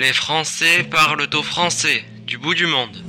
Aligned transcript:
Les 0.00 0.14
Français 0.14 0.82
parlent 0.90 1.28
au 1.34 1.42
français 1.42 2.02
du 2.26 2.38
bout 2.38 2.54
du 2.54 2.66
monde. 2.66 3.04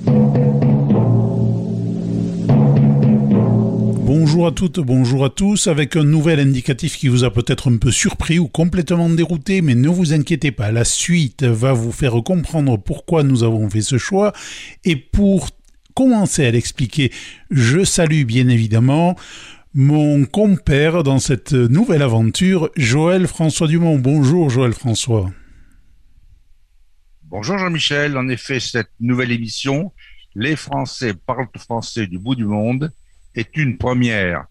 Bonjour 4.04 4.48
à 4.48 4.52
toutes, 4.52 4.82
bonjour 4.82 5.24
à 5.24 5.30
tous, 5.30 5.68
avec 5.68 5.96
un 5.96 6.04
nouvel 6.04 6.42
indicatif 6.42 6.98
qui 6.98 7.08
vous 7.08 7.24
a 7.24 7.32
peut-être 7.32 7.72
un 7.72 7.78
peu 7.78 7.92
surpris 7.92 8.40
ou 8.40 8.50
complètement 8.50 9.08
dérouté, 9.08 9.62
mais 9.62 9.74
ne 9.74 9.88
vous 9.88 10.12
inquiétez 10.12 10.52
pas, 10.52 10.74
la 10.74 10.84
suite 10.84 11.44
va 11.44 11.72
vous 11.72 11.94
faire 11.94 12.22
comprendre 12.26 12.76
pourquoi 12.76 13.24
nous 13.24 13.46
avons 13.46 13.70
fait 13.70 13.80
ce 13.80 13.98
choix, 13.98 14.34
et 14.84 14.98
pour 14.98 15.48
commencer 15.94 16.46
à 16.46 16.52
l'expliquer, 16.52 17.10
je 17.52 17.86
salue 17.86 18.26
bien 18.26 18.50
évidemment 18.50 19.16
mon 19.74 20.26
compère 20.26 21.04
dans 21.04 21.20
cette 21.20 21.54
nouvelle 21.54 22.02
aventure, 22.02 22.70
Joël 22.76 23.28
François 23.28 23.68
Dumont. 23.68 23.98
Bonjour 23.98 24.50
Joël 24.50 24.74
François. 24.74 25.30
Bonjour 27.32 27.58
Jean-Michel, 27.58 28.18
en 28.18 28.28
effet, 28.28 28.60
cette 28.60 28.92
nouvelle 29.00 29.32
émission, 29.32 29.94
Les 30.36 30.58
Français 30.58 31.14
parlent 31.14 31.48
français 31.58 32.06
du 32.06 32.20
bout 32.20 32.36
du 32.36 32.44
monde, 32.44 32.92
est 33.36 33.56
une 33.56 33.78
première. 33.78 34.48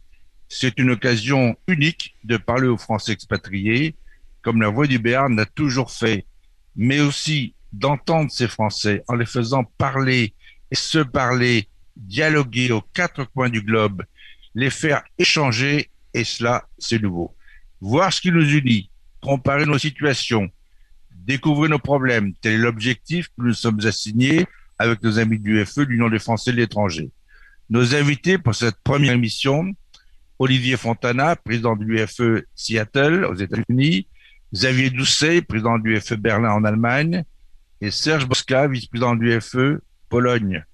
C'est 0.48 0.78
une 0.78 0.92
occasion 0.92 1.58
unique 1.68 2.16
de 2.24 2.38
parler 2.38 2.68
aux 2.68 2.78
Français 2.78 3.12
expatriés, 3.12 3.96
comme 4.40 4.62
la 4.62 4.70
Voix 4.70 4.86
du 4.86 4.98
Béarn 4.98 5.36
l'a 5.36 5.44
toujours 5.44 5.90
fait, 5.90 6.24
mais 6.74 7.00
aussi 7.00 7.54
d'entendre 7.70 8.30
ces 8.30 8.48
Français 8.48 9.04
en 9.08 9.14
les 9.14 9.26
faisant 9.26 9.64
parler 9.64 10.32
et 10.70 10.74
se 10.74 11.00
parler, 11.00 11.68
dialoguer 11.96 12.72
aux 12.72 12.80
quatre 12.94 13.24
coins 13.24 13.50
du 13.50 13.60
globe, 13.60 14.04
les 14.54 14.70
faire 14.70 15.02
échanger, 15.18 15.90
et 16.14 16.24
cela, 16.24 16.66
c'est 16.78 17.02
nouveau. 17.02 17.36
Voir 17.82 18.10
ce 18.10 18.22
qui 18.22 18.32
nous 18.32 18.54
unit, 18.54 18.90
comparer 19.20 19.66
nos 19.66 19.76
situations, 19.76 20.50
découvrir 21.24 21.70
nos 21.70 21.78
problèmes. 21.78 22.34
Tel 22.40 22.54
est 22.54 22.58
l'objectif 22.58 23.28
que 23.28 23.44
nous 23.44 23.54
sommes 23.54 23.80
assignés 23.84 24.46
avec 24.78 25.02
nos 25.02 25.18
amis 25.18 25.38
du 25.38 25.64
FE, 25.64 25.80
l'Union 25.80 26.08
des 26.08 26.18
Français 26.18 26.52
de 26.52 26.56
l'étranger. 26.56 27.10
Nos 27.68 27.94
invités 27.94 28.38
pour 28.38 28.54
cette 28.54 28.76
première 28.82 29.12
émission, 29.12 29.72
Olivier 30.38 30.76
Fontana, 30.76 31.36
président 31.36 31.76
de 31.76 31.84
l'UFE 31.84 32.44
Seattle 32.54 33.26
aux 33.26 33.34
États-Unis, 33.34 34.08
Xavier 34.52 34.90
Doucet, 34.90 35.42
président 35.42 35.78
de 35.78 35.84
l'UFE 35.84 36.14
Berlin 36.14 36.52
en 36.52 36.64
Allemagne, 36.64 37.24
et 37.80 37.90
Serge 37.90 38.26
Bosca, 38.26 38.66
vice-président 38.66 39.14
de 39.14 39.22
l'UFE 39.22 39.80
Pologne. 40.08 40.64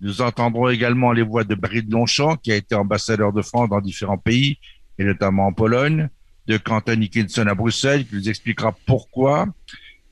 Nous 0.00 0.20
entendrons 0.20 0.68
également 0.68 1.12
les 1.12 1.22
voix 1.22 1.44
de 1.44 1.54
Barry 1.54 1.82
de 1.82 1.90
Longchamp, 1.90 2.36
qui 2.36 2.52
a 2.52 2.56
été 2.56 2.74
ambassadeur 2.74 3.32
de 3.32 3.42
France 3.42 3.70
dans 3.70 3.80
différents 3.80 4.18
pays, 4.18 4.58
et 4.98 5.04
notamment 5.04 5.46
en 5.46 5.52
Pologne, 5.52 6.08
de 6.46 6.56
Quentin 6.56 6.96
Nickinson 6.96 7.46
à 7.46 7.54
Bruxelles, 7.54 8.06
qui 8.06 8.14
nous 8.14 8.28
expliquera 8.28 8.76
pourquoi 8.86 9.46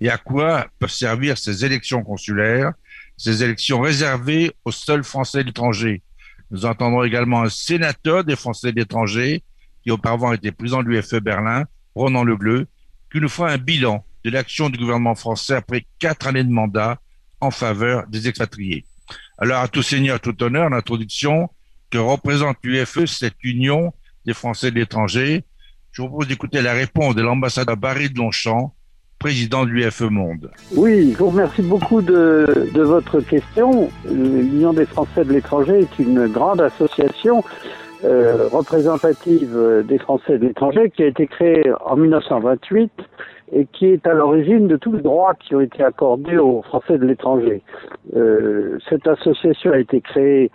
et 0.01 0.11
à 0.11 0.19
quoi 0.19 0.67
peuvent 0.79 0.91
servir 0.91 1.39
ces 1.39 1.65
élections 1.65 2.03
consulaires, 2.03 2.73
ces 3.17 3.43
élections 3.43 3.81
réservées 3.81 4.53
aux 4.65 4.73
seuls 4.73 5.05
Français 5.05 5.43
de 5.43 5.49
l'étranger. 5.49 6.03
Nous 6.51 6.67
entendrons 6.67 7.05
également 7.05 7.43
un 7.43 7.49
sénateur 7.49 8.25
des 8.25 8.37
Français 8.37 8.73
de 8.73 8.77
l'étranger, 8.77 9.43
qui 9.83 9.91
auparavant 9.91 10.33
était 10.33 10.53
président 10.53 10.83
de 10.83 10.89
l'UFE 10.89 11.17
Berlin, 11.17 11.65
Ronan 11.95 12.25
Le 12.25 12.37
Bleu, 12.37 12.67
qui 13.13 13.21
nous 13.21 13.29
fera 13.29 13.51
un 13.51 13.59
bilan 13.59 14.05
de 14.25 14.31
l'action 14.31 14.71
du 14.71 14.79
gouvernement 14.79 15.15
français 15.15 15.55
après 15.55 15.87
quatre 15.99 16.27
années 16.27 16.45
de 16.45 16.51
mandat 16.51 16.99
en 17.41 17.51
faveur 17.51 18.07
des 18.09 18.27
expatriés. 18.27 18.85
Alors, 19.39 19.61
à 19.61 19.69
tout 19.69 19.83
seigneur, 19.83 20.21
tout 20.21 20.43
honneur, 20.43 20.71
l'introduction 20.71 21.51
que 21.91 21.99
représente 21.99 22.57
l'UFE, 22.63 23.07
cette 23.07 23.43
union 23.43 23.93
des 24.25 24.35
Français 24.35 24.71
de 24.71 24.77
l'étranger, 24.77 25.45
je 25.95 26.03
vous 26.03 26.09
propose 26.09 26.27
d'écouter 26.27 26.61
la 26.61 26.73
réponse 26.73 27.15
de 27.15 27.23
l'ambassadeur 27.23 27.77
Barry 27.77 28.11
de 28.11 28.19
Longchamp, 28.19 28.75
président 29.21 29.65
de 29.65 29.71
l'UFE 29.71 30.11
Monde. 30.11 30.51
Oui, 30.75 31.13
je 31.13 31.19
vous 31.19 31.31
remercie 31.31 31.63
beaucoup 31.63 32.03
de, 32.03 32.69
votre 32.75 33.21
question. 33.21 33.89
L'Union 34.11 34.73
des 34.73 34.87
Français 34.87 35.25
de 35.25 35.33
l'étranger 35.33 35.83
est 35.83 35.99
une 36.03 36.27
grande 36.27 36.61
association 36.61 37.45
euh, 38.03 38.49
représentative 38.49 39.57
des 39.87 39.99
Français 39.99 40.37
de 40.39 40.49
l'étranger 40.49 40.91
qui 40.91 41.05
a 41.05 41.07
été 41.07 41.29
créée 41.29 41.63
en 41.87 41.95
1928 41.95 42.91
et 43.55 43.67
qui 43.67 43.87
est 43.87 44.07
à 44.07 44.13
l'origine 44.13 44.67
de 44.67 44.77
tous 44.77 44.93
les 44.93 45.01
droits 45.01 45.35
qui 45.35 45.55
ont 45.55 45.61
été 45.61 45.83
accordés 45.83 46.37
aux 46.37 46.63
Français 46.63 46.99
de 46.99 47.07
l'étranger. 47.07 47.63
Euh, 48.17 48.79
cette 48.89 49.07
association 49.07 49.73
a 49.73 49.79
été 49.79 50.01
créée 50.01 50.51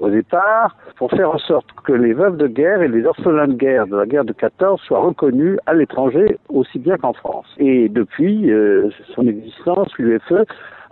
au 0.00 0.08
départ 0.08 0.76
pour 0.96 1.10
faire 1.10 1.30
en 1.30 1.38
sorte 1.38 1.66
que 1.84 1.92
les 1.92 2.14
veuves 2.14 2.38
de 2.38 2.46
guerre 2.46 2.82
et 2.82 2.88
les 2.88 3.04
orphelins 3.04 3.48
de 3.48 3.54
guerre 3.54 3.86
de 3.86 3.96
la 3.96 4.06
guerre 4.06 4.24
de 4.24 4.32
14 4.32 4.80
soient 4.80 5.00
reconnus 5.00 5.58
à 5.66 5.74
l'étranger 5.74 6.38
aussi 6.48 6.78
bien 6.78 6.96
qu'en 6.96 7.12
France. 7.12 7.46
Et 7.58 7.90
depuis 7.90 8.50
euh, 8.50 8.88
son 9.14 9.26
existence, 9.26 9.88
l'UFE 9.98 10.44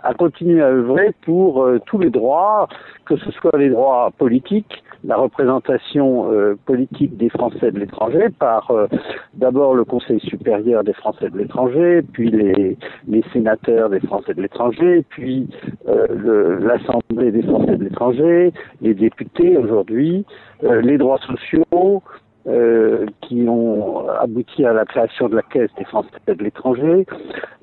a 0.03 0.13
continué 0.13 0.61
à 0.61 0.67
œuvrer 0.67 1.13
pour 1.25 1.63
euh, 1.63 1.79
tous 1.85 1.97
les 1.97 2.11
droits, 2.11 2.67
que 3.05 3.17
ce 3.17 3.31
soit 3.31 3.57
les 3.57 3.69
droits 3.69 4.11
politiques, 4.17 4.83
la 5.03 5.15
représentation 5.15 6.31
euh, 6.31 6.55
politique 6.65 7.17
des 7.17 7.29
Français 7.29 7.71
de 7.71 7.79
l'étranger 7.79 8.27
par 8.39 8.71
euh, 8.71 8.87
d'abord 9.33 9.75
le 9.75 9.85
Conseil 9.85 10.19
supérieur 10.19 10.83
des 10.83 10.93
Français 10.93 11.29
de 11.29 11.37
l'étranger, 11.37 12.01
puis 12.13 12.29
les, 12.29 12.77
les, 13.07 13.23
sénateurs 13.33 13.89
des 13.89 13.99
Français 13.99 14.33
de 14.33 14.41
l'étranger, 14.41 15.03
puis 15.09 15.47
euh, 15.87 16.59
l'Assemblée 16.59 17.31
des 17.31 17.43
Français 17.43 17.77
de 17.77 17.83
l'étranger, 17.83 18.53
les 18.81 18.93
députés 18.93 19.57
aujourd'hui, 19.57 20.25
les 20.61 20.97
droits 20.97 21.19
sociaux, 21.19 22.01
euh, 22.47 23.05
qui 23.21 23.45
ont 23.47 24.07
abouti 24.09 24.65
à 24.65 24.73
la 24.73 24.85
création 24.85 25.27
de 25.29 25.35
la 25.35 25.41
Caisse 25.41 25.69
des 25.77 25.85
Français 25.85 26.09
de 26.27 26.43
l'étranger. 26.43 27.05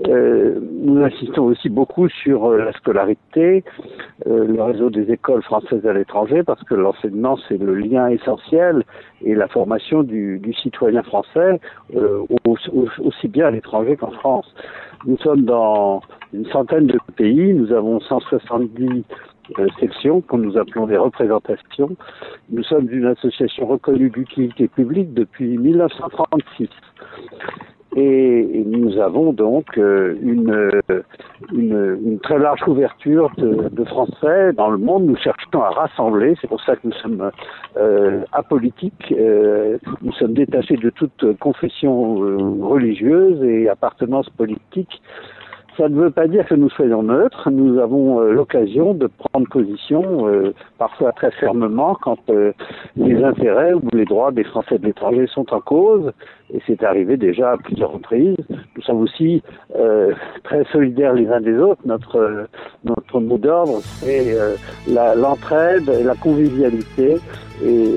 Euh, 0.09 0.59
nous 0.83 1.03
insistons 1.03 1.45
aussi 1.45 1.69
beaucoup 1.69 2.09
sur 2.09 2.47
euh, 2.47 2.59
la 2.65 2.73
scolarité, 2.73 3.65
euh, 4.27 4.47
le 4.47 4.63
réseau 4.63 4.91
des 4.91 5.11
écoles 5.11 5.43
françaises 5.43 5.87
à 5.87 5.93
l'étranger, 5.93 6.43
parce 6.43 6.63
que 6.65 6.75
l'enseignement, 6.75 7.39
c'est 7.49 7.59
le 7.59 7.75
lien 7.75 8.09
essentiel 8.09 8.85
et 9.25 9.35
la 9.35 9.49
formation 9.49 10.03
du, 10.03 10.39
du 10.39 10.53
citoyen 10.53 11.03
français, 11.03 11.61
aussi 12.99 13.29
bien 13.29 13.47
à 13.47 13.51
l'étranger 13.51 13.97
qu'en 13.97 14.11
France. 14.11 14.55
Nous 15.07 15.19
sommes 15.19 15.43
dans 15.43 16.03
une 16.33 16.47
centaine 16.47 16.87
de 16.87 16.99
pays, 17.17 17.53
nous 17.53 17.73
avons 17.73 18.01
170 18.01 18.89
euh, 18.89 19.03
sections 19.81 20.21
que 20.21 20.37
nous 20.37 20.57
appelons 20.57 20.87
des 20.87 20.97
représentations. 20.97 21.97
Nous 22.51 22.63
sommes 22.65 22.89
une 22.91 23.07
association 23.07 23.67
reconnue 23.67 24.11
d'utilité 24.11 24.69
publique 24.69 25.15
depuis 25.15 25.59
1936. 25.59 26.69
Et, 27.97 28.65
nous 28.67 28.99
avons 28.99 29.33
donc 29.33 29.79
euh, 29.79 30.17
une, 30.21 30.71
une, 31.53 31.99
une, 32.05 32.19
très 32.19 32.39
large 32.39 32.61
couverture 32.63 33.31
de, 33.39 33.69
de, 33.69 33.85
Français 33.85 34.53
dans 34.53 34.71
le 34.71 34.79
monde. 34.79 35.05
Nous 35.05 35.17
cherchons 35.17 35.63
à 35.63 35.71
rassembler, 35.71 36.35
c'est 36.41 36.49
pour 36.49 36.61
ça 36.63 36.75
que 36.75 36.81
nous 36.85 36.93
sommes 36.95 37.31
euh, 37.77 38.23
apolitiques, 38.33 39.15
euh, 39.17 39.79
nous 40.03 40.13
sommes 40.15 40.35
détachés 40.35 40.77
de 40.77 40.91
toute 40.91 41.39
confession 41.39 42.21
euh, 42.25 42.37
religieuse 42.63 43.43
et 43.45 43.69
appartenance 43.69 44.29
politique. 44.31 45.01
Ça 45.77 45.89
ne 45.89 45.97
veut 45.97 46.11
pas 46.11 46.29
dire 46.29 46.47
que 46.47 46.55
nous 46.55 46.71
soyons 46.71 47.03
neutres. 47.03 47.51
Nous 47.51 47.81
avons 47.81 48.21
euh, 48.21 48.33
l'occasion 48.33 48.95
de 48.95 49.09
prendre 49.09 49.49
position, 49.49 50.29
euh, 50.29 50.55
parfois 50.79 51.11
très 51.13 51.33
fermement, 51.33 51.97
quand 52.01 52.19
euh, 52.29 52.53
les 52.97 53.25
intérêts 53.25 53.73
ou 53.73 53.83
les 53.93 54.05
droits 54.05 54.31
des 54.31 54.45
Français 54.45 54.79
de 54.79 54.87
l'étranger 54.87 55.27
sont 55.27 55.53
en 55.53 55.61
cause. 55.61 56.13
Et 56.53 56.61
c'est 56.67 56.85
arrivé 56.85 57.17
déjà 57.17 57.53
à 57.53 57.57
plusieurs 57.57 57.93
reprises. 57.93 58.37
Nous 58.77 58.83
sommes 58.83 59.01
aussi 59.01 59.43
très 60.45 60.65
solidaires 60.71 61.15
les 61.15 61.27
uns 61.29 61.41
des 61.41 61.57
autres. 61.59 61.81
Notre 61.85 62.47
notre 62.85 63.19
mot 63.19 63.39
d'ordre, 63.39 63.81
c'est 63.83 64.37
l'entraide 64.87 65.89
et 65.89 66.05
la 66.05 66.15
convivialité. 66.15 67.17
Et 67.65 67.89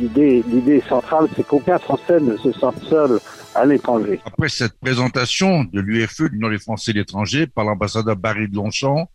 l'idée 0.00 0.42
l'idée 0.48 0.80
centrale, 0.80 1.26
c'est 1.36 1.46
qu'aucun 1.46 1.78
Français 1.78 2.18
ne 2.20 2.36
se 2.38 2.50
sente 2.52 2.78
seul 2.78 3.18
Après 4.24 4.48
cette 4.48 4.78
présentation 4.80 5.64
de 5.64 5.80
l'UFE, 5.80 6.20
l'Union 6.30 6.50
des 6.50 6.58
Français 6.58 6.92
de 6.92 6.98
l'étranger, 6.98 7.46
par 7.46 7.64
l'ambassadeur 7.64 8.16
Barry 8.16 8.48
de 8.48 8.54
Longchamp, 8.54 9.08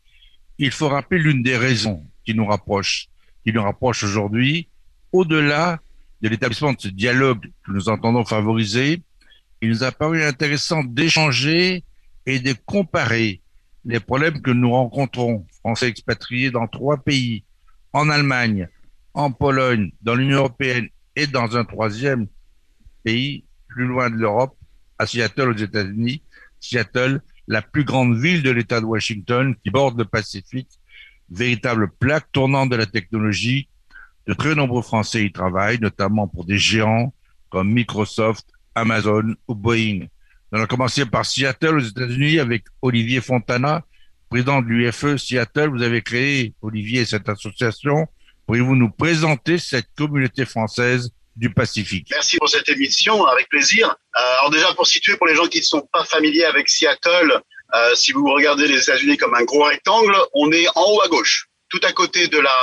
il 0.58 0.72
faut 0.72 0.90
rappeler 0.90 1.20
l'une 1.20 1.44
des 1.44 1.58
raisons 1.58 2.06
qui 2.26 2.34
nous 2.34 2.46
rapproche, 2.46 3.08
qui 3.46 3.54
nous 3.54 3.64
rapproche 3.64 4.04
aujourd'hui, 4.04 4.68
au-delà 5.12 5.80
de 6.22 6.30
l'établissement 6.30 6.74
de 6.74 6.80
ce 6.80 6.88
dialogue 6.90 7.46
que 7.66 7.72
nous 7.72 7.90
entendons 7.90 8.26
favoriser, 8.26 9.02
il 9.62 9.70
nous 9.70 9.84
a 9.84 9.92
paru 9.92 10.24
intéressant 10.24 10.84
d'échanger 10.84 11.84
et 12.26 12.40
de 12.40 12.54
comparer 12.66 13.42
les 13.86 14.00
problèmes 14.00 14.42
que 14.42 14.52
nous 14.52 14.72
rencontrons, 14.72 15.46
Français 15.60 15.88
expatriés 15.88 16.52
dans 16.52 16.68
trois 16.68 16.98
pays, 16.98 17.44
en 17.94 18.10
Allemagne, 18.10 18.68
en 19.14 19.32
Pologne, 19.32 19.92
dans 20.02 20.16
l'Union 20.16 20.40
européenne 20.40 20.90
et 21.16 21.28
dans 21.28 21.58
un 21.58 21.66
troisième 21.66 22.28
pays, 23.04 23.44
plus 23.70 23.86
loin 23.86 24.10
de 24.10 24.16
l'Europe, 24.16 24.56
à 24.98 25.06
Seattle 25.06 25.50
aux 25.50 25.58
États-Unis. 25.58 26.22
Seattle, 26.60 27.22
la 27.48 27.62
plus 27.62 27.86
grande 27.86 28.18
ville 28.18 28.44
de 28.44 28.52
l'État 28.52 28.82
de 28.82 28.86
Washington 28.86 29.56
qui 29.64 29.70
borde 29.70 29.98
le 29.98 30.06
Pacifique, 30.06 30.70
véritable 31.32 31.90
plaque 32.00 32.32
tournante 32.32 32.70
de 32.70 32.76
la 32.76 32.86
technologie. 32.86 33.70
De 34.28 34.34
très 34.34 34.54
nombreux 34.54 34.84
Français 34.84 35.26
y 35.26 35.32
travaillent, 35.32 35.80
notamment 35.80 36.28
pour 36.28 36.46
des 36.46 36.58
géants 36.58 37.14
comme 37.50 37.72
Microsoft, 37.72 38.46
Amazon 38.76 39.36
ou 39.48 39.56
Boeing. 39.56 40.02
Nous 40.52 40.58
allons 40.58 40.68
commencer 40.68 41.06
par 41.06 41.26
Seattle 41.26 41.78
aux 41.78 41.80
États-Unis 41.80 42.40
avec 42.40 42.66
Olivier 42.82 43.22
Fontana, 43.22 43.84
président 44.30 44.62
de 44.62 44.68
l'UFE 44.68 45.18
Seattle. 45.18 45.70
Vous 45.70 45.82
avez 45.82 46.02
créé, 46.02 46.54
Olivier, 46.62 47.06
cette 47.06 47.30
association. 47.30 48.08
Pourriez-vous 48.46 48.76
nous 48.76 48.90
présenter 48.90 49.58
cette 49.58 49.90
communauté 49.96 50.46
française 50.46 51.12
Merci 52.12 52.38
pour 52.38 52.50
cette 52.50 52.68
émission, 52.70 53.26
avec 53.26 53.48
plaisir. 53.50 53.88
Euh, 53.90 54.34
alors 54.40 54.50
déjà, 54.50 54.74
pour 54.74 54.86
situer 54.86 55.16
pour 55.16 55.28
les 55.28 55.36
gens 55.36 55.48
qui 55.48 55.60
ne 55.60 55.64
sont 55.64 55.88
pas 55.92 56.04
familiers 56.04 56.46
avec 56.46 56.70
Seattle, 56.70 57.42
euh, 57.76 57.96
si 57.96 58.12
vous 58.12 58.26
regardez 58.26 58.68
les 58.68 58.82
États-Unis 58.82 59.18
comme 59.18 59.34
un 59.36 59.44
gros 59.44 59.64
rectangle, 59.64 60.16
on 60.34 60.52
est 60.52 60.68
en 60.76 60.84
haut 60.92 61.02
à 61.02 61.08
gauche, 61.08 61.48
tout 61.70 61.80
à 61.84 61.94
côté 61.94 62.28
de 62.28 62.40
la 62.40 62.56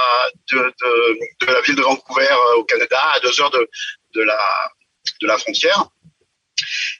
ville 1.64 1.76
de 1.76 1.82
Vancouver 1.82 2.28
euh, 2.30 2.58
au 2.58 2.64
Canada, 2.64 3.00
à 3.14 3.20
deux 3.20 3.40
heures 3.40 3.50
de, 3.50 3.66
la 5.22 5.38
frontière. 5.38 5.86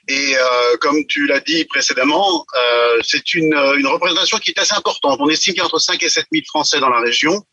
Et 0.07 0.35
comme 0.79 1.05
tu 1.07 1.25
l'as 1.25 1.39
dit 1.39 1.65
précédemment, 1.65 2.45
c'est 3.01 3.33
une, 3.33 3.53
une 3.77 3.87
représentation 3.87 4.37
qui 4.37 4.51
est 4.51 4.59
assez 4.59 4.75
importante. 4.75 5.19
On 5.19 5.29
estime 5.29 5.53
qu'il 5.53 5.61
y 5.61 5.63
a 5.63 5.65
entre 5.65 5.79
5 5.79 6.01
et 6.03 6.09
7 6.09 6.27
000 6.31 6.45
Français 6.47 6.79
dans 6.79 6.89
la 6.89 6.99
région. 6.99 7.43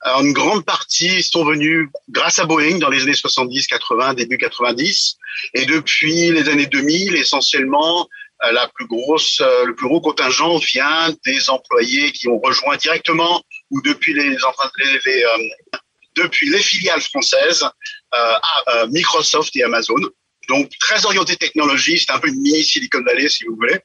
Alors, 0.00 0.22
une 0.22 0.32
grande 0.32 0.64
partie 0.64 1.22
sont 1.22 1.44
venus 1.44 1.88
grâce 2.08 2.38
à 2.38 2.44
Boeing 2.44 2.78
dans 2.78 2.88
les 2.88 3.02
années 3.02 3.14
70, 3.14 3.66
80, 3.66 4.14
début 4.14 4.38
90. 4.38 5.16
Et 5.54 5.66
depuis 5.66 6.30
les 6.30 6.48
années 6.48 6.66
2000, 6.66 7.16
essentiellement, 7.16 8.08
euh, 8.44 8.52
la 8.52 8.68
plus 8.68 8.86
grosse, 8.86 9.40
euh, 9.40 9.64
le 9.64 9.74
plus 9.74 9.88
gros 9.88 10.00
contingent 10.00 10.58
vient 10.58 11.12
des 11.26 11.50
employés 11.50 12.12
qui 12.12 12.28
ont 12.28 12.38
rejoint 12.38 12.76
directement 12.76 13.42
ou 13.70 13.82
depuis 13.82 14.14
les, 14.14 14.36
euh, 14.36 15.78
depuis 16.14 16.48
les 16.48 16.60
filiales 16.60 17.00
françaises 17.00 17.64
à 18.12 18.86
Microsoft 18.86 19.54
et 19.56 19.64
Amazon. 19.64 20.00
Donc 20.48 20.70
très 20.80 21.04
orienté 21.04 21.36
technologie, 21.36 21.98
c'est 21.98 22.12
un 22.12 22.18
peu 22.18 22.28
une 22.28 22.40
mini 22.40 22.64
Silicon 22.64 23.02
Valley 23.02 23.28
si 23.28 23.44
vous 23.44 23.56
voulez. 23.56 23.78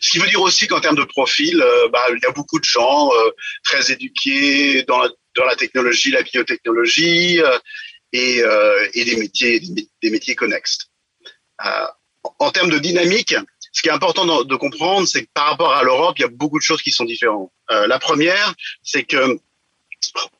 Ce 0.00 0.10
qui 0.10 0.18
veut 0.18 0.28
dire 0.28 0.40
aussi 0.40 0.66
qu'en 0.66 0.80
termes 0.80 0.96
de 0.96 1.04
profil, 1.04 1.60
euh, 1.60 1.88
bah, 1.88 2.04
il 2.10 2.18
y 2.22 2.26
a 2.26 2.32
beaucoup 2.32 2.58
de 2.58 2.64
gens 2.64 3.10
euh, 3.12 3.30
très 3.64 3.92
éduqués 3.92 4.84
dans 4.84 5.00
la, 5.00 5.56
technologie, 5.56 6.10
la 6.10 6.22
biotechnologie 6.22 7.40
euh, 7.40 7.58
et, 8.12 8.42
et, 8.94 9.04
des 9.04 9.16
métiers 9.16 9.60
des, 9.60 10.10
métiers 10.10 10.34
connexes. 10.34 10.90
en 12.38 12.50
termes 12.50 12.70
de 12.70 12.78
dynamique, 12.78 13.34
ce 13.72 13.80
qui 13.80 13.88
est 13.88 13.92
important 13.92 14.44
de, 14.44 14.56
comprendre, 14.56 15.08
c'est 15.08 15.22
que 15.22 15.30
par 15.32 15.46
rapport 15.46 15.72
à 15.72 15.82
l'Europe, 15.82 16.16
il 16.18 16.22
y 16.22 16.24
a 16.26 16.28
beaucoup 16.28 16.58
de 16.58 16.64
choses 16.64 16.82
qui 16.82 16.90
sont 16.90 17.04
différentes. 17.04 17.50
la 17.70 17.98
première, 17.98 18.54
c'est 18.82 19.04
que 19.04 19.38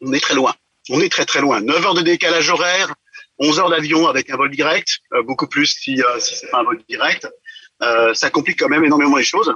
on 0.02 0.12
est 0.12 0.20
très 0.20 0.34
loin. 0.34 0.54
On 0.90 1.00
est 1.00 1.10
très 1.10 1.25
très 1.25 1.40
loin. 1.40 1.60
9 1.62 1.87
heures 1.87 1.94
de 1.94 2.02
décalage 2.02 2.50
horaire, 2.50 2.93
11 3.38 3.58
heures 3.60 3.70
d'avion 3.70 4.06
avec 4.06 4.28
un 4.28 4.37
vol 4.37 4.50
direct, 4.50 4.99
beaucoup 5.25 5.46
plus 5.46 5.66
si, 5.66 6.02
si 6.19 6.34
c'est 6.34 6.50
pas 6.50 6.58
un 6.60 6.64
vol 6.64 6.82
direct. 6.88 7.26
Euh, 7.82 8.14
ça 8.14 8.31
complique 8.31 8.58
quand 8.58 8.69
même 8.69 8.84
énormément 8.84 9.17
les 9.17 9.25
choses. 9.25 9.55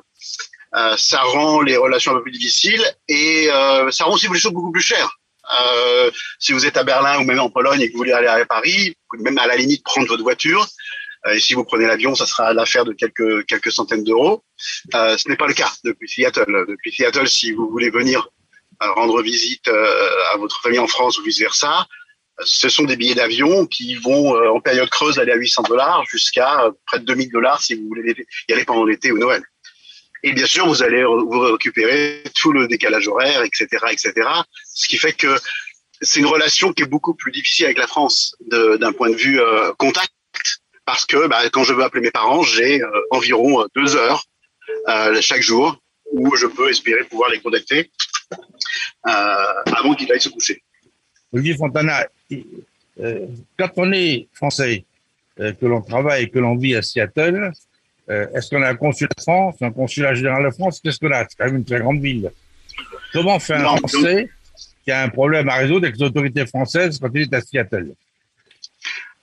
Euh, 0.74 0.96
ça 0.98 1.20
rend 1.22 1.62
les 1.62 1.76
relations 1.76 2.12
un 2.12 2.16
peu 2.16 2.22
plus 2.22 2.32
difficiles 2.32 2.84
et 3.08 3.48
euh, 3.50 3.90
ça 3.90 4.04
rend 4.04 4.14
aussi 4.14 4.28
les 4.28 4.38
choses 4.38 4.52
beaucoup 4.52 4.72
plus 4.72 4.82
chères. 4.82 5.10
Euh, 5.60 6.10
si 6.40 6.52
vous 6.52 6.66
êtes 6.66 6.76
à 6.76 6.82
Berlin 6.82 7.20
ou 7.20 7.24
même 7.24 7.38
en 7.38 7.50
Pologne 7.50 7.80
et 7.80 7.86
que 7.86 7.92
vous 7.92 7.98
voulez 7.98 8.12
aller 8.12 8.26
à 8.26 8.44
Paris, 8.46 8.88
vous 8.88 9.18
pouvez 9.18 9.22
même 9.22 9.38
à 9.38 9.46
la 9.46 9.56
limite 9.56 9.84
prendre 9.84 10.08
votre 10.08 10.22
voiture. 10.22 10.66
Euh, 11.26 11.34
et 11.34 11.40
si 11.40 11.54
vous 11.54 11.64
prenez 11.64 11.86
l'avion, 11.86 12.14
ça 12.14 12.26
sera 12.26 12.52
l'affaire 12.52 12.84
de 12.84 12.92
quelques 12.92 13.46
quelques 13.46 13.70
centaines 13.70 14.02
d'euros. 14.02 14.42
Euh, 14.94 15.16
ce 15.16 15.28
n'est 15.28 15.36
pas 15.36 15.46
le 15.46 15.54
cas 15.54 15.72
depuis 15.84 16.08
Seattle. 16.08 16.66
Depuis 16.68 16.92
Seattle, 16.92 17.28
si 17.28 17.52
vous 17.52 17.70
voulez 17.70 17.90
venir 17.90 18.28
rendre 18.78 19.22
visite 19.22 19.68
à 19.68 20.36
votre 20.36 20.60
famille 20.60 20.78
en 20.78 20.86
France 20.86 21.18
ou 21.18 21.22
vice 21.22 21.40
versa, 21.40 21.86
ce 22.44 22.68
sont 22.68 22.84
des 22.84 22.96
billets 22.96 23.14
d'avion 23.14 23.66
qui 23.66 23.94
vont 23.96 24.36
euh, 24.36 24.50
en 24.50 24.60
période 24.60 24.88
creuse 24.90 25.18
aller 25.18 25.32
à 25.32 25.36
800 25.36 25.62
dollars 25.62 26.04
jusqu'à 26.06 26.64
euh, 26.64 26.70
près 26.86 26.98
de 26.98 27.04
2000 27.04 27.30
dollars 27.30 27.62
si 27.62 27.74
vous 27.74 27.86
voulez 27.88 28.14
y 28.48 28.52
aller 28.52 28.64
pendant 28.64 28.84
l'été 28.84 29.10
ou 29.12 29.18
Noël. 29.18 29.42
Et 30.22 30.32
bien 30.32 30.46
sûr, 30.46 30.66
vous 30.66 30.82
allez 30.82 31.04
vous 31.04 31.38
récupérer 31.38 32.22
tout 32.34 32.52
le 32.52 32.66
décalage 32.66 33.06
horaire, 33.06 33.42
etc., 33.42 33.68
etc. 33.90 34.12
Ce 34.74 34.88
qui 34.88 34.96
fait 34.96 35.12
que 35.12 35.38
c'est 36.00 36.20
une 36.20 36.26
relation 36.26 36.72
qui 36.72 36.82
est 36.82 36.86
beaucoup 36.86 37.14
plus 37.14 37.30
difficile 37.32 37.66
avec 37.66 37.78
la 37.78 37.86
France 37.86 38.34
d'un 38.40 38.92
point 38.92 39.10
de 39.10 39.14
vue 39.14 39.40
euh, 39.40 39.72
contact, 39.78 40.12
parce 40.84 41.04
que 41.04 41.28
bah, 41.28 41.48
quand 41.50 41.64
je 41.64 41.74
veux 41.74 41.84
appeler 41.84 42.02
mes 42.02 42.10
parents, 42.10 42.42
j'ai 42.42 42.80
environ 43.10 43.66
deux 43.76 43.94
heures 43.94 44.24
chaque 45.20 45.42
jour 45.42 45.78
où 46.12 46.34
je 46.34 46.46
peux 46.46 46.70
espérer 46.70 47.04
pouvoir 47.04 47.30
les 47.30 47.40
contacter 47.40 47.90
avant 49.04 49.94
qu'ils 49.94 50.10
aillent 50.10 50.20
se 50.20 50.28
coucher. 50.28 50.62
Olivier 51.36 51.54
Fontana, 51.54 52.06
euh, 53.00 53.26
quand 53.58 53.70
on 53.76 53.92
est 53.92 54.26
français, 54.32 54.84
euh, 55.38 55.52
que 55.52 55.66
l'on 55.66 55.82
travaille 55.82 56.24
et 56.24 56.30
que 56.30 56.38
l'on 56.38 56.56
vit 56.56 56.74
à 56.74 56.80
Seattle, 56.80 57.52
euh, 58.08 58.26
est-ce 58.34 58.48
qu'on 58.48 58.62
a 58.62 58.70
un 58.70 58.74
consulat 58.74 59.10
de 59.14 59.22
France, 59.22 59.56
un 59.60 59.70
consulat 59.70 60.14
général 60.14 60.44
de 60.44 60.50
France 60.50 60.80
Qu'est-ce 60.82 60.98
qu'on 60.98 61.10
a? 61.10 61.26
C'est 61.28 61.36
quand 61.36 61.44
même 61.44 61.56
une 61.56 61.64
très 61.64 61.80
grande 61.80 62.00
ville. 62.00 62.30
Comment 63.12 63.38
fait 63.38 63.54
un 63.54 63.76
Français 63.76 64.30
qui 64.82 64.90
a 64.92 65.02
un 65.02 65.10
problème 65.10 65.48
à 65.50 65.56
résoudre 65.56 65.84
avec 65.84 65.98
les 65.98 66.06
autorités 66.06 66.46
françaises 66.46 66.98
quand 66.98 67.10
il 67.14 67.22
est 67.22 67.34
à 67.34 67.42
Seattle? 67.42 67.92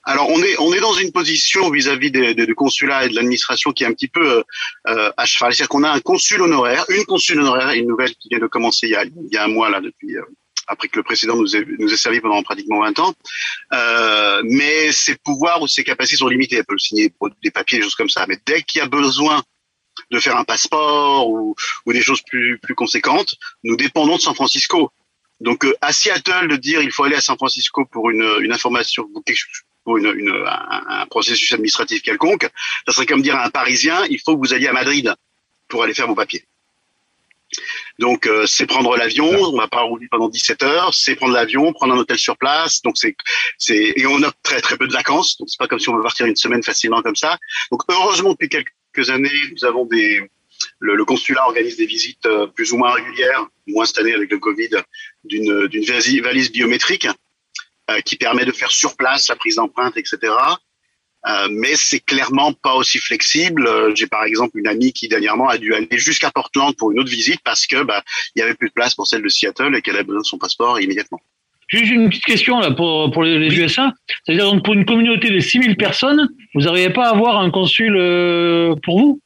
Alors 0.05 0.29
on 0.29 0.43
est 0.43 0.59
on 0.59 0.73
est 0.73 0.81
dans 0.81 0.93
une 0.93 1.11
position 1.11 1.71
vis-à-vis 1.71 2.11
des, 2.11 2.35
des, 2.35 2.53
consulats 2.53 3.05
et 3.05 3.09
de 3.09 3.15
l'administration 3.15 3.71
qui 3.71 3.85
est 3.85 3.87
un 3.87 3.93
petit 3.93 4.09
peu 4.09 4.43
euh, 4.87 5.11
à 5.15 5.25
cheval. 5.25 5.53
C'est-à-dire 5.53 5.69
qu'on 5.69 5.83
a 5.83 5.91
un 5.91 6.01
consul 6.01 6.41
honoraire, 6.41 6.85
une 6.89 7.05
consul 7.05 7.39
honoraire, 7.39 7.71
une 7.71 7.87
nouvelle 7.87 8.13
qui 8.15 8.27
vient 8.29 8.39
de 8.39 8.47
commencer 8.47 8.87
il 8.87 8.91
y 8.91 8.95
a, 8.95 9.03
il 9.05 9.31
y 9.31 9.37
a 9.37 9.45
un 9.45 9.47
mois 9.47 9.69
là 9.69 9.79
depuis 9.79 10.17
après 10.67 10.87
que 10.87 10.97
le 10.97 11.03
précédent 11.03 11.35
nous 11.35 11.55
ait, 11.55 11.65
nous 11.79 11.93
ait 11.93 11.97
servi 11.97 12.21
pendant 12.21 12.41
pratiquement 12.43 12.81
20 12.81 12.99
ans. 12.99 13.13
Euh, 13.73 14.41
mais 14.45 14.91
ses 14.91 15.15
pouvoirs 15.15 15.61
ou 15.61 15.67
ses 15.67 15.83
capacités 15.83 16.17
sont 16.17 16.27
limitées. 16.27 16.57
Elle 16.57 16.65
peut 16.65 16.77
signer 16.77 17.13
des 17.43 17.51
papiers, 17.51 17.79
des 17.79 17.83
choses 17.83 17.95
comme 17.95 18.09
ça. 18.09 18.25
Mais 18.27 18.37
dès 18.45 18.61
qu'il 18.63 18.79
y 18.79 18.81
a 18.81 18.87
besoin 18.87 19.43
de 20.11 20.19
faire 20.19 20.37
un 20.37 20.43
passeport 20.43 21.29
ou, 21.29 21.55
ou 21.85 21.93
des 21.93 22.01
choses 22.01 22.21
plus, 22.21 22.59
plus 22.59 22.75
conséquentes, 22.75 23.35
nous 23.63 23.75
dépendons 23.75 24.17
de 24.17 24.21
San 24.21 24.35
Francisco. 24.35 24.91
Donc 25.39 25.65
euh, 25.65 25.73
à 25.81 25.91
Seattle, 25.91 26.47
de 26.47 26.55
dire 26.55 26.81
il 26.81 26.91
faut 26.91 27.03
aller 27.03 27.15
à 27.15 27.21
San 27.21 27.35
Francisco 27.35 27.85
pour 27.85 28.09
une, 28.09 28.25
une 28.41 28.53
information, 28.53 29.07
pour 29.83 29.97
une, 29.97 30.13
une, 30.17 30.29
un, 30.29 31.01
un, 31.01 31.05
processus 31.07 31.51
administratif 31.51 32.01
quelconque, 32.01 32.49
ça 32.87 32.93
serait 32.93 33.05
comme 33.05 33.21
dire 33.21 33.35
à 33.35 33.45
un 33.45 33.49
Parisien 33.49 34.05
il 34.09 34.19
faut 34.23 34.35
que 34.35 34.45
vous 34.45 34.53
alliez 34.53 34.67
à 34.67 34.73
Madrid 34.73 35.13
pour 35.67 35.83
aller 35.83 35.93
faire 35.93 36.07
vos 36.07 36.15
papiers. 36.15 36.45
Donc 37.99 38.27
euh, 38.27 38.45
c'est 38.45 38.65
prendre 38.65 38.95
l'avion, 38.95 39.29
on 39.29 39.57
va 39.57 39.67
pas 39.67 39.81
rouler 39.81 40.07
pendant 40.09 40.29
17 40.29 40.63
heures, 40.63 40.93
c'est 40.93 41.15
prendre 41.15 41.33
l'avion, 41.33 41.71
prendre 41.73 41.93
un 41.93 41.97
hôtel 41.97 42.17
sur 42.17 42.37
place. 42.37 42.81
Donc 42.81 42.97
c'est 42.97 43.15
c'est 43.57 43.93
et 43.95 44.05
on 44.07 44.21
a 44.23 44.31
très 44.43 44.61
très 44.61 44.77
peu 44.77 44.87
de 44.87 44.93
vacances, 44.93 45.37
donc 45.37 45.49
c'est 45.49 45.59
pas 45.59 45.67
comme 45.67 45.79
si 45.79 45.89
on 45.89 45.95
veut 45.95 46.03
partir 46.03 46.25
une 46.25 46.35
semaine 46.35 46.63
facilement 46.63 47.01
comme 47.01 47.15
ça. 47.15 47.37
Donc 47.71 47.81
heureusement 47.89 48.31
depuis 48.31 48.49
quelques 48.49 49.09
années, 49.09 49.29
nous 49.51 49.65
avons 49.65 49.85
des 49.85 50.21
le, 50.79 50.95
le 50.95 51.05
consulat 51.05 51.45
organise 51.45 51.77
des 51.77 51.85
visites 51.85 52.25
euh, 52.25 52.47
plus 52.47 52.71
ou 52.71 52.77
moins 52.77 52.91
régulières, 52.91 53.45
moins 53.67 53.85
cette 53.85 53.99
année 53.99 54.13
avec 54.13 54.31
le 54.31 54.39
Covid, 54.39 54.69
d'une 55.23 55.67
d'une 55.67 55.83
valise 55.83 56.51
biométrique 56.51 57.07
euh, 57.91 57.99
qui 58.01 58.15
permet 58.15 58.45
de 58.45 58.51
faire 58.51 58.71
sur 58.71 58.95
place 58.95 59.27
la 59.27 59.35
prise 59.35 59.55
d'empreinte, 59.55 59.97
etc. 59.97 60.33
Euh, 61.25 61.47
mais 61.51 61.73
c'est 61.75 62.01
clairement 62.01 62.51
pas 62.51 62.73
aussi 62.73 62.99
flexible. 62.99 63.65
Euh, 63.65 63.93
j'ai 63.95 64.07
par 64.07 64.23
exemple 64.25 64.57
une 64.57 64.67
amie 64.67 64.91
qui 64.91 65.07
dernièrement 65.07 65.47
a 65.47 65.57
dû 65.57 65.73
aller 65.73 65.87
jusqu'à 65.91 66.31
Portland 66.31 66.75
pour 66.75 66.91
une 66.91 66.99
autre 66.99 67.09
visite 67.09 67.39
parce 67.45 67.65
que 67.65 67.83
bah 67.83 68.03
il 68.35 68.39
y 68.39 68.41
avait 68.41 68.55
plus 68.55 68.67
de 68.67 68.73
place 68.73 68.93
pour 68.93 69.07
celle 69.07 69.21
de 69.21 69.29
Seattle 69.29 69.73
et 69.75 69.81
qu'elle 69.81 69.95
avait 69.95 70.03
besoin 70.03 70.21
de 70.21 70.25
son 70.25 70.37
passeport 70.37 70.81
immédiatement. 70.81 71.21
Juste 71.69 71.91
une 71.91 72.09
petite 72.09 72.25
question 72.25 72.59
là 72.59 72.71
pour 72.71 73.09
pour 73.11 73.23
les, 73.23 73.47
USA. 73.55 73.93
C'est-à-dire 74.25 74.51
donc 74.51 74.65
pour 74.65 74.73
une 74.73 74.85
communauté 74.85 75.29
de 75.29 75.39
6000 75.39 75.77
personnes, 75.77 76.27
vous 76.55 76.61
n'arrivez 76.61 76.91
pas 76.91 77.07
à 77.07 77.11
avoir 77.11 77.37
un 77.37 77.51
consul 77.51 77.95
euh, 77.95 78.75
pour 78.83 78.99
vous? 78.99 79.21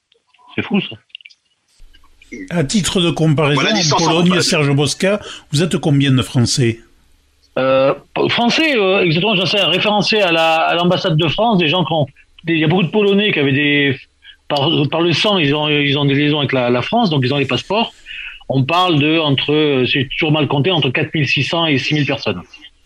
C'est 0.55 0.63
fou 0.63 0.79
ça. 0.81 0.97
À 2.51 2.63
titre 2.63 3.01
de 3.01 3.09
comparaison, 3.09 3.61
en 3.61 3.97
Pologne, 3.97 4.41
Serge 4.41 4.69
Bosca, 4.71 5.19
vous 5.51 5.63
êtes 5.63 5.77
combien 5.77 6.11
de 6.11 6.21
Français? 6.21 6.81
Euh, 7.57 7.93
français, 8.29 8.77
euh, 8.77 9.03
exactement, 9.03 9.35
j'en 9.35 9.45
sais, 9.45 9.63
référencé 9.63 10.21
à 10.21 10.75
l'ambassade 10.75 11.17
de 11.17 11.27
France, 11.27 11.57
des 11.57 11.67
gens 11.67 11.83
qui 11.83 11.93
ont, 11.93 12.05
il 12.47 12.59
y 12.59 12.63
a 12.63 12.67
beaucoup 12.67 12.83
de 12.83 12.89
Polonais 12.89 13.31
qui 13.31 13.39
avaient 13.39 13.51
des, 13.51 13.97
par, 14.47 14.69
par 14.91 15.01
le 15.01 15.11
sang, 15.13 15.37
ils 15.37 15.53
ont, 15.55 15.67
ils 15.67 15.97
ont 15.97 16.05
des 16.05 16.13
liaisons 16.13 16.39
avec 16.39 16.53
la, 16.53 16.69
la, 16.69 16.81
France, 16.81 17.09
donc 17.09 17.21
ils 17.23 17.33
ont 17.33 17.37
les 17.37 17.45
passeports. 17.45 17.93
On 18.49 18.63
parle 18.63 18.99
de 18.99 19.19
entre, 19.19 19.85
c'est 19.91 20.07
toujours 20.09 20.31
mal 20.31 20.47
compté, 20.47 20.71
entre 20.71 20.89
4600 20.89 21.65
et 21.65 21.77
6000 21.77 22.05
personnes. 22.05 22.41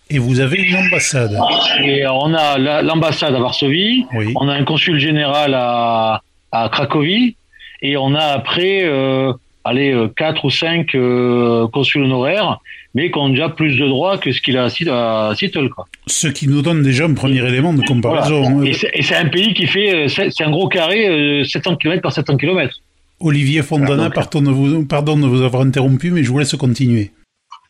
Et 0.09 0.19
vous 0.19 0.39
avez 0.39 0.61
une 0.61 0.75
ambassade 0.75 1.37
Et 1.83 2.05
on 2.07 2.33
a 2.33 2.81
l'ambassade 2.81 3.35
à 3.35 3.39
Varsovie, 3.39 4.05
oui. 4.13 4.33
on 4.35 4.47
a 4.49 4.53
un 4.53 4.63
consul 4.63 4.99
général 4.99 5.53
à, 5.53 6.21
à 6.51 6.69
Cracovie, 6.69 7.35
et 7.81 7.97
on 7.97 8.13
a 8.15 8.23
après, 8.23 8.83
euh, 8.83 9.33
allez, 9.63 9.93
euh, 9.93 10.07
quatre 10.07 10.45
ou 10.45 10.49
cinq 10.49 10.95
euh, 10.95 11.67
consuls 11.67 12.03
honoraires 12.03 12.59
mais 12.93 13.09
qui 13.09 13.17
ont 13.17 13.29
déjà 13.29 13.47
plus 13.47 13.77
de 13.77 13.87
droits 13.87 14.17
que 14.17 14.33
ce 14.33 14.41
qu'il 14.41 14.57
a 14.57 14.65
à 14.65 15.35
Seattle. 15.35 15.69
Quoi. 15.69 15.85
Ce 16.07 16.27
qui 16.27 16.47
nous 16.49 16.61
donne 16.61 16.83
déjà 16.83 17.05
un 17.05 17.13
premier 17.13 17.39
élément 17.47 17.73
de 17.73 17.81
comparaison. 17.83 18.57
Voilà. 18.57 18.69
Et 18.69 19.01
c'est 19.01 19.15
un 19.15 19.29
pays 19.29 19.53
qui 19.53 19.65
fait, 19.65 20.07
c'est 20.09 20.43
un 20.43 20.51
gros 20.51 20.67
carré, 20.67 21.41
700 21.45 21.77
km 21.77 22.01
par 22.01 22.11
700 22.11 22.35
km. 22.35 22.75
Olivier 23.21 23.61
Fontana, 23.61 24.09
pardon, 24.09 24.41
de 24.41 24.51
vous, 24.51 24.85
pardon 24.85 25.17
de 25.17 25.27
vous 25.27 25.41
avoir 25.41 25.61
interrompu, 25.61 26.11
mais 26.11 26.23
je 26.23 26.29
vous 26.29 26.39
laisse 26.39 26.55
continuer. 26.55 27.11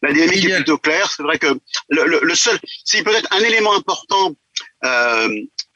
La 0.01 0.13
dynamique 0.13 0.45
est 0.45 0.55
plutôt 0.55 0.77
claire. 0.77 1.12
C'est 1.15 1.24
vrai 1.24 1.38
que 1.38 1.48
le, 1.89 2.05
le, 2.07 2.19
le 2.24 2.36
seul, 2.36 2.57
c'est 2.83 3.03
peut-être 3.03 3.27
un 3.31 3.43
élément 3.43 3.75
important. 3.75 4.33
Euh, 4.83 5.27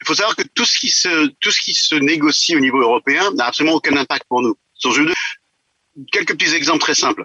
faut 0.04 0.14
savoir 0.14 0.34
que 0.34 0.42
tout 0.54 0.64
ce 0.64 0.78
qui 0.78 0.88
se 0.88 1.28
tout 1.40 1.50
ce 1.50 1.60
qui 1.60 1.74
se 1.74 1.94
négocie 1.94 2.56
au 2.56 2.60
niveau 2.60 2.80
européen 2.80 3.30
n'a 3.34 3.46
absolument 3.46 3.76
aucun 3.76 3.96
impact 3.96 4.24
pour 4.28 4.42
nous. 4.42 4.56
Quelques 6.12 6.36
petits 6.38 6.54
exemples 6.54 6.80
très 6.80 6.94
simples. 6.94 7.24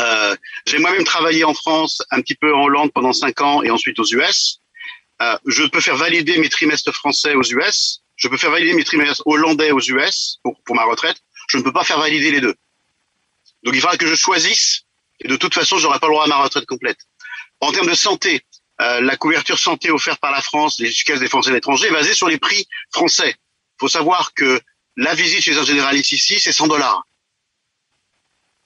Euh, 0.00 0.36
j'ai 0.66 0.78
moi-même 0.78 1.04
travaillé 1.04 1.44
en 1.44 1.54
France, 1.54 2.02
un 2.10 2.20
petit 2.20 2.34
peu 2.34 2.54
en 2.54 2.64
Hollande 2.64 2.92
pendant 2.92 3.12
cinq 3.12 3.40
ans 3.40 3.62
et 3.62 3.70
ensuite 3.70 3.98
aux 3.98 4.04
US. 4.04 4.60
Euh, 5.22 5.36
je 5.46 5.64
peux 5.64 5.80
faire 5.80 5.96
valider 5.96 6.38
mes 6.38 6.48
trimestres 6.48 6.92
français 6.92 7.34
aux 7.34 7.42
US. 7.42 8.02
Je 8.16 8.28
peux 8.28 8.36
faire 8.36 8.50
valider 8.50 8.74
mes 8.74 8.84
trimestres 8.84 9.22
hollandais 9.26 9.70
aux 9.70 9.80
US 9.80 10.38
pour, 10.42 10.60
pour 10.62 10.74
ma 10.74 10.84
retraite. 10.84 11.16
Je 11.48 11.58
ne 11.58 11.62
peux 11.62 11.72
pas 11.72 11.84
faire 11.84 11.98
valider 11.98 12.30
les 12.30 12.40
deux. 12.40 12.54
Donc 13.62 13.74
il 13.74 13.80
faudra 13.80 13.96
que 13.96 14.06
je 14.06 14.14
choisisse. 14.14 14.82
Et 15.20 15.28
de 15.28 15.36
toute 15.36 15.54
façon, 15.54 15.78
j'aurai 15.78 15.98
pas 15.98 16.06
le 16.06 16.12
droit 16.14 16.24
à 16.24 16.28
ma 16.28 16.42
retraite 16.42 16.66
complète. 16.66 16.98
En 17.60 17.72
termes 17.72 17.88
de 17.88 17.94
santé, 17.94 18.42
euh, 18.80 19.00
la 19.02 19.16
couverture 19.16 19.58
santé 19.58 19.90
offerte 19.90 20.20
par 20.20 20.30
la 20.30 20.40
France, 20.40 20.78
les 20.78 20.90
caisses 20.90 21.20
des 21.20 21.28
Français 21.28 21.50
de 21.50 21.56
l'étranger, 21.56 21.88
est 21.88 21.92
basée 21.92 22.14
sur 22.14 22.28
les 22.28 22.38
prix 22.38 22.66
français. 22.90 23.34
Il 23.36 23.80
faut 23.80 23.88
savoir 23.88 24.32
que 24.32 24.60
la 24.96 25.14
visite 25.14 25.42
chez 25.42 25.58
un 25.58 25.64
généraliste 25.64 26.12
ici, 26.12 26.40
c'est 26.40 26.52
100 26.52 26.68
dollars. 26.68 27.06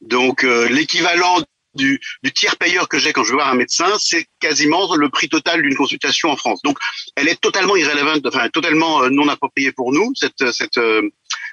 Donc 0.09 0.45
euh, 0.45 0.69
l'équivalent 0.69 1.43
du, 1.75 2.01
du, 2.23 2.33
tiers 2.33 2.57
payeur 2.57 2.89
que 2.89 2.99
j'ai 2.99 3.13
quand 3.13 3.25
je 3.25 3.31
vais 3.31 3.37
voir 3.37 3.49
un 3.49 3.57
médecin, 3.57 3.89
c'est 3.99 4.27
quasiment 4.39 4.95
le 4.95 5.09
prix 5.09 5.29
total 5.29 5.63
d'une 5.63 5.75
consultation 5.75 6.31
en 6.31 6.37
France. 6.37 6.61
Donc 6.63 6.79
elle 7.17 7.29
est 7.29 7.41
totalement 7.41 7.75
irrélevante, 7.75 8.25
enfin 8.27 8.49
totalement 8.49 9.03
euh, 9.03 9.09
non 9.11 9.29
appropriée 9.29 9.73
pour 9.73 9.93
nous 9.93 10.13
cette 10.15 10.53
cette 10.53 10.81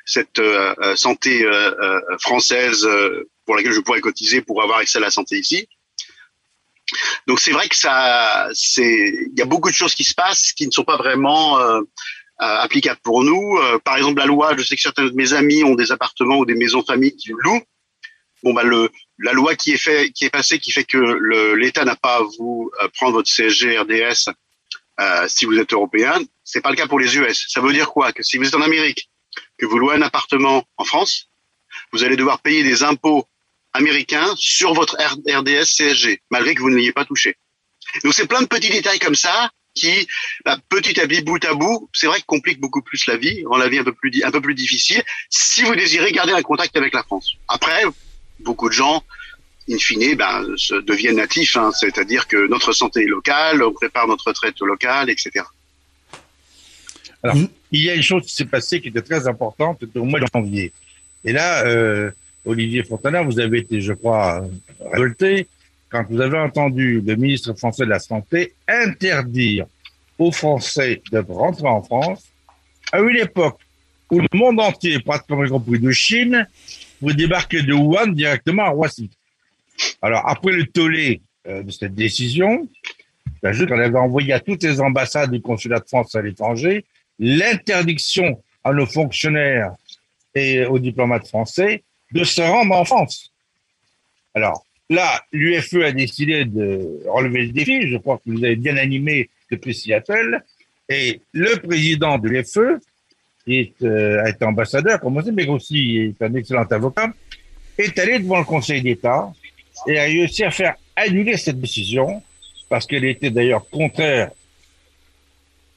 cette 0.05 0.41
santé 0.95 1.45
française 2.19 2.87
pour 3.45 3.55
laquelle 3.55 3.73
je 3.73 3.79
pourrais 3.79 4.01
cotiser 4.01 4.41
pour 4.41 4.63
avoir 4.63 4.79
accès 4.79 4.97
à 4.97 5.01
la 5.01 5.11
santé 5.11 5.37
ici. 5.37 5.67
Donc 7.27 7.39
c'est 7.39 7.51
vrai 7.51 7.67
que 7.67 7.75
ça, 7.75 8.49
c'est, 8.53 8.83
il 8.83 9.37
y 9.37 9.41
a 9.41 9.45
beaucoup 9.45 9.69
de 9.69 9.75
choses 9.75 9.95
qui 9.95 10.03
se 10.03 10.13
passent 10.13 10.53
qui 10.53 10.65
ne 10.65 10.71
sont 10.71 10.83
pas 10.83 10.97
vraiment 10.97 11.59
euh, 11.59 11.79
euh, 11.79 11.83
applicables 12.39 12.99
pour 13.03 13.23
nous. 13.23 13.57
Euh, 13.57 13.79
par 13.79 13.97
exemple, 13.97 14.19
la 14.19 14.25
loi, 14.25 14.55
je 14.57 14.63
sais 14.63 14.75
que 14.75 14.81
certains 14.81 15.05
de 15.05 15.13
mes 15.13 15.33
amis 15.33 15.63
ont 15.63 15.75
des 15.75 15.91
appartements 15.91 16.37
ou 16.37 16.45
des 16.45 16.55
maisons 16.55 16.83
familles 16.83 17.15
qui 17.15 17.31
louent. 17.37 17.61
Bon 18.43 18.53
bah 18.53 18.63
le, 18.63 18.89
la 19.19 19.33
loi 19.33 19.55
qui 19.55 19.71
est 19.71 19.77
fait, 19.77 20.11
qui 20.11 20.25
est 20.25 20.29
passée, 20.29 20.59
qui 20.59 20.71
fait 20.71 20.83
que 20.83 21.55
l'État 21.55 21.85
n'a 21.85 21.95
pas 21.95 22.17
à 22.17 22.21
vous 22.37 22.71
prendre 22.93 23.13
votre 23.13 23.29
CSG 23.29 23.77
RDS 23.77 24.31
si 25.27 25.45
vous 25.45 25.57
êtes 25.57 25.73
européen, 25.73 26.19
c'est 26.43 26.61
pas 26.61 26.69
le 26.69 26.75
cas 26.75 26.87
pour 26.87 26.99
les 26.99 27.17
US. 27.17 27.45
Ça 27.47 27.61
veut 27.61 27.73
dire 27.73 27.89
quoi? 27.89 28.11
Que 28.11 28.23
si 28.23 28.37
vous 28.37 28.45
êtes 28.45 28.55
en 28.55 28.61
Amérique, 28.61 29.09
que 29.57 29.65
vous 29.65 29.77
louez 29.77 29.95
un 29.95 30.01
appartement 30.01 30.65
en 30.77 30.83
France, 30.83 31.29
vous 31.91 32.03
allez 32.03 32.15
devoir 32.15 32.39
payer 32.39 32.63
des 32.63 32.83
impôts 32.83 33.25
américain 33.73 34.33
sur 34.37 34.73
votre 34.73 34.97
RDS 34.97 35.65
CSG, 35.65 36.21
malgré 36.29 36.55
que 36.55 36.61
vous 36.61 36.69
ne 36.69 36.75
l'ayez 36.75 36.91
pas 36.91 37.05
touché. 37.05 37.35
Donc 38.03 38.13
c'est 38.13 38.27
plein 38.27 38.41
de 38.41 38.47
petits 38.47 38.69
détails 38.69 38.99
comme 38.99 39.15
ça 39.15 39.49
qui, 39.73 40.07
bah, 40.43 40.57
petit 40.67 40.99
à 40.99 41.07
petit, 41.07 41.21
bout 41.21 41.43
à 41.45 41.53
bout, 41.53 41.89
c'est 41.93 42.07
vrai 42.07 42.19
que 42.19 42.25
complique 42.25 42.59
beaucoup 42.59 42.81
plus 42.81 43.05
la 43.07 43.15
vie, 43.15 43.43
rend 43.45 43.57
la 43.57 43.69
vie 43.69 43.79
un 43.79 43.85
peu 43.85 43.93
plus 43.93 44.11
un 44.23 44.31
peu 44.31 44.41
plus 44.41 44.55
difficile. 44.55 45.01
Si 45.29 45.63
vous 45.63 45.75
désirez 45.75 46.11
garder 46.11 46.33
un 46.33 46.41
contact 46.41 46.75
avec 46.75 46.93
la 46.93 47.03
France. 47.03 47.35
Après, 47.47 47.83
beaucoup 48.43 48.69
de 48.69 48.73
gens, 48.73 49.03
in 49.69 49.77
fine, 49.77 50.15
ben, 50.15 50.45
se 50.57 50.75
deviennent 50.75 51.17
natifs, 51.17 51.57
hein, 51.57 51.71
c'est-à-dire 51.71 52.27
que 52.27 52.47
notre 52.49 52.73
santé 52.73 53.03
est 53.03 53.07
locale, 53.07 53.63
on 53.63 53.71
prépare 53.71 54.07
notre 54.07 54.27
retraite 54.27 54.59
locale, 54.59 55.09
etc. 55.09 55.45
Alors, 57.23 57.35
il 57.71 57.83
y 57.83 57.89
a 57.89 57.95
une 57.95 58.01
chose 58.01 58.25
qui 58.25 58.35
s'est 58.35 58.45
passée 58.45 58.81
qui 58.81 58.87
était 58.87 59.01
très 59.01 59.27
importante 59.27 59.83
au 59.95 60.05
mois 60.05 60.19
de 60.19 60.25
janvier. 60.33 60.73
Et 61.23 61.33
là, 61.33 61.65
euh, 61.65 62.11
Olivier 62.45 62.83
Fontana, 62.83 63.21
vous 63.21 63.39
avez 63.39 63.59
été, 63.59 63.79
je 63.79 63.93
crois, 63.93 64.43
révolté 64.91 65.47
quand 65.89 66.05
vous 66.09 66.21
avez 66.21 66.39
entendu 66.39 67.01
le 67.05 67.15
ministre 67.15 67.53
français 67.53 67.85
de 67.85 67.89
la 67.89 67.99
Santé 67.99 68.53
interdire 68.67 69.65
aux 70.17 70.31
Français 70.31 71.01
de 71.11 71.19
rentrer 71.19 71.67
en 71.67 71.83
France 71.83 72.23
à 72.91 72.99
une 72.99 73.17
époque 73.17 73.59
où 74.09 74.19
le 74.19 74.27
monde 74.33 74.59
entier, 74.59 74.99
pratiquement 74.99 75.45
y 75.45 75.49
compris 75.49 75.79
de 75.79 75.91
Chine, 75.91 76.47
vous 77.01 77.13
débarquez 77.13 77.63
de 77.63 77.73
Wuhan 77.73 78.07
directement 78.07 78.63
à 78.63 78.69
Roissy. 78.69 79.09
Alors, 80.01 80.27
après 80.27 80.51
le 80.51 80.65
tollé 80.65 81.21
euh, 81.47 81.63
de 81.63 81.71
cette 81.71 81.95
décision, 81.95 82.67
j'ajoute 83.43 83.69
qu'on 83.69 83.79
avait 83.79 83.97
envoyé 83.97 84.33
à 84.33 84.39
toutes 84.39 84.63
les 84.63 84.79
ambassades 84.79 85.31
du 85.31 85.41
consulat 85.41 85.79
de 85.79 85.87
France 85.87 86.15
à 86.15 86.21
l'étranger 86.21 86.85
l'interdiction 87.19 88.41
à 88.63 88.73
nos 88.73 88.85
fonctionnaires 88.85 89.73
et 90.33 90.65
aux 90.65 90.79
diplomates 90.79 91.27
français 91.27 91.83
de 92.11 92.23
se 92.23 92.41
rendre 92.41 92.75
en 92.75 92.83
France. 92.83 93.31
Alors 94.33 94.65
là, 94.89 95.21
l'UFE 95.31 95.83
a 95.83 95.91
décidé 95.91 96.45
de 96.45 97.01
relever 97.07 97.43
le 97.43 97.51
défi. 97.51 97.87
Je 97.87 97.97
crois 97.97 98.17
que 98.17 98.29
vous 98.31 98.43
avez 98.43 98.55
bien 98.55 98.77
animé 98.77 99.29
depuis 99.51 99.73
Seattle. 99.73 100.43
Et 100.89 101.21
le 101.31 101.57
président 101.57 102.17
de 102.17 102.27
l'UFE, 102.27 102.81
est, 103.47 103.73
euh, 103.83 104.23
a 104.23 104.29
été 104.29 104.45
ambassadeur, 104.45 104.99
comme 104.99 105.17
on 105.17 105.31
mais 105.31 105.47
aussi 105.47 105.97
est 105.97 106.23
un 106.23 106.33
excellent 106.35 106.63
avocat, 106.63 107.11
est 107.77 107.97
allé 107.99 108.19
devant 108.19 108.39
le 108.39 108.45
Conseil 108.45 108.81
d'État 108.81 109.31
et 109.87 109.99
a 109.99 110.03
réussi 110.03 110.43
à 110.43 110.51
faire 110.51 110.75
annuler 110.95 111.37
cette 111.37 111.59
décision, 111.59 112.21
parce 112.69 112.85
qu'elle 112.85 113.05
était 113.05 113.31
d'ailleurs 113.31 113.67
contraire 113.69 114.31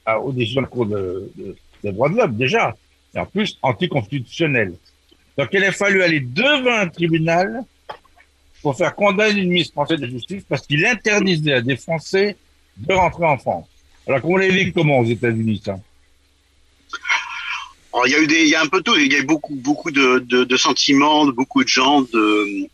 à, 0.05 0.19
aux 0.19 0.31
décisions 0.31 0.61
de 0.61 0.65
la 0.65 0.69
Cour 0.69 0.85
des 0.85 1.91
droits 1.91 2.09
de 2.09 2.15
l'homme, 2.15 2.35
déjà, 2.35 2.75
et 3.13 3.19
en 3.19 3.25
plus 3.25 3.57
anticonstitutionnelle. 3.61 4.73
Donc 5.37 5.49
il 5.51 5.63
a 5.63 5.71
fallu 5.71 6.01
aller 6.03 6.19
devant 6.19 6.77
un 6.77 6.87
tribunal 6.87 7.61
pour 8.61 8.77
faire 8.77 8.95
condamner 8.95 9.41
une 9.41 9.49
ministre 9.49 9.73
française 9.73 9.99
de 9.99 10.07
justice 10.07 10.43
parce 10.47 10.65
qu'il 10.65 10.85
interdisait 10.85 11.53
à 11.53 11.61
des 11.61 11.75
Français 11.75 12.35
de 12.77 12.93
rentrer 12.93 13.25
en 13.25 13.37
France. 13.37 13.67
Alors 14.07 14.21
comment 14.21 14.37
l'a 14.37 14.47
vu 14.47 14.71
comment 14.71 14.99
aux 14.99 15.05
États-Unis 15.05 15.61
ça? 15.63 15.77
Il 18.05 18.11
y 18.11 18.15
a 18.15 18.19
eu 18.19 18.27
des, 18.27 18.41
il 18.43 18.49
y 18.49 18.55
a 18.55 18.61
un 18.61 18.67
peu 18.67 18.81
tout. 18.81 18.95
Il 18.95 19.11
y 19.11 19.15
a 19.15 19.19
eu 19.19 19.23
beaucoup, 19.23 19.55
beaucoup 19.55 19.91
de, 19.91 20.19
de, 20.19 20.43
de 20.43 20.57
sentiments, 20.57 21.25
de 21.25 21.31
beaucoup 21.31 21.63
de 21.63 21.69
gens 21.69 22.01
de, 22.01 22.69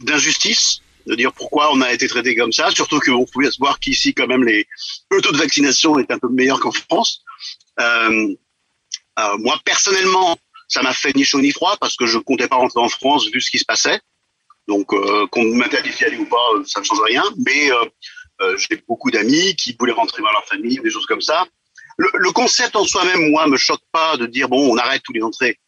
d'injustice, 0.00 0.80
de 1.06 1.14
dire 1.14 1.32
pourquoi 1.32 1.72
on 1.72 1.80
a 1.80 1.92
été 1.92 2.08
traité 2.08 2.34
comme 2.34 2.52
ça. 2.52 2.70
Surtout 2.70 3.00
qu'on 3.00 3.26
pouvait 3.26 3.50
se 3.50 3.58
voir 3.58 3.78
qu'ici, 3.78 4.14
quand 4.14 4.26
même, 4.26 4.44
les, 4.44 4.66
le 5.10 5.20
taux 5.20 5.32
de 5.32 5.38
vaccination 5.38 5.98
est 5.98 6.10
un 6.10 6.18
peu 6.18 6.28
meilleur 6.28 6.60
qu'en 6.60 6.72
France. 6.72 7.22
Euh, 7.80 8.34
euh, 9.18 9.36
moi, 9.38 9.60
personnellement, 9.64 10.38
ça 10.68 10.82
m'a 10.82 10.94
fait 10.94 11.14
ni 11.14 11.24
chaud 11.24 11.40
ni 11.40 11.50
froid 11.50 11.76
parce 11.78 11.96
que 11.96 12.06
je 12.06 12.18
comptais 12.18 12.48
pas 12.48 12.56
rentrer 12.56 12.80
en 12.80 12.88
France 12.88 13.28
vu 13.32 13.40
ce 13.40 13.50
qui 13.50 13.58
se 13.58 13.64
passait. 13.64 14.00
Donc 14.68 14.92
euh, 14.94 15.26
qu'on 15.26 15.44
m'interdise 15.44 15.96
d'y 15.96 16.04
aller 16.04 16.16
ou 16.16 16.24
pas, 16.26 16.46
euh, 16.54 16.62
ça 16.64 16.80
ne 16.80 16.84
change 16.84 17.00
rien. 17.00 17.24
Mais 17.46 17.70
euh, 17.70 17.84
euh, 18.40 18.56
j'ai 18.56 18.82
beaucoup 18.88 19.10
d'amis 19.10 19.56
qui 19.56 19.76
voulaient 19.78 19.92
rentrer 19.92 20.22
voir 20.22 20.32
leur 20.32 20.46
famille, 20.46 20.80
des 20.82 20.90
choses 20.90 21.06
comme 21.06 21.20
ça. 21.20 21.44
Le, 21.98 22.08
le 22.14 22.30
concept 22.32 22.76
en 22.76 22.84
soi-même, 22.84 23.30
moi, 23.30 23.46
me 23.46 23.56
choque 23.56 23.82
pas 23.92 24.16
de 24.16 24.26
dire 24.26 24.48
bon, 24.48 24.72
on 24.72 24.76
arrête 24.76 25.02
tous 25.02 25.12
les 25.12 25.22
entrées. 25.22 25.58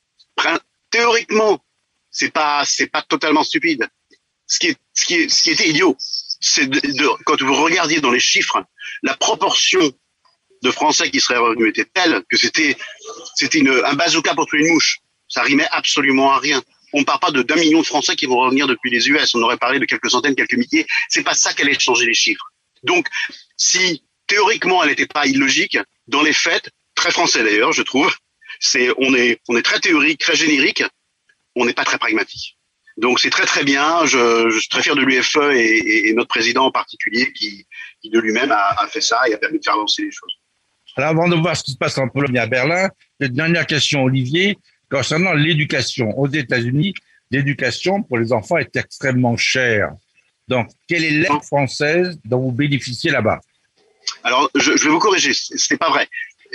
Théoriquement, 0.91 1.63
c'est 2.11 2.31
pas 2.31 2.65
c'est 2.65 2.87
pas 2.87 3.03
totalement 3.03 3.45
stupide. 3.45 3.89
Ce 4.47 4.59
qui 4.59 4.69
est 4.69 4.79
ce 4.95 5.05
qui 5.05 5.15
est 5.15 5.29
ce 5.29 5.43
qui 5.43 5.51
était 5.51 5.69
idiot, 5.69 5.97
c'est 5.99 6.67
de, 6.67 6.81
de, 6.81 7.09
quand 7.25 7.41
vous 7.43 7.55
regardiez 7.55 8.01
dans 8.01 8.11
les 8.11 8.21
chiffres 8.21 8.65
la 9.03 9.15
proportion 9.17 9.93
de 10.63 10.71
Français 10.71 11.11
qui 11.11 11.21
seraient 11.21 11.39
revenus 11.39 11.71
était 11.71 11.85
telle 11.85 12.23
que 12.29 12.37
c'était 12.37 12.77
c'était 13.35 13.63
un 13.85 13.95
bazooka 13.95 14.35
pour 14.35 14.47
tuer 14.47 14.61
une 14.61 14.73
mouche. 14.73 15.01
Ça 15.29 15.43
rimait 15.43 15.67
absolument 15.71 16.33
à 16.33 16.39
rien. 16.39 16.63
On 16.93 17.01
ne 17.01 17.05
parle 17.05 17.19
pas 17.19 17.33
de 17.33 17.43
d'un 17.43 17.57
million 17.57 17.81
de 17.81 17.87
Français 17.87 18.15
qui 18.15 18.27
vont 18.27 18.39
revenir 18.39 18.69
depuis 18.69 18.91
les 18.91 19.09
US. 19.09 19.35
On 19.35 19.43
aurait 19.43 19.57
parlé 19.57 19.81
de 19.81 19.85
quelques 19.85 20.11
centaines, 20.11 20.37
quelques 20.37 20.55
milliers. 20.55 20.87
C'est 21.09 21.25
pas 21.25 21.35
ça 21.35 21.53
qui 21.53 21.63
allait 21.63 21.79
changer 21.79 22.07
les 22.07 22.15
chiffres. 22.15 22.53
Donc, 22.85 23.09
si 23.57 24.04
théoriquement 24.27 24.83
elle 24.83 24.91
n'était 24.91 25.07
pas 25.07 25.27
illogique, 25.27 25.79
dans 26.09 26.23
les 26.23 26.33
faits, 26.33 26.71
très 26.95 27.11
français 27.11 27.43
d'ailleurs, 27.43 27.73
je 27.73 27.83
trouve, 27.83 28.15
c'est 28.61 28.89
on 28.99 29.15
est 29.15 29.41
on 29.49 29.57
est 29.57 29.63
très 29.63 29.81
théorique, 29.81 30.21
très 30.21 30.37
générique. 30.37 30.85
On 31.57 31.65
n'est 31.65 31.75
pas 31.75 31.85
très 31.85 31.99
pragmatique. 31.99 32.57
Donc 32.97 33.21
c'est 33.21 33.31
très 33.31 33.47
très 33.47 33.65
bien. 33.65 34.05
Je, 34.07 34.51
je 34.51 34.59
suis 34.59 34.69
très 34.69 34.83
fier 34.83 34.95
de 34.97 35.03
l'UFE 35.03 35.37
et, 35.53 35.59
et, 35.59 36.09
et, 36.09 36.15
notre 36.15 36.29
président 36.29 36.65
en 36.67 36.71
particulier 36.71 37.33
qui, 37.33 37.67
qui 38.01 38.11
de 38.11 38.19
lui-même 38.21 38.53
a, 38.53 38.75
a 38.79 38.87
fait 38.87 39.01
ça 39.01 39.21
et 39.29 39.35
a 39.35 39.39
permis 39.39 39.59
de 39.59 39.65
faire 39.65 39.75
avancer 39.75 40.03
les 40.03 40.11
choses. 40.11 40.33
Alors, 40.97 41.11
avant 41.11 41.29
de 41.29 41.35
voir 41.35 41.57
ce 41.57 41.65
qui 41.65 41.73
se 41.73 41.77
passe 41.77 41.99
en 41.99 42.09
Pologne 42.09 42.37
et 42.37 42.39
à 42.39 42.47
Berlin, 42.47 42.89
une 43.19 43.29
dernière 43.29 43.67
question, 43.67 44.05
Olivier, 44.05 44.59
concernant 44.89 45.33
l'éducation. 45.33 46.17
Aux 46.17 46.29
États-Unis, 46.29 46.95
l'éducation 47.31 48.03
pour 48.03 48.19
les 48.19 48.33
enfants 48.33 48.59
est 48.59 48.77
extrêmement 48.77 49.37
chère. 49.37 49.91
Donc, 50.47 50.69
quelle 50.87 51.05
est 51.05 51.11
l'aide 51.11 51.43
française 51.43 52.19
dont 52.25 52.41
vous 52.41 52.53
bénéficiez 52.53 53.11
là-bas? 53.11 53.41
Alors, 54.23 54.51
je, 54.55 54.73
vais 54.73 54.91
vous 54.91 54.99
corriger, 54.99 55.33
ce 55.35 55.55
n'est 55.71 55.79
pas 55.79 55.91
vrai. 55.91 56.09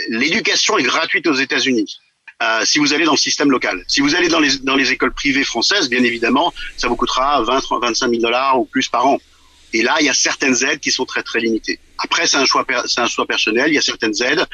L'éducation 0.10 0.78
est 0.78 0.84
gratuite 0.84 1.28
aux 1.28 1.34
États-Unis. 1.34 2.00
Euh, 2.42 2.64
si 2.64 2.80
vous 2.80 2.94
allez 2.94 3.04
dans 3.04 3.12
le 3.12 3.18
système 3.18 3.52
local. 3.52 3.84
Si 3.88 4.00
vous 4.00 4.16
allez 4.16 4.30
dans 4.30 4.40
les, 4.40 4.92
écoles 4.92 5.14
privées 5.14 5.44
françaises, 5.44 5.90
bien 5.90 6.04
évidemment, 6.04 6.54
ça 6.78 6.88
vous 6.88 6.96
coûtera 6.96 7.42
20, 7.42 7.64
25 7.82 8.10
000 8.10 8.22
dollars 8.22 8.58
ou 8.58 8.66
plus 8.66 8.88
par 8.88 9.06
an. 9.06 9.18
Et 9.74 9.84
là, 9.84 9.98
il 10.00 10.06
y 10.06 10.10
a 10.10 10.14
certaines 10.14 10.56
aides 10.64 10.80
qui 10.80 10.92
sont 10.92 11.06
très 11.06 11.22
très 11.22 11.42
limitées. 11.42 11.80
Après, 11.98 12.28
c'est 12.28 12.38
un 12.38 12.46
choix, 12.46 12.66
c'est 12.86 13.02
un 13.02 13.08
choix 13.08 13.28
personnel. 13.28 13.68
Il 13.68 13.76
y 13.76 13.78
a 13.78 13.82
certaines 13.82 14.20
aides. 14.24 14.46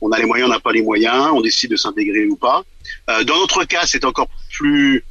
On 0.00 0.10
a 0.10 0.18
les 0.18 0.24
moyens, 0.24 0.48
on 0.48 0.52
n'a 0.52 0.58
pas 0.58 0.72
les 0.72 0.82
moyens. 0.82 1.30
On 1.34 1.42
décide 1.42 1.70
de 1.70 1.76
s'intégrer 1.76 2.26
ou 2.26 2.36
pas. 2.36 2.64
Euh, 3.10 3.24
dans 3.24 3.36
notre 3.36 3.64
cas, 3.64 3.86
c'est 3.86 4.04
encore 4.06 4.28
plus, 4.52 5.04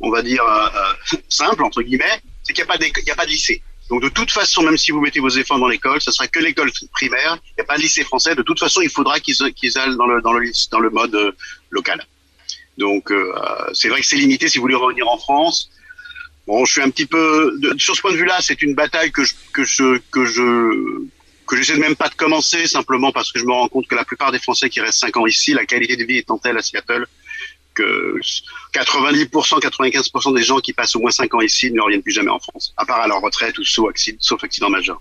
on 0.00 0.10
va 0.10 0.22
dire, 0.22 0.44
euh, 0.44 1.16
simple 1.28 1.64
entre 1.64 1.82
guillemets. 1.82 2.20
C'est 2.42 2.52
qu'il 2.52 2.64
n'y 2.64 2.68
y 3.06 3.10
a 3.10 3.16
pas 3.16 3.24
de 3.24 3.30
lycée. 3.30 3.62
Donc 3.90 4.02
de 4.02 4.08
toute 4.08 4.30
façon, 4.30 4.62
même 4.62 4.78
si 4.78 4.90
vous 4.90 5.00
mettez 5.00 5.20
vos 5.20 5.38
enfants 5.38 5.58
dans 5.58 5.68
l'école, 5.68 6.00
ce 6.00 6.10
sera 6.10 6.26
que 6.26 6.38
l'école 6.38 6.70
primaire 6.92 7.38
et 7.58 7.62
pas 7.62 7.76
le 7.76 7.82
lycée 7.82 8.04
français. 8.04 8.34
De 8.34 8.42
toute 8.42 8.58
façon, 8.58 8.80
il 8.80 8.90
faudra 8.90 9.20
qu'ils 9.20 9.36
qu'ils 9.54 9.76
aillent 9.78 9.96
dans 9.96 10.06
le 10.06 10.22
dans 10.22 10.32
le 10.32 10.50
dans 10.70 10.80
le 10.80 10.90
mode 10.90 11.14
euh, 11.14 11.32
local. 11.70 12.04
Donc 12.78 13.10
euh, 13.10 13.32
c'est 13.74 13.88
vrai 13.88 14.00
que 14.00 14.06
c'est 14.06 14.16
limité 14.16 14.48
si 14.48 14.58
vous 14.58 14.62
voulez 14.62 14.74
revenir 14.74 15.08
en 15.08 15.18
France. 15.18 15.70
Bon, 16.46 16.64
je 16.64 16.72
suis 16.72 16.82
un 16.82 16.90
petit 16.90 17.06
peu 17.06 17.54
de, 17.58 17.74
sur 17.78 17.94
ce 17.94 18.00
point 18.00 18.12
de 18.12 18.16
vue-là, 18.16 18.38
c'est 18.40 18.62
une 18.62 18.74
bataille 18.74 19.12
que 19.12 19.24
je 19.24 19.34
que 19.52 19.64
je 19.64 19.98
que 20.10 20.24
je 20.24 21.02
que 21.46 21.56
j'essaie 21.56 21.76
même 21.76 21.96
pas 21.96 22.08
de 22.08 22.14
commencer 22.14 22.66
simplement 22.66 23.12
parce 23.12 23.30
que 23.30 23.38
je 23.38 23.44
me 23.44 23.52
rends 23.52 23.68
compte 23.68 23.86
que 23.86 23.94
la 23.94 24.04
plupart 24.04 24.32
des 24.32 24.38
Français 24.38 24.70
qui 24.70 24.80
restent 24.80 25.00
5 25.00 25.16
ans 25.18 25.26
ici, 25.26 25.52
la 25.52 25.66
qualité 25.66 25.96
de 25.96 26.04
vie 26.04 26.18
étant 26.18 26.38
telle 26.38 26.56
à 26.56 26.62
Seattle 26.62 27.06
que 27.74 28.18
90%, 28.74 29.60
95% 29.60 30.34
des 30.34 30.42
gens 30.42 30.58
qui 30.58 30.72
passent 30.72 30.96
au 30.96 31.00
moins 31.00 31.10
5 31.10 31.34
ans 31.34 31.40
ici 31.40 31.70
ne 31.70 31.80
reviennent 31.80 32.02
plus 32.02 32.12
jamais 32.12 32.30
en 32.30 32.38
France, 32.38 32.72
à 32.76 32.84
part 32.84 33.00
à 33.00 33.08
leur 33.08 33.20
retraite 33.20 33.58
ou 33.58 33.64
sauf 33.64 33.90
accident, 33.90 34.18
sauf 34.20 34.42
accident 34.44 34.70
majeur. 34.70 35.00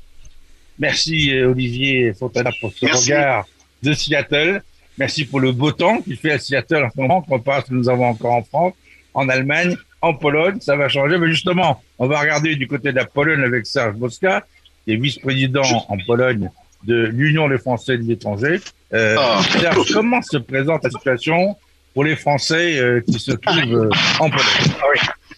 Merci 0.79 1.31
euh, 1.31 1.51
Olivier 1.51 2.13
Fontana 2.13 2.51
pour 2.59 2.73
ce 2.73 2.85
regard 2.85 3.45
de 3.83 3.93
Seattle. 3.93 4.63
Merci 4.97 5.25
pour 5.25 5.39
le 5.39 5.51
beau 5.51 5.71
temps 5.71 6.01
qu'il 6.01 6.17
fait 6.17 6.31
à 6.31 6.39
Seattle 6.39 6.83
en 6.83 6.89
ce 6.89 6.99
moment, 6.99 7.21
comparé 7.21 7.59
à 7.59 7.61
ce 7.61 7.67
que 7.67 7.73
nous 7.73 7.89
avons 7.89 8.05
encore 8.05 8.33
en 8.33 8.43
France, 8.43 8.73
en 9.13 9.29
Allemagne, 9.29 9.75
en 10.01 10.13
Pologne. 10.13 10.59
Ça 10.59 10.75
va 10.75 10.89
changer. 10.89 11.17
Mais 11.17 11.27
justement, 11.27 11.81
on 11.97 12.07
va 12.07 12.19
regarder 12.19 12.55
du 12.55 12.67
côté 12.67 12.91
de 12.91 12.97
la 12.97 13.05
Pologne 13.05 13.43
avec 13.43 13.65
Serge 13.65 13.95
Boska, 13.95 14.45
qui 14.85 14.93
est 14.93 14.97
vice-président 14.97 15.63
en 15.87 15.97
Pologne 16.05 16.49
de 16.83 17.05
l'Union 17.05 17.47
des 17.47 17.57
Français 17.57 17.97
de 17.97 18.03
l'étranger. 18.03 18.59
Euh, 18.93 19.15
oh. 19.19 19.41
Serge, 19.59 19.93
comment 19.93 20.21
se 20.21 20.37
présente 20.37 20.83
la 20.83 20.89
situation 20.89 21.55
pour 21.93 22.03
les 22.03 22.15
Français 22.15 22.77
euh, 22.79 23.01
qui 23.01 23.19
se 23.19 23.31
trouvent 23.31 23.73
euh, 23.73 23.89
en 24.19 24.29
Pologne. 24.29 24.45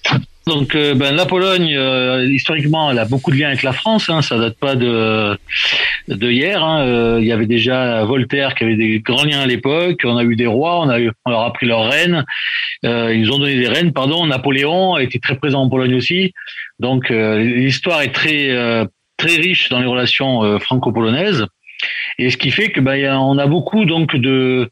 Ah 0.09 0.17
Donc, 0.47 0.75
euh, 0.75 0.93
ben, 0.93 1.15
la 1.15 1.25
Pologne, 1.25 1.77
historiquement, 2.29 2.91
elle 2.91 2.99
a 2.99 3.05
beaucoup 3.05 3.31
de 3.31 3.37
liens 3.37 3.47
avec 3.47 3.63
la 3.63 3.73
France. 3.73 4.09
Hein, 4.09 4.21
ça 4.21 4.37
date 4.37 4.57
pas 4.57 4.75
de 4.75 5.37
de 6.09 6.29
hier. 6.29 6.61
Hein. 6.61 7.17
il 7.19 7.25
y 7.25 7.31
avait 7.31 7.45
déjà 7.45 8.03
Voltaire 8.03 8.55
qui 8.55 8.65
avait 8.65 8.75
des 8.75 8.99
grands 8.99 9.23
liens 9.23 9.39
à 9.39 9.45
l'époque. 9.45 10.01
On 10.03 10.17
a 10.17 10.23
eu 10.23 10.35
des 10.35 10.47
rois, 10.47 10.81
on 10.81 10.89
a 10.89 10.99
eu, 10.99 11.11
on 11.25 11.31
leur 11.31 11.43
a 11.43 11.53
pris 11.53 11.65
leurs 11.65 11.89
reines. 11.89 12.25
ils 12.83 13.31
ont 13.31 13.39
donné 13.39 13.55
des 13.55 13.69
reines, 13.69 13.93
pardon. 13.93 14.25
Napoléon 14.27 14.95
a 14.95 15.03
été 15.03 15.19
très 15.19 15.37
présent 15.37 15.61
en 15.61 15.69
Pologne 15.69 15.95
aussi. 15.95 16.33
Donc, 16.79 17.09
l'histoire 17.09 18.01
est 18.01 18.11
très 18.11 18.85
très 19.15 19.35
riche 19.37 19.69
dans 19.69 19.79
les 19.79 19.87
relations 19.87 20.59
franco-polonaises. 20.59 21.45
Et 22.19 22.29
ce 22.29 22.37
qui 22.37 22.51
fait 22.51 22.69
que 22.69 22.81
ben, 22.81 23.15
on 23.15 23.37
a 23.37 23.47
beaucoup 23.47 23.85
donc 23.85 24.15
de 24.15 24.69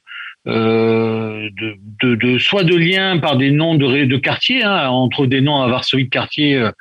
euh, 0.48 1.50
de, 1.55 1.75
de, 2.01 2.15
de, 2.15 2.38
soit 2.39 2.63
de 2.63 2.75
liens 2.75 3.19
par 3.19 3.38
des 3.38 3.51
noms 3.51 3.75
de, 3.75 4.05
de 4.05 4.17
quartiers, 4.17 4.63
hein, 4.63 4.89
entre 4.89 5.27
des 5.27 5.41
noms 5.41 5.62
à 5.62 5.67
Varsovie 5.67 6.05
de 6.05 6.10
quartiers 6.10 6.55
euh, 6.55 6.71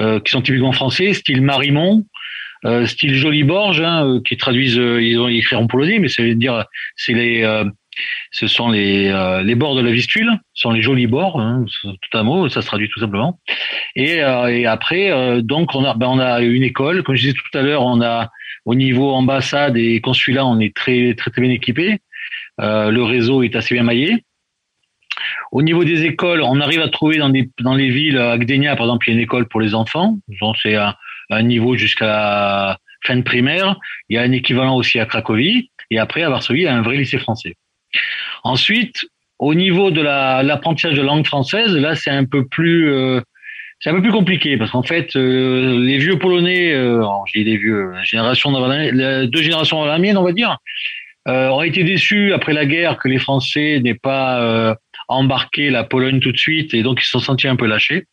euh, 0.00 0.20
qui 0.20 0.30
sont 0.30 0.42
typiquement 0.42 0.72
français, 0.72 1.12
style 1.14 1.42
Marimont, 1.42 2.04
euh, 2.64 2.86
style 2.86 3.14
Joliborge, 3.14 3.80
hein, 3.80 4.20
qui 4.24 4.36
traduisent, 4.36 4.76
ils 4.76 5.18
ont 5.18 5.28
écrit 5.28 5.56
en 5.56 5.66
polonais, 5.66 5.98
mais 5.98 6.08
ça 6.08 6.22
veut 6.22 6.34
dire 6.34 6.64
c'est 6.94 7.12
les, 7.12 7.64
ce 8.30 8.46
sont 8.46 8.68
les, 8.68 9.12
les 9.44 9.54
bords 9.56 9.74
de 9.74 9.82
la 9.82 9.90
Vistule, 9.90 10.30
ce 10.54 10.62
sont 10.62 10.70
les 10.70 10.82
jolis 10.82 11.08
bords, 11.08 11.40
hein, 11.40 11.64
tout 11.82 12.18
un 12.18 12.22
mot, 12.22 12.48
ça 12.48 12.62
se 12.62 12.66
traduit 12.66 12.88
tout 12.88 13.00
simplement. 13.00 13.40
Et, 13.96 14.18
et 14.18 14.66
après, 14.66 15.42
donc 15.42 15.74
on 15.74 15.84
a, 15.84 15.94
ben 15.94 16.06
on 16.06 16.20
a 16.20 16.40
une 16.40 16.62
école, 16.62 17.02
comme 17.02 17.16
je 17.16 17.22
disais 17.22 17.34
tout 17.34 17.58
à 17.58 17.62
l'heure, 17.62 17.82
on 17.82 18.00
a 18.00 18.30
au 18.64 18.74
niveau 18.74 19.10
ambassade 19.12 19.76
et 19.76 20.00
consulat, 20.00 20.46
on 20.46 20.60
est 20.60 20.76
très 20.76 21.14
très 21.14 21.30
très 21.30 21.40
bien 21.40 21.50
équipé. 21.50 21.98
Euh, 22.60 22.90
le 22.90 23.02
réseau 23.02 23.42
est 23.42 23.56
assez 23.56 23.74
bien 23.74 23.84
maillé. 23.84 24.24
Au 25.50 25.62
niveau 25.62 25.84
des 25.84 26.04
écoles, 26.04 26.42
on 26.42 26.60
arrive 26.60 26.80
à 26.80 26.88
trouver 26.88 27.16
dans, 27.16 27.30
des, 27.30 27.50
dans 27.60 27.74
les 27.74 27.88
villes, 27.88 28.18
à 28.18 28.36
Gdynia 28.36 28.76
par 28.76 28.86
exemple, 28.86 29.08
il 29.08 29.12
y 29.12 29.14
a 29.14 29.18
une 29.18 29.24
école 29.24 29.48
pour 29.48 29.60
les 29.60 29.74
enfants, 29.74 30.18
donc 30.40 30.56
c'est 30.62 30.76
un, 30.76 30.94
un 31.30 31.42
niveau 31.42 31.76
jusqu'à 31.76 32.06
la 32.06 32.78
fin 33.04 33.16
de 33.16 33.22
primaire. 33.22 33.76
Il 34.08 34.16
y 34.16 34.18
a 34.18 34.22
un 34.22 34.32
équivalent 34.32 34.76
aussi 34.76 34.98
à 34.98 35.06
Cracovie, 35.06 35.70
et 35.90 35.98
après 35.98 36.22
à 36.22 36.30
Varsovie, 36.30 36.60
il 36.60 36.64
y 36.64 36.68
a 36.68 36.74
un 36.74 36.82
vrai 36.82 36.96
lycée 36.96 37.18
français. 37.18 37.56
Ensuite, 38.44 39.06
au 39.38 39.54
niveau 39.54 39.90
de 39.90 40.02
l'apprentissage 40.02 40.94
de 40.94 41.02
langue 41.02 41.26
française, 41.26 41.74
là 41.74 41.94
c'est 41.94 42.10
un 42.10 42.24
peu 42.24 42.46
plus 42.46 42.90
euh, 42.90 43.20
c'est 43.80 43.90
un 43.90 43.94
peu 43.94 44.02
plus 44.02 44.12
compliqué 44.12 44.56
parce 44.56 44.72
qu'en 44.72 44.82
fait 44.82 45.14
euh, 45.16 45.78
les 45.80 45.98
vieux 45.98 46.18
polonais, 46.18 46.72
euh, 46.72 47.04
j'ai 47.32 47.44
des 47.44 47.56
vieux, 47.56 47.92
génération 48.02 48.50
deux 48.52 49.42
générations 49.42 49.78
avant 49.78 49.86
la 49.86 49.98
mienne, 49.98 50.16
on 50.16 50.24
va 50.24 50.32
dire, 50.32 50.58
euh, 51.28 51.48
ont 51.48 51.62
été 51.62 51.84
déçus 51.84 52.32
après 52.32 52.52
la 52.52 52.66
guerre 52.66 52.98
que 52.98 53.08
les 53.08 53.18
Français 53.18 53.80
n'aient 53.82 53.94
pas 53.94 54.40
euh, 54.40 54.74
embarqué 55.08 55.70
la 55.70 55.84
Pologne 55.84 56.20
tout 56.20 56.32
de 56.32 56.38
suite 56.38 56.74
et 56.74 56.82
donc 56.82 57.00
ils 57.00 57.04
se 57.04 57.10
sont 57.10 57.20
sentis 57.20 57.48
un 57.48 57.56
peu 57.56 57.66
lâchés. 57.66 58.04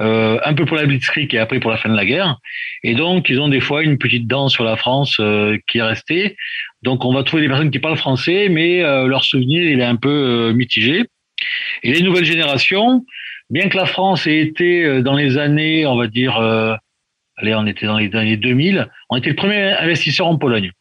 Euh, 0.00 0.38
un 0.44 0.54
peu 0.54 0.64
pour 0.64 0.76
la 0.76 0.86
Blitzkrieg 0.86 1.34
et 1.34 1.38
après 1.38 1.58
pour 1.58 1.72
la 1.72 1.76
fin 1.76 1.88
de 1.88 1.96
la 1.96 2.04
guerre. 2.04 2.38
Et 2.84 2.94
donc, 2.94 3.28
ils 3.28 3.40
ont 3.40 3.48
des 3.48 3.60
fois 3.60 3.82
une 3.82 3.98
petite 3.98 4.28
dent 4.28 4.48
sur 4.48 4.62
la 4.62 4.76
France 4.76 5.16
euh, 5.18 5.58
qui 5.66 5.78
est 5.78 5.82
restée. 5.82 6.36
Donc, 6.82 7.04
on 7.04 7.12
va 7.12 7.24
trouver 7.24 7.42
des 7.42 7.48
personnes 7.48 7.72
qui 7.72 7.80
parlent 7.80 7.96
français, 7.96 8.48
mais 8.48 8.82
euh, 8.84 9.08
leur 9.08 9.24
souvenir, 9.24 9.64
il 9.64 9.80
est 9.80 9.84
un 9.84 9.96
peu 9.96 10.52
mitigé. 10.52 11.04
Et 11.82 11.92
les 11.92 12.02
nouvelles 12.02 12.24
générations, 12.24 13.04
bien 13.50 13.68
que 13.68 13.76
la 13.76 13.86
France 13.86 14.28
ait 14.28 14.38
été 14.38 15.02
dans 15.02 15.16
les 15.16 15.36
années, 15.36 15.84
on 15.86 15.96
va 15.96 16.06
dire, 16.06 16.36
allez, 17.36 17.54
on 17.54 17.66
était 17.66 17.86
dans 17.86 17.98
les 17.98 18.14
années 18.14 18.36
2000, 18.36 18.88
on 19.10 19.16
était 19.16 19.30
le 19.30 19.36
premier 19.36 19.72
investisseur 19.78 20.26
en 20.26 20.36
Pologne. 20.36 20.72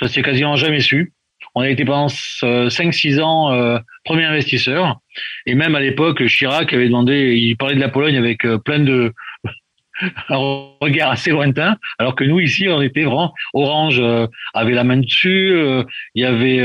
Ça 0.00 0.08
s'est 0.08 0.22
quasiment 0.22 0.56
jamais 0.56 0.80
su. 0.80 1.12
On 1.54 1.60
a 1.60 1.68
été 1.68 1.84
pendant 1.84 2.06
5-6 2.06 3.20
ans 3.20 3.52
euh, 3.52 3.78
premier 4.04 4.24
investisseur. 4.24 4.98
Et 5.46 5.54
même 5.54 5.74
à 5.74 5.80
l'époque, 5.80 6.26
Chirac 6.26 6.72
avait 6.72 6.86
demandé, 6.86 7.36
il 7.36 7.56
parlait 7.56 7.74
de 7.74 7.80
la 7.80 7.88
Pologne 7.88 8.16
avec 8.16 8.44
euh, 8.46 8.58
plein 8.58 8.78
de 8.78 9.12
un 10.30 10.36
regard 10.80 11.10
assez 11.10 11.30
lointain, 11.30 11.76
alors 11.98 12.14
que 12.14 12.24
nous 12.24 12.40
ici, 12.40 12.68
on 12.68 12.80
était 12.80 13.04
vraiment 13.04 13.34
Orange 13.52 14.00
euh, 14.00 14.26
avait 14.54 14.72
la 14.72 14.84
main 14.84 14.96
dessus. 14.96 15.54
il 16.14 16.22
y 16.22 16.24
avait 16.24 16.62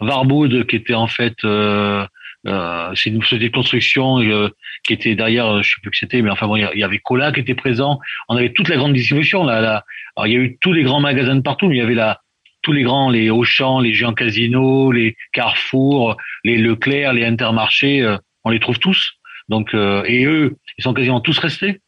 Warboud 0.00 0.66
qui 0.66 0.76
était 0.76 0.94
en 0.94 1.06
fait 1.06 1.36
c'est 1.42 3.10
une 3.10 3.22
société 3.22 3.48
de 3.48 3.54
construction 3.54 4.18
qui 4.84 4.92
était 4.92 5.14
derrière, 5.14 5.62
je 5.62 5.70
sais 5.70 5.80
plus 5.82 5.90
que 5.90 5.96
c'était, 5.96 6.20
mais 6.22 6.30
enfin 6.30 6.48
bon, 6.48 6.56
il 6.56 6.78
y 6.78 6.82
avait 6.82 6.98
Cola 6.98 7.30
qui 7.32 7.40
était 7.40 7.54
présent. 7.54 8.00
On 8.28 8.36
avait 8.36 8.52
toute 8.52 8.68
la 8.68 8.76
grande 8.76 8.94
distribution. 8.94 9.44
Là, 9.44 9.60
là. 9.60 9.84
Alors 10.16 10.26
il 10.26 10.32
y 10.32 10.36
a 10.36 10.40
eu 10.40 10.58
tous 10.60 10.72
les 10.72 10.82
grands 10.82 11.00
magasins 11.00 11.36
de 11.36 11.42
partout, 11.42 11.68
mais 11.68 11.76
il 11.76 11.78
y 11.78 11.82
avait 11.82 11.94
la 11.94 12.20
tous 12.62 12.72
les 12.72 12.82
grands, 12.82 13.10
les 13.10 13.30
Auchan, 13.30 13.80
les 13.80 13.94
géants 13.94 14.14
casinos, 14.14 14.92
les 14.92 15.16
Carrefour, 15.32 16.16
les 16.44 16.58
Leclerc, 16.58 17.12
les 17.12 17.24
Intermarchés, 17.24 18.02
euh, 18.02 18.16
on 18.44 18.50
les 18.50 18.60
trouve 18.60 18.78
tous. 18.78 19.20
Donc, 19.50 19.74
euh, 19.74 20.04
et 20.06 20.24
eux, 20.24 20.56
ils 20.78 20.84
sont 20.84 20.94
quasiment 20.94 21.20
tous 21.20 21.38
restés. 21.38 21.80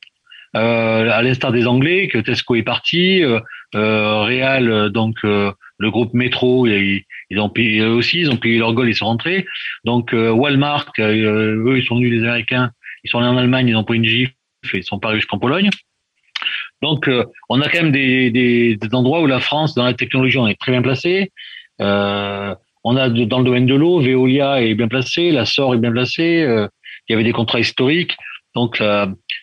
Euh, 0.55 1.11
à 1.11 1.23
l'instar 1.23 1.53
des 1.53 1.67
Anglais, 1.67 2.09
que 2.09 2.19
Tesco 2.19 2.57
est 2.57 2.63
parti, 2.63 3.23
euh, 3.23 3.41
Real, 3.73 4.91
donc 4.91 5.17
le 5.23 5.91
groupe 5.91 6.13
Métro, 6.13 6.67
ils, 6.67 7.05
ils, 7.31 7.41
ont 7.41 7.49
payé 7.49 7.81
eux 7.81 7.95
aussi, 7.95 8.21
ils 8.21 8.31
ont 8.31 8.37
payé 8.37 8.59
leur 8.59 8.75
goal, 8.75 8.89
ils 8.89 8.95
sont 8.95 9.07
rentrés. 9.07 9.47
Donc 9.85 10.13
Walmart, 10.13 10.93
eux, 10.99 11.79
ils 11.79 11.85
sont 11.87 11.97
venus 11.97 12.13
les 12.13 12.23
Américains, 12.27 12.71
ils 13.03 13.09
sont 13.09 13.19
allés 13.19 13.29
en 13.29 13.39
Allemagne, 13.39 13.69
ils 13.69 13.77
ont 13.77 13.85
pris 13.85 13.97
une 13.97 14.05
gifle, 14.05 14.35
ils 14.75 14.85
sont 14.85 14.99
pas 14.99 15.15
jusqu'en 15.15 15.39
Pologne. 15.39 15.71
Donc, 16.83 17.09
euh, 17.09 17.25
on 17.49 17.61
a 17.61 17.69
quand 17.69 17.83
même 17.83 17.93
des, 17.93 18.31
des, 18.31 18.77
des, 18.77 18.95
endroits 18.95 19.21
où 19.21 19.27
la 19.27 19.41
France, 19.41 19.75
dans 19.75 19.85
la 19.85 19.95
technologie, 19.95 20.39
on 20.39 20.49
est 20.49 20.59
très 20.59 20.73
bien 20.73 20.83
placé. 20.83 21.31
Euh, 21.81 22.55
on 22.85 22.97
a 22.97 23.09
dans 23.09 23.39
le 23.39 23.45
domaine 23.45 23.67
de 23.67 23.75
l'eau, 23.75 24.01
Veolia 24.01 24.63
est 24.63 24.75
bien 24.75 24.89
placé, 24.89 25.31
la 25.31 25.45
SOR 25.45 25.75
est 25.75 25.79
bien 25.79 25.93
placée. 25.93 26.43
Euh, 26.43 26.67
il 27.09 27.13
y 27.13 27.15
avait 27.15 27.25
des 27.25 27.33
contrats 27.33 27.61
historiques. 27.61 28.17
Donc, 28.55 28.83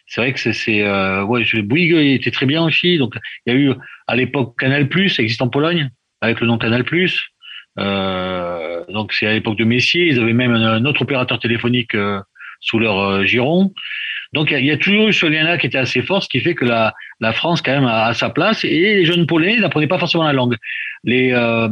c'est 0.06 0.22
vrai 0.22 0.34
que 0.34 0.40
c'est, 0.40 0.84
euh, 0.84 1.24
ouais, 1.24 1.44
Bouygues 1.64 1.96
était 1.96 2.32
très 2.32 2.46
bien 2.46 2.64
aussi. 2.64 2.98
Donc, 2.98 3.16
il 3.46 3.54
y 3.54 3.56
a 3.56 3.60
eu 3.60 3.74
à 4.08 4.16
l'époque 4.16 4.56
Canal+, 4.60 4.88
ça 5.10 5.24
existe 5.24 5.42
en 5.42 5.50
Pologne 5.50 5.90
avec 6.22 6.42
le 6.42 6.48
nom 6.48 6.58
Canal+. 6.58 6.84
Euh, 7.80 8.86
donc, 8.90 9.14
c'est 9.14 9.26
à 9.26 9.34
l'époque 9.34 9.58
de 9.58 9.64
Messier. 9.64 10.08
Ils 10.08 10.20
avaient 10.20 10.34
même 10.34 10.54
un, 10.54 10.86
autre 10.86 11.02
opérateur 11.02 11.40
téléphonique 11.40 11.96
sous 12.60 12.80
leur 12.80 13.26
giron. 13.26 13.74
Donc 14.34 14.52
il 14.52 14.64
y, 14.64 14.70
a 14.72 14.78
toujours 14.78 15.08
eu 15.08 15.14
ce 15.14 15.26
lien-là 15.26 15.58
qui 15.58 15.66
était 15.66 15.80
assez 15.80 16.04
fort, 16.04 16.22
ce 16.22 16.30
qui 16.30 16.40
fait 16.40 16.54
que 16.54 16.66
la, 16.66 16.94
la 17.20 17.34
France 17.34 17.62
quand 17.62 17.72
même 17.72 17.86
a, 17.86 18.14
sa 18.14 18.30
place 18.30 18.64
et 18.64 18.70
les 18.70 19.06
jeunes 19.06 19.26
Polonais 19.26 19.58
n'apprenaient 19.58 19.88
pas 19.88 20.00
forcément 20.00 20.24
la 20.24 20.34
langue. 20.34 20.56
Les 21.04 21.32
euh, 21.34 21.70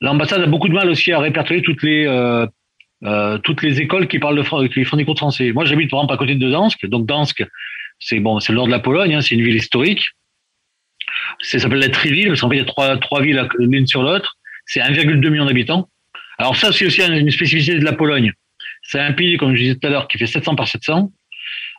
l'ambassade 0.00 0.42
a 0.42 0.46
beaucoup 0.46 0.68
de 0.68 0.74
mal 0.74 0.88
aussi 0.88 1.12
à 1.12 1.18
répertorier 1.18 1.62
toutes 1.62 1.82
les 1.82 2.06
euh, 2.06 2.46
euh, 3.04 3.38
toutes 3.38 3.62
les 3.62 3.80
écoles 3.80 4.08
qui 4.08 4.18
parlent 4.18 4.36
de 4.36 4.66
qui 4.66 4.84
font 4.84 4.96
des 4.96 5.04
cours 5.04 5.16
français. 5.16 5.52
Moi 5.52 5.64
j'habite 5.64 5.90
par 5.90 6.00
exemple 6.00 6.14
à 6.14 6.16
côté 6.16 6.34
de 6.34 6.50
Dansk, 6.50 6.86
donc 6.86 7.06
Dansk 7.06 7.44
c'est 7.98 8.20
bon 8.20 8.40
c'est 8.40 8.52
le 8.52 8.56
nord 8.56 8.66
de 8.66 8.72
la 8.72 8.78
Pologne, 8.78 9.14
hein, 9.14 9.20
c'est 9.20 9.34
une 9.34 9.42
ville 9.42 9.56
historique. 9.56 10.04
Ça 11.40 11.58
s'appelle 11.58 11.78
la 11.78 11.88
Triville 11.88 12.28
parce 12.28 12.40
qu'en 12.40 12.48
fait 12.48 12.56
il 12.56 12.60
y 12.60 12.62
a 12.62 12.66
trois 12.66 12.96
trois 12.98 13.22
villes 13.22 13.48
l'une 13.58 13.86
sur 13.86 14.02
l'autre. 14.02 14.36
C'est 14.68 14.80
1,2 14.80 15.28
million 15.28 15.46
d'habitants. 15.46 15.88
Alors 16.38 16.56
ça 16.56 16.72
c'est 16.72 16.86
aussi 16.86 17.00
une 17.00 17.30
spécificité 17.30 17.78
de 17.78 17.84
la 17.84 17.92
Pologne. 17.92 18.32
C'est 18.82 19.00
un 19.00 19.12
pays 19.12 19.36
comme 19.36 19.54
je 19.54 19.62
disais 19.62 19.74
tout 19.76 19.86
à 19.86 19.90
l'heure 19.90 20.08
qui 20.08 20.18
fait 20.18 20.26
700 20.26 20.54
par 20.54 20.68
700 20.68 21.10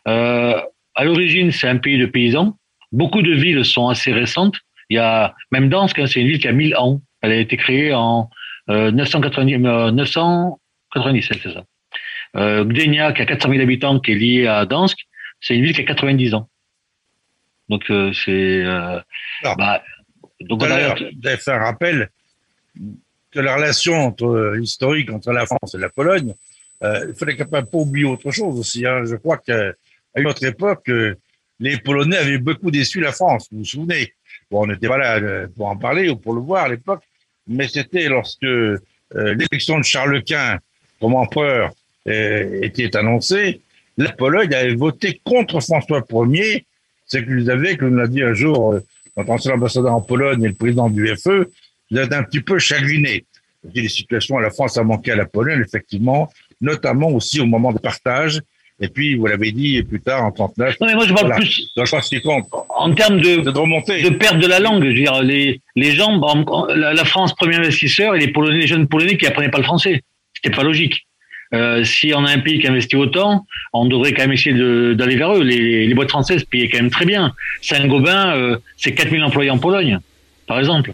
euh, 0.06 0.60
à 0.94 1.04
l'origine, 1.04 1.52
c'est 1.52 1.68
un 1.68 1.76
pays 1.76 1.98
de 1.98 2.06
paysans. 2.06 2.58
Beaucoup 2.92 3.22
de 3.22 3.32
villes 3.32 3.64
sont 3.64 3.88
assez 3.88 4.12
récentes. 4.12 4.56
Il 4.90 4.96
y 4.96 4.98
a 4.98 5.34
même 5.50 5.68
Dansk, 5.68 5.98
hein, 5.98 6.06
c'est 6.06 6.20
une 6.20 6.28
ville 6.28 6.38
qui 6.38 6.48
a 6.48 6.52
1000 6.52 6.76
ans. 6.76 7.02
Elle 7.20 7.32
a 7.32 7.36
été 7.36 7.56
créée 7.56 7.92
en 7.92 8.30
euh, 8.70 8.90
990, 8.90 9.58
997, 9.58 11.36
euh, 11.36 11.40
c'est 11.42 11.52
ça. 11.52 11.64
Euh, 12.36 12.64
Gdynia, 12.64 13.12
qui 13.12 13.22
a 13.22 13.26
400 13.26 13.50
000 13.50 13.62
habitants, 13.62 14.00
qui 14.00 14.12
est 14.12 14.14
liée 14.14 14.46
à 14.46 14.66
Dansk, 14.66 14.98
c'est 15.40 15.56
une 15.56 15.64
ville 15.64 15.74
qui 15.74 15.80
a 15.80 15.84
90 15.84 16.34
ans. 16.34 16.48
Donc 17.68 17.84
c'est 18.14 18.64
bah, 19.42 19.82
donc 20.40 20.62
vous 20.62 20.72
avez 20.72 21.36
fait 21.36 21.50
un 21.50 21.58
rappel 21.58 22.08
que 23.30 23.40
la 23.40 23.56
relation 23.56 23.94
entre, 24.06 24.56
historique 24.58 25.10
entre 25.10 25.32
la 25.32 25.44
France 25.44 25.74
et 25.74 25.78
la 25.78 25.90
Pologne, 25.90 26.32
il 26.82 27.14
fallait 27.14 27.36
quand 27.36 27.50
même 27.52 27.66
pas 27.66 27.76
oublier 27.76 28.06
autre 28.06 28.30
chose 28.30 28.58
aussi. 28.58 28.86
Hein. 28.86 29.02
Je 29.04 29.16
crois 29.16 29.36
qu'à 29.36 29.72
une 30.16 30.26
autre 30.26 30.42
époque, 30.44 30.90
les 31.60 31.76
Polonais 31.78 32.16
avaient 32.16 32.38
beaucoup 32.38 32.70
déçu 32.70 33.00
la 33.00 33.12
France. 33.12 33.48
Vous 33.50 33.58
vous 33.58 33.64
souvenez 33.64 34.12
Bon, 34.50 34.62
on 34.62 34.66
n'était 34.66 34.88
pas 34.88 34.98
là 34.98 35.46
pour 35.54 35.66
en 35.66 35.76
parler 35.76 36.08
ou 36.08 36.16
pour 36.16 36.32
le 36.34 36.40
voir 36.40 36.64
à 36.64 36.68
l'époque, 36.68 37.02
mais 37.46 37.68
c'était 37.68 38.08
lorsque 38.08 38.46
l'élection 39.14 39.78
de 39.78 39.84
Charles 39.84 40.22
Quint 40.24 40.58
comme 41.00 41.14
empereur 41.14 41.72
euh, 42.06 42.60
était 42.62 42.96
annoncée, 42.96 43.60
la 43.96 44.12
Pologne 44.12 44.54
avait 44.54 44.74
voté 44.74 45.20
contre 45.24 45.60
François 45.60 46.04
Ier. 46.10 46.64
C'est 47.06 47.24
que 47.24 47.30
vous 47.30 47.50
avez, 47.50 47.76
comme 47.76 47.96
l'a 47.96 48.06
dit 48.06 48.22
un 48.22 48.34
jour 48.34 48.74
euh, 48.74 48.80
notre 49.16 49.30
ancien 49.30 49.54
ambassadeur 49.54 49.92
en 49.92 50.00
Pologne 50.00 50.44
et 50.44 50.48
le 50.48 50.54
président 50.54 50.88
du 50.88 51.06
FE, 51.16 51.50
vous 51.90 51.98
êtes 51.98 52.12
un 52.12 52.22
petit 52.22 52.40
peu 52.40 52.58
chagriné. 52.58 53.24
Les 53.74 53.88
situations 53.88 54.38
à 54.38 54.42
la 54.42 54.50
France 54.50 54.78
a 54.78 54.84
manqué 54.84 55.12
à 55.12 55.16
la 55.16 55.26
Pologne, 55.26 55.60
effectivement, 55.66 56.30
notamment 56.60 57.08
aussi 57.08 57.40
au 57.40 57.46
moment 57.46 57.72
de 57.72 57.78
partage. 57.78 58.40
Et 58.80 58.88
puis, 58.88 59.16
vous 59.16 59.26
l'avez 59.26 59.50
dit 59.50 59.82
plus 59.82 60.00
tard, 60.00 60.24
en 60.24 60.30
39. 60.30 60.76
Non, 60.80 60.86
mais 60.86 60.94
moi, 60.94 61.06
je 61.06 61.12
parle 61.12 61.34
plus. 61.34 61.72
En 62.68 62.92
termes 62.94 63.20
de, 63.20 63.36
de, 63.40 64.10
perte 64.10 64.38
de 64.38 64.46
la 64.46 64.60
langue. 64.60 64.84
Je 64.84 64.88
veux 64.88 64.94
dire, 64.94 65.20
les, 65.22 65.60
les 65.74 65.92
gens, 65.92 66.20
la, 66.68 67.04
France, 67.04 67.34
premier 67.34 67.56
investisseur, 67.56 68.14
et 68.14 68.20
les 68.20 68.28
Polonais, 68.28 68.58
les 68.58 68.66
jeunes 68.68 68.86
Polonais 68.86 69.16
qui 69.16 69.26
apprenaient 69.26 69.50
pas 69.50 69.58
le 69.58 69.64
français. 69.64 70.02
C'était 70.34 70.54
pas 70.54 70.62
logique. 70.62 71.06
Euh, 71.54 71.82
si 71.82 72.12
on 72.14 72.24
a 72.24 72.30
un 72.30 72.38
pays 72.38 72.60
qui 72.60 72.68
investit 72.68 72.94
autant, 72.94 73.46
on 73.72 73.86
devrait 73.86 74.12
quand 74.12 74.22
même 74.22 74.32
essayer 74.32 74.54
d'aller 74.94 75.16
vers 75.16 75.34
eux. 75.34 75.42
Les, 75.42 75.86
les, 75.86 75.94
boîtes 75.94 76.10
françaises 76.10 76.44
payaient 76.44 76.68
quand 76.68 76.78
même 76.78 76.90
très 76.90 77.06
bien. 77.06 77.34
Saint-Gobain, 77.62 78.36
euh, 78.36 78.58
c'est 78.76 78.94
4000 78.94 79.24
employés 79.24 79.50
en 79.50 79.58
Pologne, 79.58 79.98
par 80.46 80.58
exemple. 80.58 80.92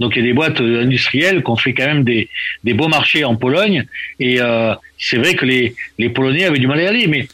Donc 0.00 0.16
il 0.16 0.20
y 0.20 0.22
a 0.22 0.28
des 0.28 0.32
boîtes 0.32 0.60
euh, 0.60 0.82
industrielles 0.82 1.42
qui 1.44 1.50
ont 1.50 1.56
fait 1.56 1.74
quand 1.74 1.86
même 1.86 2.04
des, 2.04 2.28
des 2.64 2.74
beaux 2.74 2.88
marchés 2.88 3.24
en 3.24 3.36
Pologne. 3.36 3.84
Et 4.18 4.40
euh, 4.40 4.74
c'est 4.98 5.18
vrai 5.18 5.34
que 5.34 5.44
les, 5.44 5.74
les 5.98 6.08
Polonais 6.08 6.44
avaient 6.44 6.58
du 6.58 6.66
mal 6.66 6.80
à 6.80 6.82
y 6.84 6.86
aller. 6.86 7.06
Mais 7.06 7.28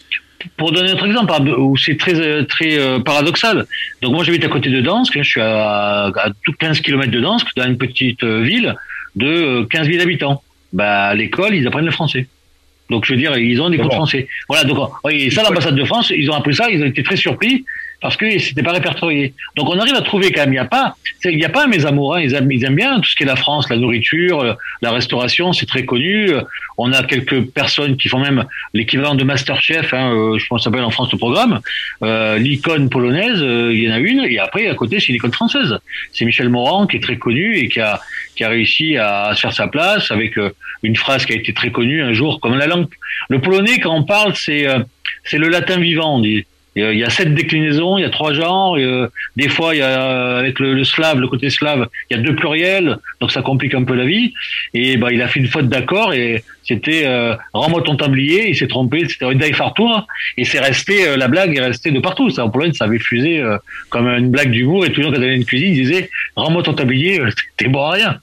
pour 0.57 0.73
donner 0.73 0.91
un 0.91 0.95
autre 0.95 1.07
exemple, 1.07 1.33
où 1.59 1.77
c'est 1.77 1.97
très 1.97 2.15
euh, 2.15 2.43
très 2.43 3.01
paradoxal. 3.05 3.67
Donc 4.03 4.13
moi 4.13 4.25
j'habite 4.25 4.45
à 4.45 4.49
côté 4.49 4.69
de 4.69 4.81
Dansk, 4.81 5.17
je 5.17 5.23
suis 5.23 5.41
à, 5.41 6.07
à 6.07 6.29
15 6.59 6.81
km 6.81 7.11
de 7.11 7.21
Dansk, 7.21 7.47
dans 7.57 7.67
une 7.67 7.79
petite 7.79 8.25
ville 8.25 8.75
de 9.15 9.65
15 9.71 9.89
000 9.89 10.03
habitants. 10.03 10.43
Bah, 10.73 11.07
à 11.07 11.15
l'école, 11.15 11.55
ils 11.55 11.67
apprennent 11.67 11.87
le 11.87 11.93
français. 11.93 12.27
Donc, 12.91 13.05
je 13.05 13.15
veux 13.15 13.19
dire, 13.19 13.37
ils 13.37 13.61
ont 13.61 13.71
des 13.71 13.79
cours 13.79 13.89
de 13.89 13.95
français. 13.95 14.29
Voilà, 14.49 14.65
donc, 14.65 14.91
oui, 15.05 15.31
ça, 15.31 15.43
l'ambassade 15.43 15.75
de 15.75 15.85
France, 15.85 16.13
ils 16.15 16.31
ont 16.31 16.35
appris 16.35 16.55
ça, 16.55 16.71
ils 16.71 16.83
ont 16.83 16.87
été 16.87 17.03
très 17.03 17.17
surpris 17.17 17.65
parce 18.01 18.17
que 18.17 18.39
c'était 18.39 18.63
pas 18.63 18.73
répertorié. 18.73 19.35
Donc, 19.57 19.69
on 19.69 19.79
arrive 19.79 19.95
à 19.95 20.03
trouver 20.03 20.31
quand 20.33 20.43
même, 20.43 20.51
il 20.51 20.53
n'y 20.53 20.59
a 20.59 20.65
pas, 20.65 20.97
il 21.25 21.37
n'y 21.37 21.45
a 21.45 21.49
pas 21.49 21.67
mes 21.67 21.87
amours, 21.87 22.17
hein, 22.17 22.21
ils, 22.21 22.35
aiment, 22.35 22.51
ils 22.53 22.65
aiment 22.65 22.77
bien 22.77 23.01
tout 23.01 23.09
ce 23.09 23.17
qui 23.17 23.23
est 23.23 23.27
la 23.27 23.37
France, 23.37 23.69
la 23.69 23.77
nourriture, 23.77 24.41
euh, 24.41 24.53
la 24.83 24.93
restauration, 24.93 25.53
c'est 25.53 25.67
très 25.67 25.85
connu. 25.85 26.31
On 26.79 26.93
a 26.93 27.03
quelques 27.03 27.43
personnes 27.53 27.97
qui 27.97 28.09
font 28.09 28.19
même 28.19 28.45
l'équivalent 28.75 29.15
de 29.15 29.25
Masterchef, 29.25 29.95
hein, 29.95 30.13
euh, 30.13 30.39
je 30.39 30.47
pense 30.47 30.61
que 30.61 30.65
s'appelle 30.65 30.85
en 30.85 30.91
France 30.91 31.11
le 31.13 31.19
programme. 31.19 31.61
Euh, 32.03 32.39
l'icône 32.39 32.91
polonaise, 32.91 33.41
euh, 33.41 33.73
il 33.73 33.83
y 33.83 33.91
en 33.91 33.95
a 33.95 33.99
une, 33.99 34.25
et 34.25 34.39
après, 34.39 34.69
à 34.69 34.75
côté, 34.75 35.01
c'est 35.01 35.13
l'icône 35.13 35.33
française. 35.33 35.79
C'est 36.13 36.25
Michel 36.25 36.49
Morand 36.49 36.87
qui 36.87 36.97
est 36.97 37.03
très 37.03 37.17
connu 37.17 37.57
et 37.57 37.69
qui 37.69 37.81
a, 37.81 38.01
qui 38.35 38.45
a 38.45 38.49
réussi 38.49 38.97
à 38.99 39.33
se 39.35 39.41
faire 39.41 39.53
sa 39.53 39.69
place 39.69 40.11
avec 40.11 40.39
une 40.83 40.97
phrase 40.97 41.25
qui 41.25 41.33
a 41.33 41.37
été 41.37 41.55
très 41.55 41.71
connue 41.71 42.03
un 42.03 42.13
jour 42.13 42.41
comme 42.41 42.57
la 42.57 42.67
langue. 42.67 42.89
Le 43.29 43.41
polonais, 43.41 43.79
quand 43.81 43.95
on 43.95 44.05
parle, 44.05 44.35
c'est 44.37 44.67
c'est 45.25 45.39
le 45.39 45.49
latin 45.49 45.79
vivant. 45.79 46.17
On 46.17 46.21
dit. 46.21 46.45
Il 46.77 46.99
y 46.99 47.05
a 47.05 47.11
sept 47.11 47.35
déclinaisons, 47.35 47.97
il 47.97 48.03
y 48.03 48.05
a 48.05 48.11
trois 48.11 48.35
genres. 48.35 48.77
des 49.37 49.49
fois, 49.49 49.75
il 49.75 49.79
y 49.79 49.83
a 49.83 50.37
avec 50.37 50.61
le, 50.61 50.85
slave, 50.85 51.19
le 51.19 51.27
côté 51.27 51.49
slave, 51.49 51.89
il 52.11 52.17
y 52.17 52.21
a 52.21 52.23
deux 52.23 52.37
pluriels, 52.37 52.99
donc 53.21 53.33
ça 53.33 53.41
complique 53.41 53.75
un 53.75 53.85
peu 53.85 53.95
la 53.95 54.05
vie. 54.05 54.35
Et 54.75 54.99
bah, 54.99 55.11
il 55.11 55.23
a 55.23 55.29
fait 55.29 55.41
une 55.41 55.49
faute 55.49 55.69
d'accord 55.69 56.13
et 56.13 56.45
c'était 56.63 57.07
euh, 57.07 57.35
rends-moi 57.53 57.83
ton 57.83 57.97
tablier. 57.97 58.49
Il 58.51 58.57
s'est 58.57 58.67
trompé, 58.67 59.07
c'était 59.09 59.35
Dai 59.35 59.53
Fartour 59.53 60.07
et 60.37 60.45
c'est 60.45 60.59
resté 60.59 61.07
euh, 61.07 61.17
la 61.17 61.29
blague 61.29 61.57
est 61.57 61.61
restée 61.61 61.91
de 61.91 62.01
partout. 62.01 62.31
Ça 62.31 62.45
en 62.45 62.51
Pologne, 62.51 62.73
ça 62.73 62.85
avait 62.85 62.99
fusé 62.99 63.41
euh, 63.41 63.57
comme 63.89 64.09
une 64.09 64.31
blague 64.31 64.51
d'humour 64.51 64.85
et 64.85 64.93
tout 64.93 65.01
le 65.01 65.07
monde 65.07 65.15
quand 65.15 65.21
il 65.21 65.25
avait 65.25 65.37
une 65.37 65.45
cuisine, 65.45 65.73
il 65.73 65.83
disait 65.83 66.11
rends-moi 66.35 66.63
ton 66.63 66.75
tablier, 66.75 67.23
t'es 67.57 67.69
bon 67.69 67.83
à 67.83 67.93
rien. 67.93 68.21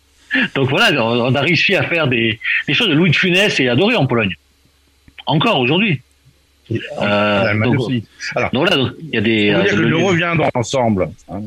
Donc 0.55 0.69
voilà, 0.69 1.05
on 1.05 1.33
a 1.33 1.41
réussi 1.41 1.75
à 1.75 1.83
faire 1.83 2.07
des, 2.07 2.39
des 2.67 2.73
choses. 2.73 2.89
Louis 2.89 3.11
de 3.11 3.15
Funès 3.15 3.59
est 3.59 3.67
adoré 3.67 3.95
en 3.95 4.07
Pologne, 4.07 4.35
encore 5.25 5.59
aujourd'hui. 5.59 6.01
Euh, 6.71 7.59
donc, 7.59 7.91
Alors, 8.35 8.69
il 8.99 9.09
y 9.13 9.17
a 9.17 9.21
des. 9.21 9.49
Euh, 9.49 9.63
que 9.63 9.75
nous 9.75 10.05
reviendrons 10.05 10.49
ensemble. 10.53 11.09
Hein. 11.29 11.41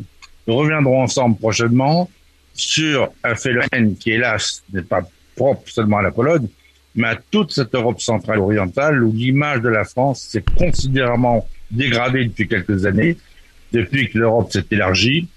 nous 0.47 0.57
reviendrons 0.57 1.03
ensemble 1.03 1.37
prochainement 1.39 2.11
sur 2.55 3.11
un 3.25 3.35
phénomène 3.35 3.97
qui, 3.99 4.13
hélas, 4.13 4.63
n'est 4.73 4.83
pas 4.83 5.03
propre 5.35 5.63
seulement 5.67 5.99
à 5.99 6.03
la 6.03 6.11
Pologne, 6.11 6.49
mais 6.95 7.09
à 7.09 7.19
toute 7.31 7.53
cette 7.53 7.75
Europe 7.75 8.01
centrale 8.01 8.39
orientale 8.39 9.03
où 9.03 9.13
l'image 9.13 9.61
de 9.61 9.69
la 9.69 9.85
France 9.85 10.23
s'est 10.31 10.45
considérablement 10.57 11.47
dégradée 11.71 12.25
depuis 12.25 12.49
quelques 12.49 12.87
années, 12.87 13.17
depuis 13.73 14.11
que 14.11 14.19
l'Europe 14.19 14.51
s'est 14.53 14.65
élargie. 14.71 15.29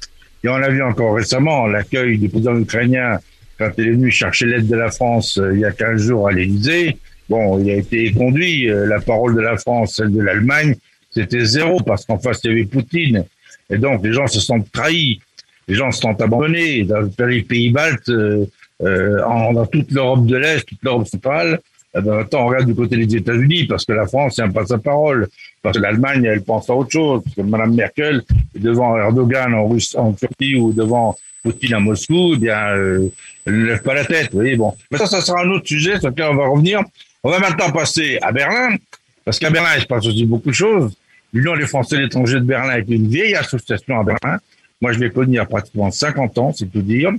Et 0.43 0.49
on 0.49 0.57
l'a 0.57 0.69
vu 0.69 0.81
encore 0.81 1.15
récemment, 1.15 1.67
l'accueil 1.67 2.17
du 2.17 2.29
président 2.29 2.57
ukrainien 2.57 3.19
quand 3.57 3.71
il 3.77 3.87
est 3.87 3.91
venu 3.91 4.09
chercher 4.09 4.45
l'aide 4.45 4.67
de 4.67 4.75
la 4.75 4.89
France 4.89 5.37
euh, 5.37 5.53
il 5.53 5.59
y 5.59 5.65
a 5.65 5.71
15 5.71 6.01
jours 6.01 6.29
à 6.29 6.31
l'Élysée. 6.31 6.97
Bon, 7.29 7.59
il 7.59 7.69
a 7.69 7.75
été 7.75 8.11
conduit, 8.11 8.69
euh, 8.69 8.87
la 8.87 8.99
parole 8.99 9.35
de 9.35 9.41
la 9.41 9.57
France, 9.57 9.95
celle 9.95 10.11
de 10.11 10.21
l'Allemagne, 10.21 10.75
c'était 11.11 11.45
zéro 11.45 11.79
parce 11.81 12.05
qu'en 12.05 12.17
face, 12.17 12.39
il 12.43 12.49
y 12.49 12.53
avait 12.53 12.65
Poutine. 12.65 13.23
Et 13.69 13.77
donc, 13.77 14.03
les 14.03 14.13
gens 14.13 14.27
se 14.27 14.39
sont 14.39 14.61
trahis. 14.73 15.21
Les 15.67 15.75
gens 15.75 15.91
se 15.91 16.01
sont 16.01 16.19
abandonnés 16.19 16.83
dans 16.83 17.25
les 17.27 17.43
pays 17.43 17.69
baltes, 17.69 18.09
euh, 18.09 18.45
euh 18.81 19.23
en, 19.23 19.53
dans 19.53 19.67
toute 19.67 19.91
l'Europe 19.91 20.25
de 20.25 20.37
l'Est, 20.37 20.65
toute 20.65 20.83
l'Europe 20.83 21.07
centrale. 21.07 21.59
Ben, 21.93 22.03
maintenant, 22.03 22.43
on 22.43 22.47
regarde 22.47 22.67
du 22.67 22.75
côté 22.75 22.97
des 22.97 23.15
États-Unis 23.17 23.65
parce 23.65 23.85
que 23.85 23.93
la 23.93 24.05
France 24.05 24.37
n'a 24.37 24.47
pas 24.47 24.65
sa 24.65 24.77
parole, 24.77 25.27
parce 25.61 25.77
que 25.77 25.81
l'Allemagne, 25.81 26.23
elle 26.25 26.43
pense 26.43 26.69
à 26.69 26.75
autre 26.75 26.91
chose, 26.91 27.21
parce 27.23 27.35
que 27.35 27.41
Mme 27.41 27.73
Merkel 27.73 28.23
devant 28.55 28.95
Erdogan 28.97 29.53
en, 29.53 29.67
Russie, 29.67 29.97
en 29.97 30.13
Turquie 30.13 30.55
ou 30.55 30.71
devant 30.71 31.15
Poutine 31.43 31.73
à 31.75 31.79
Moscou, 31.79 32.33
eh 32.35 32.37
bien, 32.37 32.75
euh, 32.75 33.11
elle 33.45 33.59
ne 33.59 33.65
lève 33.65 33.81
pas 33.81 33.95
la 33.95 34.05
tête. 34.05 34.29
Vous 34.31 34.39
voyez, 34.39 34.55
bon. 34.55 34.73
Mais 34.91 34.97
ça, 34.97 35.07
ça 35.07 35.21
sera 35.21 35.41
un 35.41 35.49
autre 35.49 35.67
sujet 35.67 35.99
sur 35.99 36.09
lequel 36.09 36.27
on 36.31 36.35
va 36.35 36.47
revenir. 36.47 36.81
On 37.21 37.31
va 37.31 37.39
maintenant 37.39 37.69
passer 37.71 38.17
à 38.21 38.31
Berlin, 38.31 38.77
parce 39.25 39.39
qu'à 39.39 39.49
Berlin, 39.49 39.71
il 39.75 39.81
se 39.81 39.87
passe 39.87 40.05
aussi 40.05 40.25
beaucoup 40.25 40.49
de 40.49 40.55
choses. 40.55 40.95
L'Union 41.33 41.57
des 41.57 41.67
Français 41.67 41.97
de 41.97 42.03
l'étranger 42.03 42.35
de 42.35 42.45
Berlin 42.45 42.77
est 42.77 42.85
une 42.87 43.09
vieille 43.09 43.35
association 43.35 43.99
à 43.99 44.03
Berlin. 44.03 44.39
Moi, 44.79 44.93
je 44.93 44.99
l'ai 44.99 45.09
connue 45.09 45.33
il 45.33 45.35
y 45.35 45.39
a 45.39 45.45
pratiquement 45.45 45.91
50 45.91 46.37
ans, 46.37 46.53
c'est 46.53 46.71
tout 46.71 46.81
dire. 46.81 47.11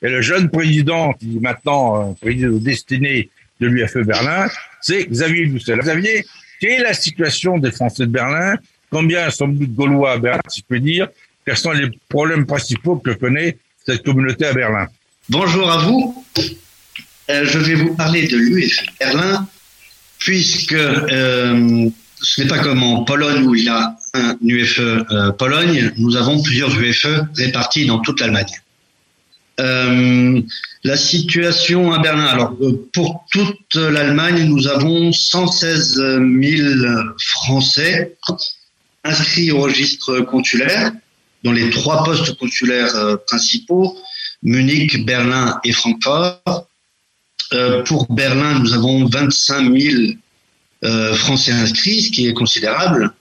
Et 0.00 0.08
le 0.08 0.22
jeune 0.22 0.48
président, 0.50 1.12
qui 1.12 1.36
est 1.36 1.40
maintenant 1.40 2.10
euh, 2.10 2.14
président 2.20 2.56
destiné 2.56 3.28
de 3.60 3.66
l'UFE 3.66 3.98
Berlin, 3.98 4.48
c'est 4.80 5.04
Xavier 5.04 5.46
Doucet. 5.46 5.76
Xavier, 5.76 6.24
quelle 6.58 6.80
est 6.80 6.82
la 6.82 6.94
situation 6.94 7.58
des 7.58 7.70
Français 7.70 8.06
de 8.06 8.10
Berlin? 8.10 8.56
Combien 8.90 9.28
sommes-nous 9.28 9.66
de 9.66 9.76
Gaulois 9.76 10.12
à 10.12 10.18
Berlin, 10.18 10.40
si 10.48 10.60
je 10.60 10.64
peux 10.64 10.80
dire? 10.80 11.08
Quels 11.44 11.58
sont 11.58 11.72
les 11.72 11.90
problèmes 12.08 12.46
principaux 12.46 12.96
que 12.96 13.10
connaît 13.10 13.58
cette 13.84 14.02
communauté 14.02 14.46
à 14.46 14.54
Berlin? 14.54 14.86
Bonjour 15.28 15.70
à 15.70 15.78
vous. 15.78 16.24
Euh, 17.30 17.44
je 17.44 17.58
vais 17.58 17.74
vous 17.74 17.94
parler 17.94 18.26
de 18.26 18.36
l'UEF 18.36 18.84
Berlin, 18.98 19.46
puisque 20.18 20.72
euh, 20.72 21.88
ce 22.20 22.40
n'est 22.40 22.48
pas 22.48 22.58
comme 22.58 22.82
en 22.82 23.04
Pologne 23.04 23.46
où 23.46 23.54
il 23.54 23.64
y 23.64 23.68
a 23.68 23.96
un 24.14 24.36
UFE 24.42 24.80
euh, 24.80 25.30
Pologne, 25.32 25.92
nous 25.98 26.16
avons 26.16 26.42
plusieurs 26.42 26.76
UFE 26.78 27.22
répartis 27.36 27.86
dans 27.86 28.00
toute 28.00 28.20
l'Allemagne. 28.20 28.46
la 30.84 30.96
situation 30.96 31.92
à 31.92 31.98
Berlin, 32.00 32.24
alors 32.24 32.56
pour 32.92 33.24
toute 33.30 33.76
l'Allemagne, 33.76 34.44
nous 34.44 34.66
avons 34.66 35.12
116 35.12 35.94
000 35.94 36.68
Français 37.18 38.16
inscrits 39.04 39.52
au 39.52 39.60
registre 39.60 40.20
consulaire, 40.20 40.90
dans 41.44 41.52
les 41.52 41.70
trois 41.70 42.02
postes 42.02 42.36
consulaires 42.36 43.18
principaux, 43.28 43.96
Munich, 44.42 45.04
Berlin 45.04 45.60
et 45.64 45.72
Francfort. 45.72 46.66
Euh, 47.52 47.82
pour 47.84 48.06
Berlin, 48.10 48.58
nous 48.60 48.72
avons 48.72 49.06
25 49.06 49.78
000 49.78 50.12
euh, 50.84 51.14
Français 51.14 51.52
inscrits, 51.52 52.02
ce 52.02 52.10
qui 52.10 52.26
est 52.26 52.32
considérable. 52.32 53.12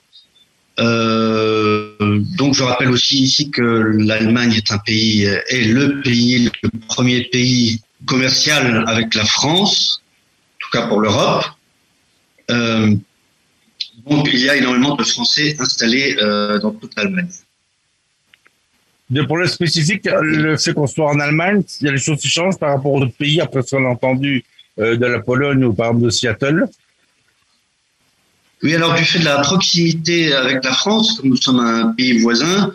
Euh, 0.79 2.19
donc 2.37 2.53
je 2.53 2.63
rappelle 2.63 2.89
aussi 2.89 3.23
ici 3.23 3.51
que 3.51 3.61
l'Allemagne 3.61 4.53
est 4.53 4.71
un 4.71 4.77
pays 4.77 5.23
est 5.25 5.65
le 5.65 6.01
pays 6.01 6.49
le 6.63 6.69
premier 6.87 7.25
pays 7.25 7.81
commercial 8.05 8.85
avec 8.87 9.13
la 9.13 9.25
France, 9.25 10.01
en 10.55 10.57
tout 10.59 10.69
cas 10.71 10.87
pour 10.87 11.01
l'Europe. 11.01 11.45
donc 12.49 14.29
il 14.33 14.39
y 14.39 14.49
a 14.49 14.55
énormément 14.55 14.95
de 14.95 15.03
Français 15.03 15.57
installés 15.59 16.15
dans 16.61 16.71
toute 16.71 16.95
l'Allemagne 16.95 17.29
de 19.11 19.21
problème 19.23 19.47
spécifique, 19.47 20.07
le 20.21 20.57
fait 20.57 20.73
qu'on 20.73 20.87
soit 20.87 21.09
en 21.09 21.19
Allemagne, 21.19 21.63
il 21.81 21.87
y 21.87 21.89
a 21.89 21.91
des 21.91 21.97
choses 21.97 22.19
qui 22.19 22.29
changent 22.29 22.57
par 22.57 22.69
rapport 22.69 22.93
aux 22.93 23.01
autres 23.01 23.13
pays, 23.13 23.41
après 23.41 23.61
ce 23.61 23.75
qu'on 23.75 23.85
a 23.85 23.89
entendu 23.89 24.45
euh, 24.79 24.95
de 24.95 25.05
la 25.05 25.19
Pologne 25.19 25.65
ou 25.65 25.73
par 25.73 25.87
exemple 25.87 26.05
de 26.05 26.09
Seattle 26.09 26.65
Oui, 28.63 28.73
alors 28.73 28.93
du 28.93 29.03
fait 29.03 29.19
de 29.19 29.25
la 29.25 29.39
proximité 29.39 30.33
avec 30.33 30.63
la 30.63 30.71
France, 30.71 31.17
comme 31.17 31.29
nous 31.29 31.35
sommes 31.35 31.59
un 31.59 31.91
pays 31.91 32.19
voisin, 32.19 32.73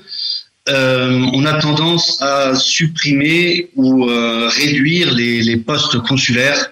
euh, 0.69 1.27
on 1.33 1.47
a 1.47 1.59
tendance 1.59 2.21
à 2.21 2.55
supprimer 2.55 3.71
ou 3.75 4.11
euh, 4.11 4.49
réduire 4.49 5.15
les, 5.15 5.41
les, 5.43 5.57
postes 5.57 5.99
consulaires 6.01 6.71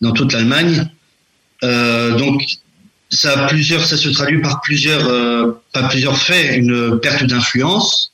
dans 0.00 0.12
toute 0.12 0.32
l'Allemagne. 0.32 0.88
Donc, 1.60 2.42
ça 3.10 3.38
a 3.38 3.46
plusieurs, 3.48 3.84
ça 3.84 3.96
se 3.96 4.08
traduit 4.08 4.40
par 4.40 4.62
plusieurs, 4.62 5.04
par 5.72 5.88
plusieurs 5.90 6.16
faits 6.16 6.56
une 6.56 6.98
perte 6.98 7.24
d'influence, 7.24 8.11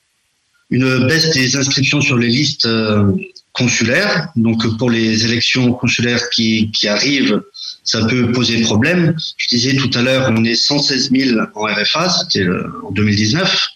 une 0.70 1.06
baisse 1.06 1.30
des 1.30 1.56
inscriptions 1.56 2.00
sur 2.00 2.18
les 2.18 2.28
listes 2.28 2.66
euh, 2.66 3.12
consulaires. 3.52 4.28
Donc, 4.36 4.76
pour 4.78 4.90
les 4.90 5.24
élections 5.24 5.72
consulaires 5.72 6.28
qui, 6.30 6.70
qui 6.70 6.88
arrivent, 6.88 7.42
ça 7.84 8.04
peut 8.06 8.30
poser 8.32 8.60
problème. 8.62 9.16
Je 9.36 9.48
disais 9.48 9.74
tout 9.74 9.90
à 9.94 10.02
l'heure, 10.02 10.30
on 10.36 10.44
est 10.44 10.54
116 10.54 11.10
000 11.10 11.40
en 11.54 11.62
RFA, 11.62 12.10
c'était 12.10 12.46
en 12.84 12.90
2019. 12.90 13.68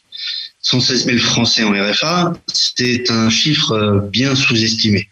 116 0.62 1.06
000 1.06 1.18
Français 1.18 1.64
en 1.64 1.72
RFA, 1.72 2.32
c'est 2.46 3.10
un 3.10 3.28
chiffre 3.30 3.72
euh, 3.72 4.00
bien 4.00 4.34
sous-estimé. 4.34 5.08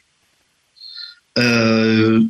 Euh, 1.39 2.21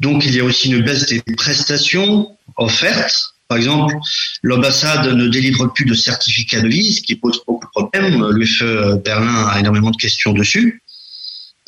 donc 0.00 0.24
il 0.26 0.36
y 0.36 0.40
a 0.40 0.44
aussi 0.44 0.72
une 0.72 0.82
baisse 0.82 1.06
des 1.06 1.20
prestations 1.36 2.36
offertes. 2.56 3.31
Par 3.52 3.58
exemple, 3.58 3.94
l'ambassade 4.42 5.14
ne 5.14 5.28
délivre 5.28 5.66
plus 5.74 5.84
de 5.84 5.92
certificat 5.92 6.62
de 6.62 6.68
vise, 6.68 7.02
qui 7.02 7.16
pose 7.16 7.42
beaucoup 7.46 7.66
de 7.66 7.70
problèmes. 7.70 8.30
L'UFE 8.30 8.96
Berlin 9.04 9.46
a 9.46 9.60
énormément 9.60 9.90
de 9.90 9.96
questions 9.98 10.32
dessus. 10.32 10.82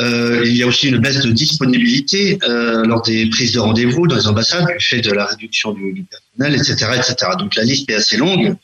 Euh, 0.00 0.44
il 0.46 0.56
y 0.56 0.62
a 0.62 0.66
aussi 0.66 0.88
une 0.88 0.96
baisse 0.96 1.20
de 1.20 1.30
disponibilité 1.30 2.38
euh, 2.44 2.86
lors 2.86 3.02
des 3.02 3.28
prises 3.28 3.52
de 3.52 3.60
rendez-vous 3.60 4.06
dans 4.06 4.16
les 4.16 4.26
ambassades 4.26 4.66
du 4.66 4.82
fait 4.82 5.02
de 5.02 5.12
la 5.12 5.26
réduction 5.26 5.74
du, 5.74 6.06
personnel, 6.08 6.58
etc., 6.58 6.90
etc. 6.96 7.32
Donc 7.38 7.54
la 7.54 7.64
liste 7.64 7.90
est 7.90 7.96
assez 7.96 8.16
longue. 8.16 8.56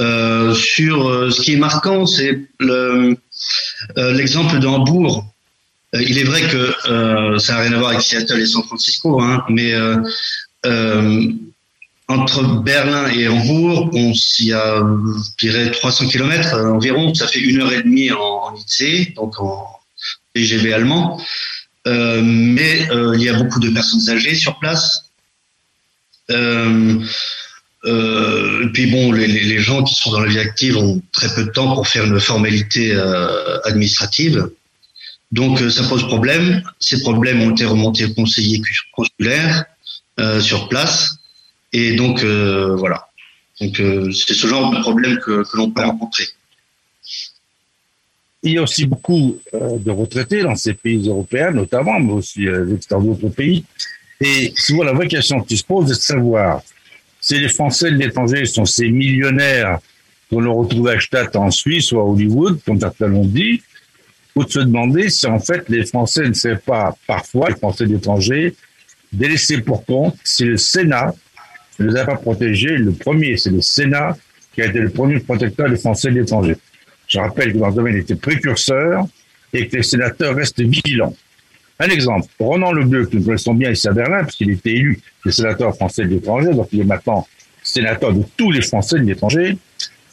Euh, 0.00 0.54
sur 0.54 1.30
ce 1.30 1.42
qui 1.42 1.52
est 1.52 1.58
marquant, 1.58 2.06
c'est 2.06 2.40
le, 2.58 3.18
l'exemple 3.98 4.60
d'Hambourg. 4.60 5.26
il 5.92 6.16
est 6.16 6.24
vrai 6.24 6.40
que 6.48 7.38
ça 7.38 7.52
n'a 7.52 7.60
rien 7.60 7.72
à 7.74 7.78
voir 7.78 7.90
avec 7.90 8.00
Seattle 8.00 8.40
et 8.40 8.46
San 8.46 8.62
Francisco, 8.62 9.20
hein, 9.20 9.44
mais 9.50 9.74
entre 12.08 12.62
Berlin 12.62 13.08
et 13.08 13.28
Hambourg, 13.28 13.90
on 13.94 14.12
s'y 14.14 14.52
a, 14.52 14.78
je 14.78 15.46
dirais, 15.46 15.70
300 15.70 16.08
km 16.08 16.54
environ. 16.54 17.14
Ça 17.14 17.26
fait 17.26 17.40
une 17.40 17.62
heure 17.62 17.72
et 17.72 17.82
demie 17.82 18.10
en, 18.12 18.18
en 18.18 18.54
donc 19.16 19.40
en 19.40 19.66
TGV 20.34 20.74
allemand. 20.74 21.20
Euh, 21.86 22.22
mais 22.22 22.90
euh, 22.90 23.14
il 23.14 23.22
y 23.22 23.28
a 23.28 23.34
beaucoup 23.34 23.60
de 23.60 23.70
personnes 23.70 24.08
âgées 24.08 24.34
sur 24.34 24.58
place. 24.58 25.10
Euh, 26.30 27.00
euh, 27.84 28.64
et 28.64 28.68
puis 28.72 28.86
bon, 28.86 29.12
les, 29.12 29.58
gens 29.58 29.82
qui 29.82 29.94
sont 29.94 30.12
dans 30.12 30.20
la 30.20 30.28
vie 30.28 30.38
active 30.38 30.76
ont 30.76 31.02
très 31.12 31.34
peu 31.34 31.44
de 31.44 31.50
temps 31.50 31.74
pour 31.74 31.86
faire 31.86 32.04
une 32.04 32.20
formalité 32.20 32.92
euh, 32.92 33.60
administrative. 33.64 34.48
Donc 35.32 35.60
euh, 35.60 35.70
ça 35.70 35.84
pose 35.84 36.06
problème. 36.06 36.62
Ces 36.80 37.00
problèmes 37.00 37.42
ont 37.42 37.50
été 37.50 37.64
remontés 37.64 38.06
au 38.06 38.14
conseiller 38.14 38.62
consulaire 38.92 39.64
euh, 40.18 40.40
sur 40.40 40.68
place. 40.68 41.18
Et 41.74 41.94
donc 41.96 42.24
voilà. 42.24 43.08
Donc 43.60 43.76
c'est 44.12 44.34
ce 44.34 44.46
genre 44.46 44.70
de 44.74 44.80
problème 44.80 45.18
que, 45.18 45.42
que 45.42 45.56
l'on 45.56 45.70
peut 45.70 45.82
rencontrer. 45.82 46.24
Il 48.42 48.52
y 48.52 48.58
a 48.58 48.62
aussi 48.62 48.86
beaucoup 48.86 49.38
de 49.52 49.90
retraités 49.90 50.42
dans 50.42 50.54
ces 50.54 50.74
pays 50.74 51.08
européens, 51.08 51.50
notamment, 51.50 52.00
mais 52.00 52.12
aussi 52.12 52.46
dans 52.88 53.00
d'autres 53.00 53.28
pays. 53.28 53.64
Et 54.20 54.52
souvent, 54.56 54.84
la 54.84 54.92
vraie 54.92 55.08
question 55.08 55.40
qui 55.40 55.56
se 55.56 55.64
pose 55.64 55.90
est 55.90 55.94
de 55.94 56.00
savoir 56.00 56.62
c'est 57.20 57.38
les 57.38 57.48
Français 57.48 57.90
de 57.90 57.96
l'étranger 57.96 58.44
sont 58.44 58.66
ces 58.66 58.90
millionnaires 58.90 59.78
qu'on 60.28 60.52
retrouve 60.52 60.88
à 60.88 61.00
Stadt 61.00 61.34
en 61.36 61.50
Suisse 61.50 61.90
ou 61.92 61.98
à 61.98 62.04
Hollywood, 62.04 62.60
comme 62.66 62.78
certains 62.78 63.06
l'ont 63.06 63.24
dit, 63.24 63.62
ou 64.36 64.44
de 64.44 64.50
se 64.50 64.58
demander 64.58 65.08
si 65.08 65.26
en 65.26 65.40
fait 65.40 65.66
les 65.70 65.86
Français 65.86 66.28
ne 66.28 66.34
seraient 66.34 66.58
pas 66.58 66.94
parfois, 67.06 67.48
les 67.48 67.56
Français 67.56 67.86
d'étranger, 67.86 68.54
délaissés 69.10 69.62
pour 69.62 69.86
compte 69.86 70.16
si 70.22 70.44
le 70.44 70.58
Sénat 70.58 71.14
ne 71.78 71.88
les 71.88 71.96
a 71.96 72.04
pas 72.04 72.16
protégés. 72.16 72.76
Le 72.76 72.92
premier, 72.92 73.36
c'est 73.36 73.50
le 73.50 73.60
Sénat 73.60 74.16
qui 74.54 74.62
a 74.62 74.66
été 74.66 74.78
le 74.78 74.90
premier 74.90 75.18
protecteur 75.18 75.68
des 75.68 75.76
Français 75.76 76.10
de 76.10 76.20
l'étranger. 76.20 76.56
Je 77.08 77.18
rappelle 77.18 77.52
que 77.52 77.58
dans 77.58 77.70
ce 77.70 77.76
domaine, 77.76 77.96
était 77.96 78.14
précurseur 78.14 79.06
et 79.52 79.68
que 79.68 79.76
les 79.76 79.82
sénateurs 79.82 80.34
restent 80.34 80.60
vigilants. 80.60 81.14
Un 81.80 81.88
exemple, 81.88 82.28
Ronan 82.38 82.72
Lebleu, 82.72 83.06
que 83.06 83.16
nous 83.16 83.24
connaissons 83.24 83.54
bien 83.54 83.70
ici 83.70 83.88
à 83.88 83.92
Berlin, 83.92 84.22
puisqu'il 84.22 84.50
était 84.50 84.70
élu 84.70 85.00
le 85.24 85.32
sénateur 85.32 85.74
français 85.74 86.04
de 86.04 86.10
l'étranger, 86.10 86.50
donc 86.52 86.68
il 86.72 86.80
est 86.80 86.84
maintenant 86.84 87.26
sénateur 87.62 88.12
de 88.12 88.22
tous 88.36 88.52
les 88.52 88.62
Français 88.62 88.98
de 88.98 89.04
l'étranger, 89.04 89.56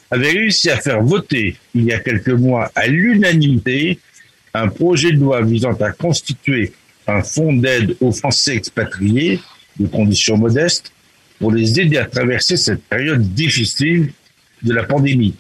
avait 0.10 0.32
réussi 0.32 0.70
à 0.70 0.78
faire 0.78 1.02
voter 1.04 1.56
il 1.76 1.84
y 1.86 1.94
a 1.94 2.00
quelques 2.00 2.30
mois 2.30 2.72
à 2.76 2.88
l'unanimité 2.88 4.00
un 4.54 4.68
projet 4.68 5.12
de 5.12 5.20
loi 5.20 5.42
visant 5.42 5.74
à 5.74 5.92
constituer 5.92 6.74
un 7.08 7.22
fonds 7.24 7.54
d'aide 7.54 7.96
aux 8.02 8.12
Français 8.12 8.56
expatriés 8.56 9.40
de 9.80 9.88
conditions 9.88 10.38
modestes 10.38 10.92
pour 11.42 11.52
les 11.52 11.80
aider 11.80 11.98
à 11.98 12.06
traverser 12.06 12.56
cette 12.56 12.84
période 12.84 13.34
difficile 13.34 14.14
de 14.62 14.74
la 14.74 14.84
pandémie. 14.84 15.34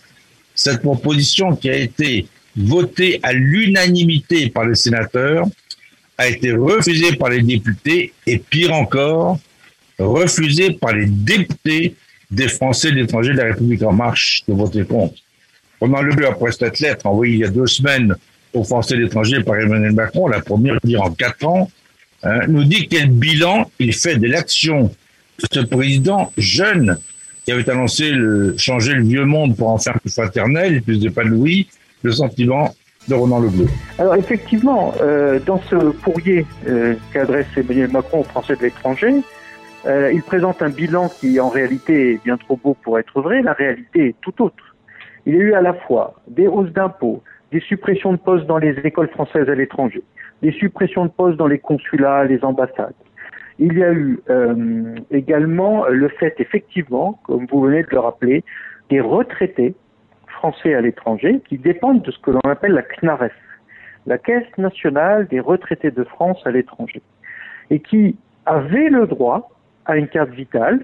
Cette 0.55 0.81
proposition 0.81 1.55
qui 1.55 1.69
a 1.69 1.75
été 1.75 2.25
votée 2.57 3.19
à 3.21 3.33
l'unanimité 3.33 4.49
par 4.49 4.65
les 4.65 4.73
sénateurs 4.73 5.45
a 6.17 6.27
été 6.27 6.53
refusé 6.53 7.13
par 7.13 7.29
les 7.29 7.43
députés 7.43 8.13
et 8.25 8.39
pire 8.39 8.73
encore, 8.73 9.39
refusé 9.99 10.71
par 10.71 10.93
les 10.93 11.05
députés 11.05 11.95
des 12.31 12.47
Français 12.47 12.89
de 12.89 12.95
l'étranger 12.95 13.33
de 13.33 13.37
la 13.37 13.45
République 13.45 13.83
en 13.83 13.93
marche 13.93 14.43
de 14.47 14.53
voter 14.53 14.83
contre. 14.83 15.13
Le 15.81 16.15
but 16.15 16.25
après 16.25 16.51
cette 16.51 16.79
lettre 16.79 17.05
envoyée 17.05 17.33
il 17.33 17.39
y 17.39 17.43
a 17.43 17.49
deux 17.49 17.67
semaines 17.67 18.15
aux 18.53 18.63
Français 18.63 18.95
de 18.95 19.01
l'étranger 19.03 19.43
par 19.43 19.55
Emmanuel 19.55 19.93
Macron, 19.93 20.27
la 20.27 20.41
première 20.41 20.79
dire 20.83 21.03
en 21.03 21.11
quatre 21.11 21.45
ans, 21.45 21.69
hein, 22.23 22.39
nous 22.47 22.63
dit 22.63 22.87
quel 22.87 23.09
bilan 23.09 23.69
il 23.79 23.93
fait 23.93 24.17
de 24.17 24.27
l'action 24.27 24.91
ce 25.51 25.59
président 25.61 26.31
jeune 26.37 26.97
qui 27.45 27.51
avait 27.51 27.69
annoncé 27.69 28.11
le, 28.11 28.55
changer 28.57 28.93
le 28.93 29.03
vieux 29.03 29.25
monde 29.25 29.55
pour 29.55 29.69
en 29.69 29.77
faire 29.77 29.99
plus 29.99 30.13
fraternel 30.13 30.75
et 30.75 30.81
plus 30.81 31.03
épanoui, 31.05 31.67
le 32.03 32.11
sentiment 32.11 32.73
de 33.07 33.15
Ronan 33.15 33.39
Le 33.39 33.49
Bleu. 33.49 33.65
Alors 33.97 34.15
effectivement, 34.15 34.93
euh, 35.01 35.39
dans 35.45 35.59
ce 35.69 35.75
courrier 36.03 36.45
euh, 36.67 36.95
qu'adresse 37.13 37.47
Emmanuel 37.57 37.91
Macron 37.91 38.19
aux 38.21 38.25
Français 38.25 38.55
de 38.55 38.61
l'étranger, 38.61 39.15
euh, 39.85 40.11
il 40.13 40.21
présente 40.21 40.61
un 40.61 40.69
bilan 40.69 41.09
qui 41.09 41.39
en 41.39 41.49
réalité 41.49 42.13
est 42.13 42.23
bien 42.23 42.37
trop 42.37 42.59
beau 42.63 42.77
pour 42.83 42.99
être 42.99 43.21
vrai. 43.21 43.41
La 43.41 43.53
réalité 43.53 44.09
est 44.09 44.15
tout 44.21 44.43
autre. 44.43 44.75
Il 45.25 45.33
y 45.33 45.37
a 45.37 45.39
eu 45.39 45.53
à 45.53 45.61
la 45.61 45.73
fois 45.73 46.15
des 46.27 46.47
hausses 46.47 46.71
d'impôts, 46.71 47.23
des 47.51 47.61
suppressions 47.61 48.11
de 48.11 48.17
postes 48.17 48.45
dans 48.45 48.57
les 48.57 48.75
écoles 48.83 49.09
françaises 49.09 49.49
à 49.49 49.55
l'étranger, 49.55 50.03
des 50.41 50.51
suppressions 50.51 51.05
de 51.05 51.11
postes 51.11 51.37
dans 51.37 51.47
les 51.47 51.59
consulats, 51.59 52.25
les 52.25 52.43
ambassades. 52.43 52.93
Il 53.63 53.77
y 53.77 53.83
a 53.83 53.93
eu 53.93 54.19
euh, 54.31 54.95
également 55.11 55.85
le 55.87 56.09
fait, 56.09 56.33
effectivement, 56.39 57.19
comme 57.23 57.45
vous 57.45 57.61
venez 57.61 57.83
de 57.83 57.89
le 57.91 57.99
rappeler, 57.99 58.43
des 58.89 58.99
retraités 58.99 59.75
français 60.25 60.73
à 60.73 60.81
l'étranger 60.81 61.41
qui 61.47 61.59
dépendent 61.59 62.01
de 62.01 62.09
ce 62.09 62.17
que 62.17 62.31
l'on 62.31 62.49
appelle 62.49 62.71
la 62.71 62.81
CNAREF, 62.81 63.35
la 64.07 64.17
Caisse 64.17 64.57
nationale 64.57 65.27
des 65.27 65.39
retraités 65.39 65.91
de 65.91 66.03
France 66.03 66.41
à 66.45 66.49
l'étranger, 66.49 67.03
et 67.69 67.79
qui 67.79 68.17
avaient 68.47 68.89
le 68.89 69.05
droit 69.05 69.51
à 69.85 69.95
une 69.95 70.07
carte 70.07 70.31
vitale 70.31 70.83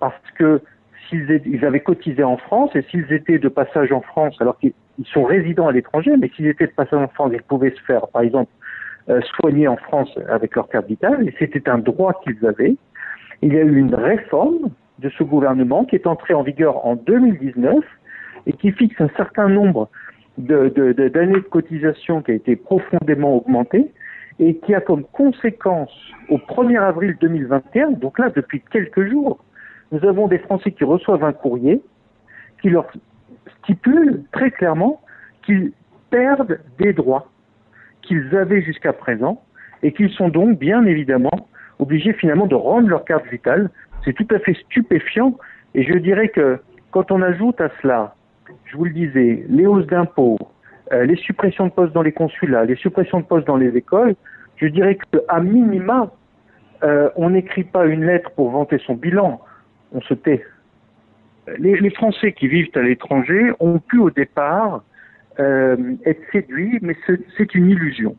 parce 0.00 0.30
que 0.34 0.60
s'ils 1.08 1.64
avaient 1.64 1.80
cotisé 1.80 2.24
en 2.24 2.38
France 2.38 2.74
et 2.74 2.82
s'ils 2.90 3.12
étaient 3.12 3.38
de 3.38 3.48
passage 3.48 3.92
en 3.92 4.00
France, 4.00 4.34
alors 4.40 4.58
qu'ils 4.58 4.72
sont 5.04 5.22
résidents 5.22 5.68
à 5.68 5.72
l'étranger, 5.72 6.12
mais 6.18 6.28
s'ils 6.34 6.48
étaient 6.48 6.66
de 6.66 6.72
passage 6.72 6.98
en 7.00 7.08
France, 7.08 7.30
ils 7.32 7.42
pouvaient 7.42 7.70
se 7.70 7.80
faire, 7.82 8.08
par 8.08 8.22
exemple, 8.22 8.50
euh, 9.08 9.20
soigner 9.36 9.66
en 9.68 9.76
France 9.76 10.10
avec 10.28 10.54
leur 10.54 10.68
carte 10.68 10.86
vitale, 10.86 11.26
et 11.26 11.34
c'était 11.38 11.68
un 11.68 11.78
droit 11.78 12.20
qu'ils 12.22 12.44
avaient. 12.46 12.76
Il 13.42 13.52
y 13.52 13.58
a 13.58 13.62
eu 13.62 13.76
une 13.76 13.94
réforme 13.94 14.70
de 14.98 15.08
ce 15.10 15.22
gouvernement 15.22 15.84
qui 15.84 15.96
est 15.96 16.06
entrée 16.06 16.34
en 16.34 16.42
vigueur 16.42 16.84
en 16.84 16.94
2019 16.94 17.84
et 18.46 18.52
qui 18.52 18.72
fixe 18.72 19.00
un 19.00 19.08
certain 19.16 19.48
nombre 19.48 19.88
d'années 20.38 20.70
de, 20.70 20.92
de, 20.92 21.48
cotisation 21.48 22.22
qui 22.22 22.32
a 22.32 22.34
été 22.34 22.56
profondément 22.56 23.36
augmenté 23.36 23.90
et 24.38 24.56
qui 24.56 24.74
a 24.74 24.80
comme 24.80 25.04
conséquence 25.04 25.92
au 26.28 26.38
1er 26.38 26.80
avril 26.80 27.16
2021, 27.20 27.92
donc 27.92 28.18
là 28.18 28.30
depuis 28.30 28.62
quelques 28.70 29.08
jours, 29.08 29.44
nous 29.92 30.04
avons 30.06 30.28
des 30.28 30.38
Français 30.38 30.72
qui 30.72 30.84
reçoivent 30.84 31.24
un 31.24 31.32
courrier 31.32 31.82
qui 32.62 32.70
leur 32.70 32.86
stipule 33.62 34.22
très 34.32 34.50
clairement 34.50 35.00
qu'ils 35.42 35.72
perdent 36.10 36.60
des 36.78 36.92
droits 36.92 37.28
qu'ils 38.02 38.34
avaient 38.36 38.62
jusqu'à 38.62 38.92
présent 38.92 39.42
et 39.82 39.92
qu'ils 39.92 40.10
sont 40.10 40.28
donc 40.28 40.58
bien 40.58 40.84
évidemment 40.84 41.48
obligés 41.78 42.12
finalement 42.12 42.46
de 42.46 42.54
rendre 42.54 42.88
leur 42.88 43.04
carte 43.04 43.26
vitale. 43.28 43.70
C'est 44.04 44.12
tout 44.12 44.26
à 44.34 44.38
fait 44.38 44.54
stupéfiant 44.54 45.36
et 45.74 45.82
je 45.84 45.96
dirais 45.98 46.28
que 46.28 46.58
quand 46.90 47.10
on 47.10 47.22
ajoute 47.22 47.60
à 47.60 47.70
cela 47.80 48.14
je 48.70 48.76
vous 48.76 48.84
le 48.84 48.90
disais, 48.90 49.44
les 49.48 49.66
hausses 49.66 49.86
d'impôts, 49.86 50.38
euh, 50.92 51.04
les 51.04 51.16
suppressions 51.16 51.66
de 51.66 51.72
postes 51.72 51.92
dans 51.92 52.02
les 52.02 52.12
consulats, 52.12 52.64
les 52.64 52.76
suppressions 52.76 53.20
de 53.20 53.24
postes 53.24 53.46
dans 53.46 53.56
les 53.56 53.76
écoles, 53.76 54.14
je 54.56 54.66
dirais 54.66 54.98
qu'à 55.10 55.40
minima, 55.40 56.10
euh, 56.82 57.10
on 57.16 57.30
n'écrit 57.30 57.64
pas 57.64 57.86
une 57.86 58.04
lettre 58.04 58.30
pour 58.30 58.50
vanter 58.50 58.78
son 58.86 58.94
bilan. 58.94 59.40
on 59.92 60.00
se 60.02 60.14
tait. 60.14 60.44
Les, 61.58 61.90
Français 61.90 62.32
qui 62.32 62.46
vivent 62.46 62.70
à 62.74 62.82
l'étranger 62.82 63.52
ont 63.58 63.80
pu 63.80 63.98
au 63.98 64.10
départ 64.10 64.84
être 66.04 66.22
séduits, 66.32 66.78
mais 66.82 66.96
c'est 67.36 67.54
une 67.54 67.70
illusion. 67.70 68.16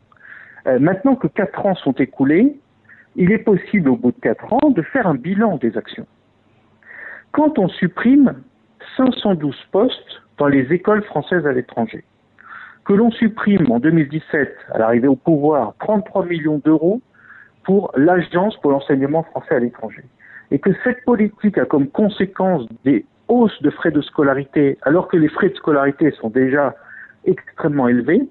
Euh, 0.67 0.79
maintenant 0.79 1.15
que 1.15 1.27
quatre 1.27 1.65
ans 1.65 1.75
sont 1.75 1.93
écoulés, 1.93 2.55
il 3.15 3.31
est 3.31 3.39
possible 3.39 3.89
au 3.89 3.97
bout 3.97 4.11
de 4.11 4.19
quatre 4.19 4.53
ans 4.53 4.69
de 4.69 4.81
faire 4.81 5.07
un 5.07 5.15
bilan 5.15 5.57
des 5.57 5.77
actions. 5.77 6.07
Quand 7.31 7.57
on 7.59 7.67
supprime 7.67 8.35
512 8.97 9.55
postes 9.71 10.21
dans 10.37 10.47
les 10.47 10.71
écoles 10.73 11.03
françaises 11.03 11.45
à 11.45 11.51
l'étranger, 11.51 12.03
que 12.85 12.93
l'on 12.93 13.11
supprime 13.11 13.71
en 13.71 13.79
2017, 13.79 14.55
à 14.73 14.79
l'arrivée 14.79 15.07
au 15.07 15.15
pouvoir, 15.15 15.75
33 15.79 16.25
millions 16.25 16.61
d'euros 16.63 17.01
pour 17.63 17.91
l'Agence 17.95 18.57
pour 18.57 18.71
l'enseignement 18.71 19.23
français 19.23 19.55
à 19.55 19.59
l'étranger, 19.59 20.03
et 20.49 20.59
que 20.59 20.71
cette 20.83 21.03
politique 21.05 21.57
a 21.57 21.65
comme 21.65 21.87
conséquence 21.87 22.67
des 22.83 23.05
hausses 23.27 23.61
de 23.61 23.69
frais 23.69 23.91
de 23.91 24.01
scolarité, 24.01 24.77
alors 24.81 25.07
que 25.07 25.17
les 25.17 25.29
frais 25.29 25.49
de 25.49 25.55
scolarité 25.55 26.11
sont 26.11 26.29
déjà 26.29 26.75
extrêmement 27.25 27.87
élevés, 27.87 28.27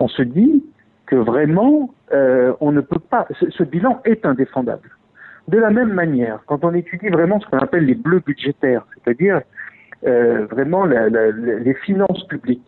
on 0.00 0.08
se 0.08 0.22
dit 0.22 0.64
que 1.06 1.16
vraiment, 1.16 1.90
euh, 2.12 2.54
on 2.60 2.72
ne 2.72 2.80
peut 2.80 2.98
pas. 2.98 3.26
Ce, 3.38 3.62
bilan 3.62 4.00
est 4.04 4.24
indéfendable. 4.24 4.90
De 5.48 5.58
la 5.58 5.70
même 5.70 5.92
manière, 5.92 6.40
quand 6.46 6.64
on 6.64 6.72
étudie 6.74 7.08
vraiment 7.08 7.40
ce 7.40 7.46
qu'on 7.46 7.58
appelle 7.58 7.84
les 7.84 7.94
bleus 7.94 8.22
budgétaires, 8.24 8.86
c'est-à-dire 8.94 9.42
euh, 10.06 10.46
vraiment 10.46 10.84
les 10.84 11.74
finances 11.84 12.26
publiques, 12.28 12.62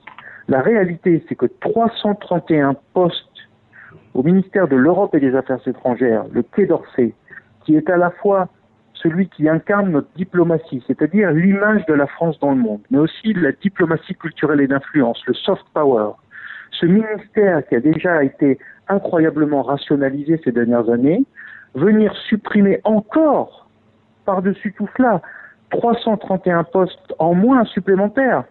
la 0.49 0.61
réalité, 0.61 1.25
c'est 1.29 1.37
que 1.37 1.47
331 1.47 2.75
postes 2.93 3.25
au 4.13 4.23
ministère 4.23 4.69
de 4.69 4.77
l'Europe 4.77 5.15
et 5.15 5.21
des 5.21 5.35
Affaires 5.35 5.67
étrangères, 5.67 6.25
le 6.33 6.43
Quai 6.43 6.67
d'Orsay, 6.67 7.15
qui 7.65 7.77
est 7.77 7.89
à 7.89 7.97
la 7.97 8.11
fois 8.11 8.49
celui 9.05 9.29
qui 9.29 9.49
incarne 9.49 9.91
notre 9.91 10.09
diplomatie, 10.17 10.83
c'est-à-dire 10.87 11.31
l'image 11.31 11.85
de 11.87 11.93
la 11.93 12.07
France 12.07 12.41
dans 12.41 12.51
le 12.51 12.57
monde, 12.57 12.81
mais 12.91 12.99
aussi 12.99 13.35
la 13.35 13.53
diplomatie 13.53 14.15
culturelle 14.15 14.63
et 14.63 14.67
d'influence, 14.67 15.21
le 15.27 15.35
soft 15.35 15.65
power, 15.75 16.13
ce 16.73 16.87
ministère 16.87 17.67
qui 17.69 17.77
a 17.77 17.81
déjà 17.81 18.25
été 18.25 18.59
incroyablement 18.89 19.63
rationalisé 19.63 20.41
ces 20.43 20.53
dernières 20.53 20.89
années, 20.89 21.25
venir 21.75 22.17
supprimer 22.29 22.81
encore 22.85 23.69
par-dessus 24.25 24.73
tout 24.77 24.89
cela 24.97 25.21
331 25.71 26.65
postes 26.65 27.15
en 27.19 27.35
moins 27.35 27.65
supplémentaires 27.67 28.45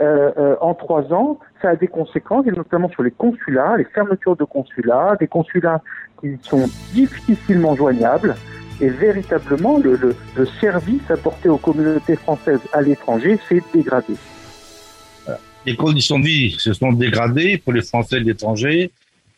euh, 0.00 0.30
euh, 0.36 0.56
en 0.60 0.74
trois 0.74 1.12
ans, 1.12 1.38
ça 1.62 1.70
a 1.70 1.76
des 1.76 1.88
conséquences, 1.88 2.46
et 2.46 2.52
notamment 2.52 2.90
sur 2.90 3.02
les 3.02 3.10
consulats, 3.10 3.76
les 3.78 3.84
fermetures 3.84 4.36
de 4.36 4.44
consulats, 4.44 5.16
des 5.18 5.26
consulats 5.26 5.80
qui 6.20 6.38
sont 6.42 6.66
difficilement 6.92 7.74
joignables, 7.74 8.34
et 8.80 8.88
véritablement 8.88 9.78
le, 9.78 9.96
le 10.36 10.46
service 10.60 11.10
apporté 11.10 11.48
aux 11.48 11.58
communautés 11.58 12.16
françaises 12.16 12.60
à 12.72 12.82
l'étranger 12.82 13.38
s'est 13.48 13.62
dégradé 13.72 14.14
les 15.66 15.74
conditions 15.74 16.18
de 16.18 16.24
vie 16.24 16.56
se 16.58 16.72
sont 16.72 16.92
dégradées 16.92 17.58
pour 17.58 17.72
les 17.72 17.82
Français 17.82 18.20
de 18.20 18.24
l'étranger. 18.24 18.90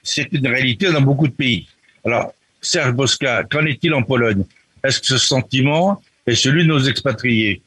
C'est 0.02 0.30
une 0.32 0.46
réalité 0.46 0.92
dans 0.92 1.00
beaucoup 1.00 1.26
de 1.26 1.32
pays. 1.32 1.66
Alors, 2.04 2.32
Serge 2.60 2.92
Bosca, 2.92 3.44
qu'en 3.44 3.64
est-il 3.64 3.94
en 3.94 4.02
Pologne? 4.02 4.44
Est-ce 4.84 5.00
que 5.00 5.06
ce 5.06 5.18
sentiment 5.18 6.00
est 6.26 6.34
celui 6.34 6.64
de 6.64 6.68
nos 6.68 6.80
expatriés? 6.80 7.62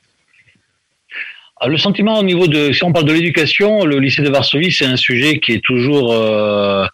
Le 1.67 1.77
sentiment 1.77 2.19
au 2.19 2.23
niveau 2.23 2.47
de, 2.47 2.71
si 2.71 2.83
on 2.83 2.91
parle 2.91 3.05
de 3.05 3.13
l'éducation, 3.13 3.85
le 3.85 3.99
lycée 3.99 4.21
de 4.21 4.29
Varsovie, 4.29 4.71
c'est 4.71 4.85
un 4.85 4.97
sujet 4.97 5.39
qui 5.39 5.53
est 5.53 5.63
toujours, 5.63 6.13
euh, 6.13 6.85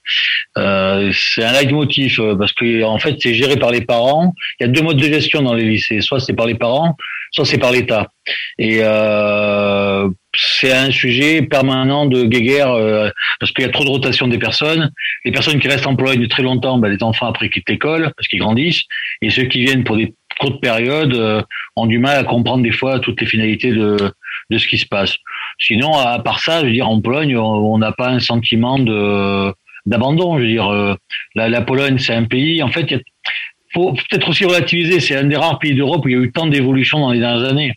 euh, 0.57 1.11
c'est 1.13 1.43
un 1.43 1.53
leitmotiv 1.53 2.19
euh, 2.19 2.35
parce 2.35 2.51
que 2.53 2.83
en 2.83 2.99
fait, 2.99 3.15
c'est 3.19 3.33
géré 3.33 3.57
par 3.57 3.71
les 3.71 3.81
parents. 3.81 4.33
Il 4.59 4.63
y 4.63 4.69
a 4.69 4.69
deux 4.69 4.81
modes 4.81 4.97
de 4.97 5.03
gestion 5.03 5.41
dans 5.41 5.53
les 5.53 5.63
lycées, 5.63 6.01
soit 6.01 6.19
c'est 6.19 6.33
par 6.33 6.47
les 6.47 6.55
parents, 6.55 6.95
soit 7.31 7.45
c'est 7.45 7.57
par 7.57 7.71
l'État. 7.71 8.11
Et 8.57 8.79
euh, 8.81 10.09
c'est 10.35 10.73
un 10.73 10.91
sujet 10.91 11.41
permanent 11.41 12.05
de 12.05 12.23
guéguerre 12.23 12.71
euh, 12.71 13.09
parce 13.39 13.51
qu'il 13.51 13.63
y 13.63 13.67
a 13.67 13.71
trop 13.71 13.83
de 13.83 13.89
rotation 13.89 14.27
des 14.27 14.37
personnes. 14.37 14.91
Les 15.25 15.31
personnes 15.31 15.59
qui 15.59 15.67
restent 15.67 15.87
en 15.87 15.95
Pologne 15.95 16.27
très 16.27 16.43
longtemps, 16.43 16.77
ben, 16.77 16.89
les 16.89 17.03
enfants 17.03 17.27
après 17.27 17.49
quittent 17.49 17.69
l'école 17.69 18.11
parce 18.15 18.27
qu'ils 18.27 18.39
grandissent, 18.39 18.83
et 19.21 19.29
ceux 19.29 19.43
qui 19.43 19.63
viennent 19.63 19.83
pour 19.83 19.97
des 19.97 20.13
courtes 20.39 20.61
périodes 20.61 21.15
euh, 21.15 21.41
ont 21.75 21.85
du 21.85 21.99
mal 21.99 22.17
à 22.17 22.23
comprendre 22.23 22.63
des 22.63 22.71
fois 22.71 22.99
toutes 22.99 23.21
les 23.21 23.27
finalités 23.27 23.71
de 23.71 24.11
de 24.49 24.57
ce 24.57 24.67
qui 24.67 24.77
se 24.77 24.85
passe. 24.85 25.15
Sinon, 25.59 25.93
à 25.97 26.19
part 26.19 26.39
ça, 26.39 26.61
je 26.61 26.67
veux 26.67 26.71
dire, 26.71 26.89
en 26.89 27.01
Pologne, 27.01 27.35
on 27.37 27.77
n'a 27.77 27.91
pas 27.91 28.09
un 28.09 28.19
sentiment 28.19 28.79
de 28.79 29.53
d'abandon. 29.85 30.37
Je 30.37 30.43
veux 30.43 30.49
dire, 30.49 30.67
euh, 30.67 30.95
la, 31.35 31.49
la 31.49 31.61
Pologne, 31.61 31.97
c'est 31.97 32.13
un 32.13 32.25
pays. 32.25 32.61
En 32.61 32.69
fait, 32.69 32.91
il 32.91 33.01
faut 33.73 33.93
peut-être 33.93 34.29
aussi 34.29 34.45
relativiser. 34.45 34.99
C'est 34.99 35.15
un 35.15 35.23
des 35.23 35.37
rares 35.37 35.59
pays 35.59 35.73
d'Europe 35.73 36.05
où 36.05 36.09
il 36.09 36.15
y 36.15 36.19
a 36.19 36.21
eu 36.21 36.31
tant 36.31 36.47
d'évolution 36.47 36.99
dans 36.99 37.11
les 37.11 37.19
dernières 37.19 37.47
années. 37.49 37.73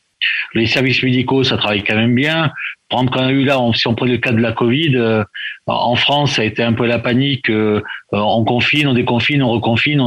Les 0.55 0.67
services 0.67 1.03
médicaux, 1.03 1.45
ça 1.45 1.57
travaille 1.57 1.83
quand 1.83 1.97
même 1.97 2.15
bien. 2.15 2.53
Prendre 2.91 3.09
qu'on 3.13 3.21
a 3.21 3.31
eu 3.31 3.45
là, 3.45 3.57
si 3.73 3.87
on 3.87 3.95
prend 3.95 4.05
le 4.05 4.19
cas 4.19 4.33
de 4.33 4.41
la 4.41 4.51
Covid, 4.51 4.97
euh, 4.97 5.25
en 5.67 5.95
France, 5.95 6.33
ça 6.33 6.43
a 6.43 6.45
été 6.45 6.65
un 6.65 6.73
peu 6.73 6.87
la 6.87 6.99
panique. 6.99 7.49
Euh, 7.49 7.81
on 8.11 8.45
confine, 8.45 8.89
on 8.89 8.95
déconfine, 8.95 9.45
on 9.45 9.51
reconfine. 9.51 10.03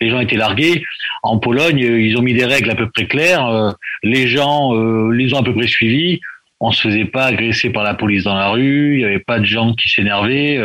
les 0.00 0.08
gens 0.08 0.20
étaient 0.20 0.36
largués. 0.36 0.82
En 1.22 1.38
Pologne, 1.38 1.78
ils 1.78 2.16
ont 2.16 2.22
mis 2.22 2.32
des 2.32 2.46
règles 2.46 2.70
à 2.70 2.74
peu 2.74 2.88
près 2.88 3.06
claires. 3.06 3.74
les 4.02 4.26
gens 4.26 4.72
les 5.10 5.34
ont 5.34 5.40
à 5.40 5.42
peu 5.42 5.54
près 5.54 5.66
suivis. 5.66 6.20
On 6.60 6.72
se 6.72 6.80
faisait 6.80 7.04
pas 7.04 7.26
agresser 7.26 7.70
par 7.70 7.82
la 7.82 7.92
police 7.92 8.24
dans 8.24 8.34
la 8.34 8.48
rue. 8.48 8.94
Il 8.94 9.00
y 9.00 9.04
avait 9.04 9.18
pas 9.18 9.38
de 9.38 9.44
gens 9.44 9.74
qui 9.74 9.88
s'énervaient 9.90 10.60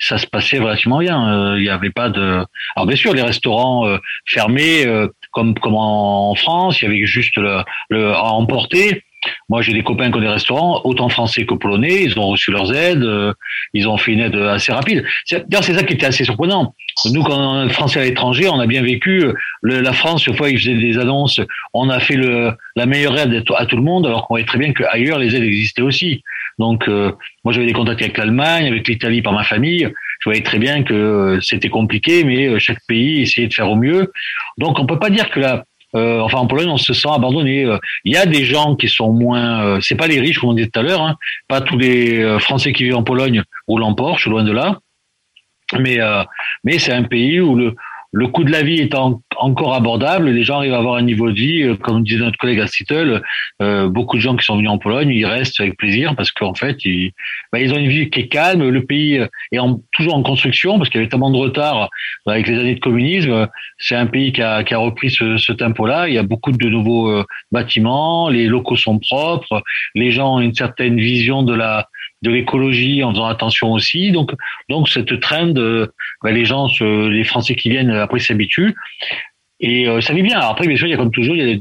ça 0.00 0.16
se 0.16 0.26
passait 0.28 0.58
relativement 0.58 1.00
bien. 1.00 1.56
Il 1.56 1.62
n'y 1.62 1.70
avait 1.70 1.90
pas 1.90 2.08
de. 2.08 2.44
Alors 2.76 2.86
bien 2.86 2.96
sûr, 2.96 3.14
les 3.14 3.22
restaurants 3.22 3.84
fermés, 4.26 4.86
comme 5.32 5.54
comme 5.54 5.74
en 5.74 6.34
France, 6.34 6.80
il 6.80 6.84
y 6.84 6.88
avait 6.88 7.06
juste 7.06 7.36
le, 7.36 7.62
le 7.88 8.12
à 8.12 8.30
emporter. 8.32 9.02
Moi, 9.48 9.62
j'ai 9.62 9.72
des 9.72 9.82
copains 9.82 10.10
qui 10.10 10.18
ont 10.18 10.20
des 10.20 10.28
restaurants, 10.28 10.80
autant 10.84 11.08
français 11.08 11.44
que 11.44 11.54
polonais. 11.54 12.02
Ils 12.02 12.18
ont 12.18 12.26
reçu 12.28 12.50
leurs 12.50 12.72
aides. 12.74 13.02
Euh, 13.02 13.32
ils 13.74 13.88
ont 13.88 13.96
fait 13.96 14.12
une 14.12 14.20
aide 14.20 14.36
assez 14.36 14.72
rapide. 14.72 15.04
D'ailleurs, 15.30 15.64
c'est 15.64 15.74
ça 15.74 15.82
qui 15.82 15.94
était 15.94 16.06
assez 16.06 16.24
surprenant. 16.24 16.74
Nous, 17.12 17.22
quand 17.22 17.38
on 17.38 17.68
est 17.68 17.72
français 17.72 18.00
à 18.00 18.04
l'étranger, 18.04 18.48
on 18.48 18.60
a 18.60 18.66
bien 18.66 18.82
vécu 18.82 19.24
la 19.62 19.92
France. 19.92 20.26
Une 20.26 20.34
fois, 20.34 20.50
ils 20.50 20.58
faisaient 20.58 20.74
des 20.74 20.98
annonces. 20.98 21.40
On 21.74 21.88
a 21.88 22.00
fait 22.00 22.16
le, 22.16 22.52
la 22.76 22.86
meilleure 22.86 23.16
aide 23.18 23.44
à 23.56 23.66
tout 23.66 23.76
le 23.76 23.82
monde, 23.82 24.06
alors 24.06 24.26
qu'on 24.26 24.34
voyait 24.34 24.46
très 24.46 24.58
bien 24.58 24.72
qu'ailleurs, 24.72 25.18
les 25.18 25.34
aides 25.36 25.44
existaient 25.44 25.82
aussi. 25.82 26.22
Donc, 26.58 26.88
euh, 26.88 27.12
moi, 27.44 27.52
j'avais 27.52 27.66
des 27.66 27.72
contacts 27.72 28.02
avec 28.02 28.18
l'Allemagne, 28.18 28.66
avec 28.66 28.88
l'Italie 28.88 29.22
par 29.22 29.32
ma 29.32 29.44
famille 29.44 29.88
je 30.20 30.24
voyais 30.24 30.42
très 30.42 30.58
bien 30.58 30.82
que 30.82 30.94
euh, 30.94 31.40
c'était 31.40 31.68
compliqué, 31.68 32.24
mais 32.24 32.46
euh, 32.46 32.58
chaque 32.58 32.84
pays 32.86 33.22
essayait 33.22 33.48
de 33.48 33.54
faire 33.54 33.70
au 33.70 33.76
mieux. 33.76 34.12
Donc 34.58 34.78
on 34.78 34.86
peut 34.86 34.98
pas 34.98 35.10
dire 35.10 35.30
que 35.30 35.40
là, 35.40 35.64
euh, 35.94 36.20
enfin 36.20 36.38
en 36.38 36.46
Pologne, 36.46 36.68
on 36.68 36.76
se 36.76 36.92
sent 36.92 37.08
abandonné. 37.10 37.66
Il 38.04 38.12
y 38.12 38.16
a 38.16 38.26
des 38.26 38.44
gens 38.44 38.76
qui 38.76 38.88
sont 38.88 39.12
moins, 39.12 39.80
c'est 39.80 39.96
pas 39.96 40.06
les 40.06 40.20
riches 40.20 40.38
comme 40.38 40.50
on 40.50 40.54
disait 40.54 40.68
tout 40.68 40.80
à 40.80 40.82
l'heure, 40.82 41.02
hein, 41.02 41.16
pas 41.48 41.60
tous 41.60 41.78
les 41.78 42.38
Français 42.40 42.72
qui 42.72 42.84
vivent 42.84 42.96
en 42.96 43.02
Pologne 43.02 43.42
roulent 43.66 43.84
en 43.84 43.94
Porsche, 43.94 44.28
loin 44.28 44.44
de 44.44 44.52
là. 44.52 44.78
Mais 45.78 45.98
mais 46.64 46.78
c'est 46.78 46.92
un 46.92 47.04
pays 47.04 47.40
où 47.40 47.54
le 47.54 47.74
le 48.12 48.26
coût 48.28 48.44
de 48.44 48.50
la 48.50 48.62
vie 48.62 48.78
est 48.78 48.94
encore 48.94 49.74
abordable, 49.74 50.30
les 50.30 50.42
gens 50.42 50.58
arrivent 50.58 50.72
à 50.72 50.78
avoir 50.78 50.96
un 50.96 51.02
niveau 51.02 51.30
de 51.30 51.36
vie, 51.36 51.62
euh, 51.62 51.76
comme 51.76 52.02
disait 52.02 52.24
notre 52.24 52.38
collègue 52.38 52.60
à 52.60 52.66
Seattle, 52.66 53.22
euh, 53.60 53.88
beaucoup 53.88 54.16
de 54.16 54.22
gens 54.22 54.34
qui 54.34 54.44
sont 54.46 54.56
venus 54.56 54.70
en 54.70 54.78
Pologne, 54.78 55.10
ils 55.10 55.26
restent 55.26 55.60
avec 55.60 55.76
plaisir 55.76 56.16
parce 56.16 56.32
qu'en 56.32 56.54
fait, 56.54 56.84
ils, 56.84 57.12
bah, 57.52 57.60
ils 57.60 57.72
ont 57.72 57.76
une 57.76 57.88
vie 57.88 58.08
qui 58.08 58.20
est 58.20 58.28
calme, 58.28 58.66
le 58.66 58.84
pays 58.84 59.26
est 59.52 59.58
toujours 59.92 60.14
en 60.14 60.22
construction 60.22 60.78
parce 60.78 60.88
qu'il 60.88 61.00
y 61.00 61.02
avait 61.02 61.10
tellement 61.10 61.30
de 61.30 61.36
retard 61.36 61.90
avec 62.26 62.46
les 62.48 62.58
années 62.58 62.74
de 62.74 62.80
communisme. 62.80 63.48
C'est 63.78 63.94
un 63.94 64.06
pays 64.06 64.32
qui 64.32 64.42
a, 64.42 64.64
qui 64.64 64.74
a 64.74 64.78
repris 64.78 65.10
ce, 65.10 65.36
ce 65.36 65.52
tempo-là. 65.52 66.08
Il 66.08 66.14
y 66.14 66.18
a 66.18 66.22
beaucoup 66.22 66.52
de 66.52 66.68
nouveaux 66.68 67.10
euh, 67.10 67.24
bâtiments, 67.52 68.28
les 68.28 68.46
locaux 68.46 68.76
sont 68.76 68.98
propres, 68.98 69.62
les 69.94 70.10
gens 70.12 70.36
ont 70.36 70.40
une 70.40 70.54
certaine 70.54 70.98
vision 70.98 71.42
de 71.42 71.54
la 71.54 71.88
de 72.22 72.30
l'écologie 72.30 73.02
en 73.04 73.12
faisant 73.12 73.26
attention 73.26 73.72
aussi. 73.72 74.10
Donc, 74.12 74.32
donc 74.68 74.88
cette 74.88 75.20
trend, 75.20 75.52
bah, 76.22 76.30
les 76.30 76.44
gens, 76.44 76.68
les 76.80 77.24
Français 77.24 77.54
qui 77.54 77.70
viennent 77.70 77.90
après 77.90 78.18
s'habituent 78.18 78.74
et 79.60 79.88
euh, 79.88 80.00
ça 80.00 80.14
vit 80.14 80.22
bien. 80.22 80.38
Après, 80.38 80.66
bien 80.66 80.76
sûr, 80.76 80.86
il 80.86 80.90
y 80.90 80.94
a 80.94 80.96
comme 80.96 81.10
toujours, 81.10 81.36
il 81.36 81.38
y 81.38 81.50
a 81.50 81.54
des 81.54 81.60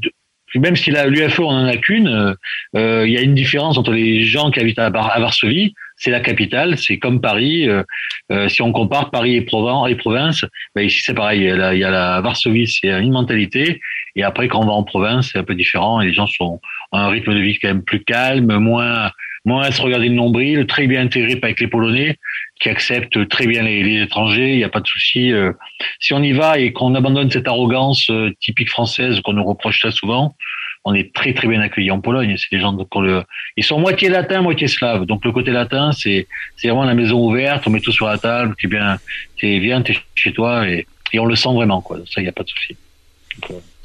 même 0.56 0.76
si 0.76 0.92
l'UFE 0.92 1.40
on 1.40 1.50
en 1.50 1.65
a 1.65 1.77
qu'une, 1.77 2.08
euh, 2.08 2.34
euh, 2.75 3.08
il 3.08 3.12
y 3.12 3.17
a 3.17 3.21
une 3.21 3.36
différence 3.36 3.77
entre 3.77 3.92
les 3.92 4.23
gens 4.23 4.50
qui 4.50 4.60
habitent 4.60 4.79
à, 4.79 4.90
Varsovie, 4.90 5.73
c'est 5.98 6.12
la 6.12 6.19
capitale, 6.19 6.77
c'est 6.77 7.00
comme 7.00 7.19
Paris. 7.19 7.67
Euh, 7.69 8.50
si 8.50 8.62
on 8.62 8.71
compare 8.71 9.10
Paris 9.10 9.36
et, 9.36 9.42
Provence, 9.42 9.90
et 9.90 9.96
province, 9.96 10.46
ben 10.75 10.84
ici 10.84 11.02
c'est 11.04 11.13
pareil. 11.13 11.42
Il 11.42 11.48
y, 11.48 11.52
a 11.52 11.73
il 11.73 11.79
y 11.79 11.84
a 11.84 11.92
la 11.92 12.21
Varsovie, 12.21 12.67
c'est 12.67 12.90
une 12.90 13.12
mentalité, 13.12 13.81
et 14.15 14.23
après 14.23 14.48
quand 14.48 14.62
on 14.62 14.65
va 14.65 14.73
en 14.73 14.84
province, 14.84 15.31
c'est 15.31 15.40
un 15.40 15.44
peu 15.44 15.56
différent. 15.56 16.02
Et 16.02 16.08
les 16.08 16.13
gens 16.13 16.27
sont 16.27 16.60
ont 16.92 16.98
un 16.98 17.10
rythme 17.10 17.34
de 17.34 17.40
vie 17.40 17.58
quand 17.60 17.67
même 17.67 17.84
plus 17.84 18.04
calme, 18.04 18.58
moins 18.58 19.12
moins 19.48 19.63
à 19.63 19.71
se 19.71 19.81
regarder 19.81 20.10
le 20.10 20.15
nombril, 20.15 20.67
très 20.67 20.87
bien 20.87 21.02
intégré 21.02 21.39
avec 21.41 21.60
les 21.60 21.67
Polonais 21.67 22.17
qui 22.60 22.69
acceptent 22.69 23.27
très 23.29 23.48
bien 23.48 23.63
les, 23.63 24.02
étrangers, 24.02 24.52
il 24.52 24.58
n'y 24.58 24.63
a 24.63 24.69
pas 24.69 24.81
de 24.81 24.87
souci. 24.87 25.31
Euh. 25.31 25.54
si 26.00 26.13
on 26.13 26.21
y 26.21 26.33
va 26.33 26.60
et 26.60 26.73
qu'on 26.73 26.93
abandonne 26.95 27.31
cette 27.31 27.48
arrogance 27.48 28.10
euh, 28.10 28.31
typique 28.41 28.69
française 28.69 29.21
qu'on 29.21 29.33
nous 29.33 29.43
reproche 29.43 29.79
très 29.79 29.91
souvent, 29.91 30.35
on 30.83 30.93
est 30.93 31.13
très 31.13 31.33
très 31.33 31.48
bien 31.48 31.62
accueillis 31.62 31.91
en 31.91 32.02
Pologne. 32.02 32.35
C'est 32.37 32.56
des 32.56 32.62
gens 32.62 32.73
le, 32.73 33.23
ils 33.56 33.63
sont 33.63 33.79
moitié 33.79 34.10
latins, 34.10 34.41
moitié 34.41 34.67
slaves. 34.67 35.06
Donc 35.06 35.23
le 35.23 35.31
côté 35.31 35.52
latin, 35.52 35.91
c'est 35.93 36.27
vraiment 36.63 36.83
la 36.83 36.93
maison 36.93 37.25
ouverte, 37.25 37.65
on 37.67 37.69
met 37.69 37.79
tout 37.79 37.91
sur 37.91 38.08
la 38.08 38.17
table, 38.17 38.54
tu 38.58 38.67
bien, 38.67 38.98
t'es 39.39 39.60
viens, 39.60 39.81
t'es 39.81 39.98
chez 40.15 40.33
toi 40.33 40.67
et, 40.67 40.85
on 41.17 41.25
le 41.25 41.35
sent 41.35 41.54
vraiment 41.54 41.81
quoi. 41.81 41.98
Ça, 42.06 42.19
il 42.21 42.23
n'y 42.23 42.29
a 42.29 42.33
pas 42.33 42.43
de 42.43 42.50
souci. 42.50 42.75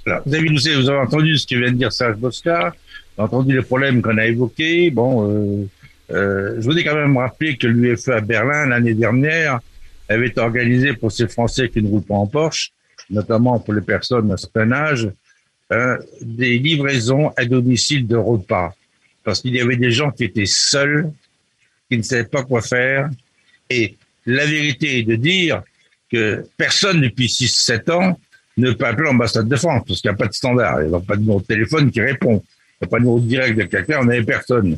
Euh, 0.09 0.19
vous, 0.27 0.35
avez, 0.35 0.49
vous 0.49 0.91
avez 0.91 0.99
entendu 0.99 1.39
ce 1.39 1.47
que 1.47 1.55
vient 1.55 1.71
de 1.71 1.77
dire 1.77 1.93
Serge 1.93 2.17
Bosca, 2.17 2.75
entendu 3.19 3.55
les 3.57 3.63
problèmes 3.63 4.03
qu'on 4.03 4.19
a 4.19 4.27
évoqués. 4.27 4.91
Bon, 4.91 5.29
euh, 5.29 5.67
euh, 6.11 6.57
je 6.59 6.63
voudrais 6.63 6.85
quand 6.85 6.95
même 6.95 7.17
rappeler 7.17 7.57
que 7.57 7.67
l'UFE 7.67 8.09
à 8.09 8.21
Berlin, 8.21 8.67
l'année 8.67 8.95
dernière, 8.95 9.61
avait 10.09 10.39
organisé 10.39 10.93
pour 10.95 11.13
ces 11.13 11.29
Français 11.29 11.69
qui 11.69 11.83
ne 11.83 11.89
roulent 11.89 12.05
pas 12.05 12.15
en 12.15 12.27
Porsche, 12.27 12.73
notamment 13.11 13.59
pour 13.61 13.75
les 13.75 13.81
personnes 13.81 14.29
d'un 14.29 14.37
certain 14.37 14.71
âge, 14.73 15.11
euh, 15.73 15.99
des 16.21 16.59
livraisons 16.59 17.33
à 17.37 17.45
domicile 17.45 18.07
de 18.07 18.17
repas. 18.17 18.75
Parce 19.25 19.41
qu'il 19.41 19.55
y 19.55 19.61
avait 19.61 19.77
des 19.77 19.91
gens 19.91 20.11
qui 20.11 20.25
étaient 20.25 20.47
seuls, 20.47 21.11
qui 21.91 21.97
ne 21.97 22.03
savaient 22.03 22.25
pas 22.25 22.43
quoi 22.43 22.61
faire. 22.61 23.09
Et 23.71 23.97
la 24.27 24.45
vérité 24.45 24.99
est 24.99 25.03
de 25.05 25.17
dire 25.17 25.63
que 26.11 26.45
personne 26.57 27.01
depuis 27.01 27.27
6-7 27.27 27.91
ans 27.91 28.19
ne 28.59 28.73
peut 28.73 28.85
appeler 28.85 29.09
l'ambassade 29.09 29.49
de 29.49 29.57
France, 29.57 29.85
parce 29.87 30.01
qu'il 30.01 30.11
n'y 30.11 30.15
a 30.15 30.19
pas 30.19 30.27
de 30.27 30.35
standard. 30.35 30.83
Il 30.83 30.89
n'y 30.89 30.95
a 30.95 31.01
pas 31.01 31.17
de 31.17 31.21
numéro 31.21 31.41
de 31.41 31.47
téléphone 31.47 31.91
qui 31.91 32.01
répond. 32.01 32.43
N'y 32.83 32.87
a 32.87 32.89
pas 32.89 32.99
de 32.99 33.05
numéro 33.05 33.21
direct 33.21 33.57
de 33.57 33.63
quelqu'un, 33.63 34.01
on 34.01 34.05
n'avait 34.05 34.25
personne. 34.25 34.77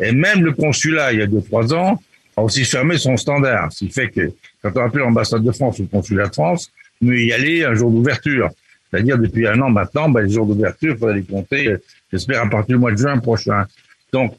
Et 0.00 0.10
même 0.10 0.44
le 0.44 0.52
consulat, 0.52 1.12
il 1.12 1.20
y 1.20 1.22
a 1.22 1.26
2-3 1.26 1.72
ans, 1.72 2.02
a 2.36 2.42
aussi 2.42 2.64
fermé 2.64 2.98
son 2.98 3.16
standard. 3.16 3.72
Ce 3.72 3.84
qui 3.84 3.90
fait 3.92 4.08
que 4.08 4.32
quand 4.60 4.72
on 4.74 4.80
appelle 4.80 5.02
l'ambassade 5.02 5.44
de 5.44 5.52
France 5.52 5.78
ou 5.78 5.82
le 5.82 5.88
consulat 5.88 6.26
de 6.26 6.34
France, 6.34 6.72
nous 7.00 7.12
y 7.12 7.32
aller 7.32 7.64
un 7.64 7.74
jour 7.74 7.92
d'ouverture. 7.92 8.50
C'est-à-dire 8.90 9.18
depuis 9.18 9.46
un 9.46 9.60
an 9.60 9.70
maintenant, 9.70 10.08
ben, 10.08 10.22
les 10.22 10.32
jours 10.32 10.46
d'ouverture, 10.46 10.94
il 10.94 10.98
faudrait 10.98 11.14
les 11.14 11.22
compter, 11.22 11.76
j'espère, 12.12 12.42
à 12.42 12.50
partir 12.50 12.76
du 12.76 12.80
mois 12.80 12.90
de 12.90 12.96
juin 12.96 13.18
prochain. 13.18 13.66
Donc, 14.12 14.34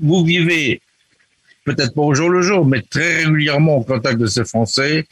vous 0.00 0.24
vivez, 0.24 0.80
peut-être 1.64 1.94
pas 1.94 2.02
au 2.02 2.14
jour 2.14 2.28
le 2.28 2.42
jour, 2.42 2.64
mais 2.64 2.82
très 2.82 3.24
régulièrement 3.24 3.78
au 3.78 3.82
contact 3.82 4.18
de 4.18 4.26
ces 4.26 4.44
Français 4.44 5.06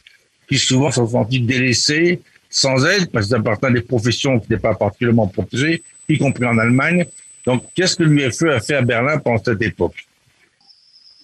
qui 0.49 0.59
souvent 0.59 0.93
sont 0.93 1.09
sentis 1.09 1.41
délaissés, 1.41 2.21
sans 2.49 2.85
aide, 2.87 3.11
parce 3.11 3.27
qu'ils 3.27 3.37
appartiennent 3.37 3.73
à 3.73 3.81
des 3.81 3.87
professions 3.87 4.39
qui 4.39 4.51
n'étaient 4.51 4.63
pas 4.63 4.75
particulièrement 4.75 5.27
protégées, 5.27 5.83
y 6.09 6.19
compris 6.19 6.45
en 6.45 6.59
Allemagne. 6.59 7.07
Donc, 7.47 7.65
qu'est-ce 7.75 7.97
que 7.97 8.03
l'UFE 8.03 8.43
a 8.51 8.61
fait 8.61 8.77
à 8.77 8.83
Berlin 8.83 9.19
pendant 9.19 9.43
cette 9.43 9.63
époque? 9.63 10.07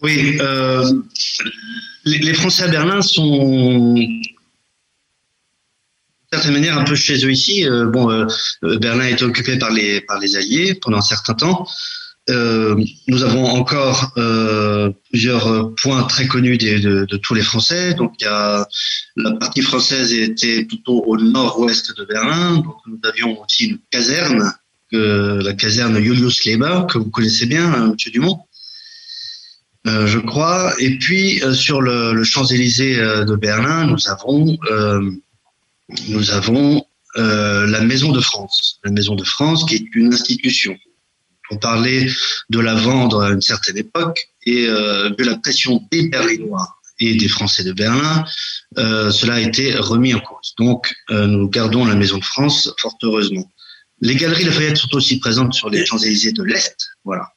Oui, 0.02 0.38
euh, 0.40 0.90
les, 2.04 2.34
Français 2.34 2.64
à 2.64 2.68
Berlin 2.68 3.02
sont 3.02 3.94
d'une 3.94 4.22
certaine 6.32 6.52
manière 6.52 6.78
un 6.78 6.84
peu 6.84 6.94
chez 6.94 7.24
eux 7.24 7.30
ici. 7.30 7.66
Euh, 7.68 7.86
bon, 7.86 8.10
euh, 8.10 8.26
Berlin 8.78 9.04
a 9.04 9.10
été 9.10 9.24
occupé 9.24 9.58
par 9.58 9.70
les 9.70 10.00
par 10.00 10.18
les 10.18 10.36
Alliés 10.36 10.74
pendant 10.74 10.98
un 10.98 11.02
certain 11.02 11.34
temps. 11.34 11.66
Euh, 12.28 12.76
nous 13.08 13.24
avons 13.24 13.44
encore 13.44 14.12
euh, 14.16 14.90
plusieurs 15.10 15.74
points 15.74 16.02
très 16.04 16.26
connus 16.26 16.58
de, 16.58 17.04
de, 17.04 17.16
tous 17.16 17.34
les 17.34 17.42
Français. 17.42 17.94
Donc, 17.94 18.14
il 18.20 18.24
y 18.24 18.26
a, 18.28 18.66
la 19.16 19.32
partie 19.32 19.62
française 19.62 20.12
était 20.12 20.64
plutôt 20.64 21.02
au 21.06 21.16
nord-ouest 21.16 21.96
de 21.96 22.04
Berlin. 22.04 22.58
Donc, 22.58 22.76
nous 22.86 23.00
avions 23.04 23.42
aussi 23.42 23.66
une 23.66 23.78
caserne, 23.90 24.52
la 24.92 25.52
caserne 25.54 25.98
Julius 26.00 26.40
Kleber, 26.40 26.86
que 26.88 26.98
vous 26.98 27.10
connaissez 27.10 27.46
bien, 27.46 27.72
euh, 27.74 27.92
Monsieur 27.92 28.10
Dumont. 28.10 28.40
Euh, 29.86 30.06
je 30.06 30.18
crois. 30.18 30.74
Et 30.78 30.98
puis 30.98 31.42
sur 31.54 31.80
le, 31.80 32.22
Champs-Élysées 32.22 32.96
de 32.96 33.36
Berlin, 33.36 33.86
nous 33.86 34.08
avons 34.08 34.58
nous 36.08 36.30
avons 36.30 36.84
la 37.16 37.80
Maison 37.80 38.12
de 38.12 38.20
France, 38.20 38.78
la 38.84 38.90
Maison 38.90 39.14
de 39.14 39.24
France 39.24 39.64
qui 39.64 39.76
est 39.76 39.84
une 39.94 40.12
institution 40.12 40.76
on 41.50 41.56
parlait 41.56 42.06
de 42.48 42.60
la 42.60 42.74
vendre 42.74 43.22
à 43.22 43.30
une 43.30 43.42
certaine 43.42 43.76
époque 43.76 44.28
et 44.46 44.66
euh, 44.68 45.10
de 45.10 45.24
la 45.24 45.36
pression 45.36 45.82
des 45.90 46.08
Berlinois 46.08 46.76
et 47.00 47.16
des 47.16 47.28
Français 47.28 47.64
de 47.64 47.72
Berlin, 47.72 48.24
euh, 48.78 49.10
cela 49.10 49.34
a 49.34 49.40
été 49.40 49.74
remis 49.76 50.14
en 50.14 50.20
cause. 50.20 50.54
Donc, 50.58 50.94
euh, 51.10 51.26
nous 51.26 51.48
gardons 51.48 51.84
la 51.86 51.94
Maison 51.94 52.18
de 52.18 52.24
France, 52.24 52.72
fort 52.78 52.96
heureusement. 53.02 53.50
Les 54.00 54.16
galeries 54.16 54.44
Lafayette 54.44 54.76
sont 54.76 54.94
aussi 54.94 55.18
présentes 55.18 55.54
sur 55.54 55.68
les 55.68 55.84
Champs-Élysées 55.84 56.32
de 56.32 56.42
l'Est. 56.42 56.90
Voilà. 57.04 57.32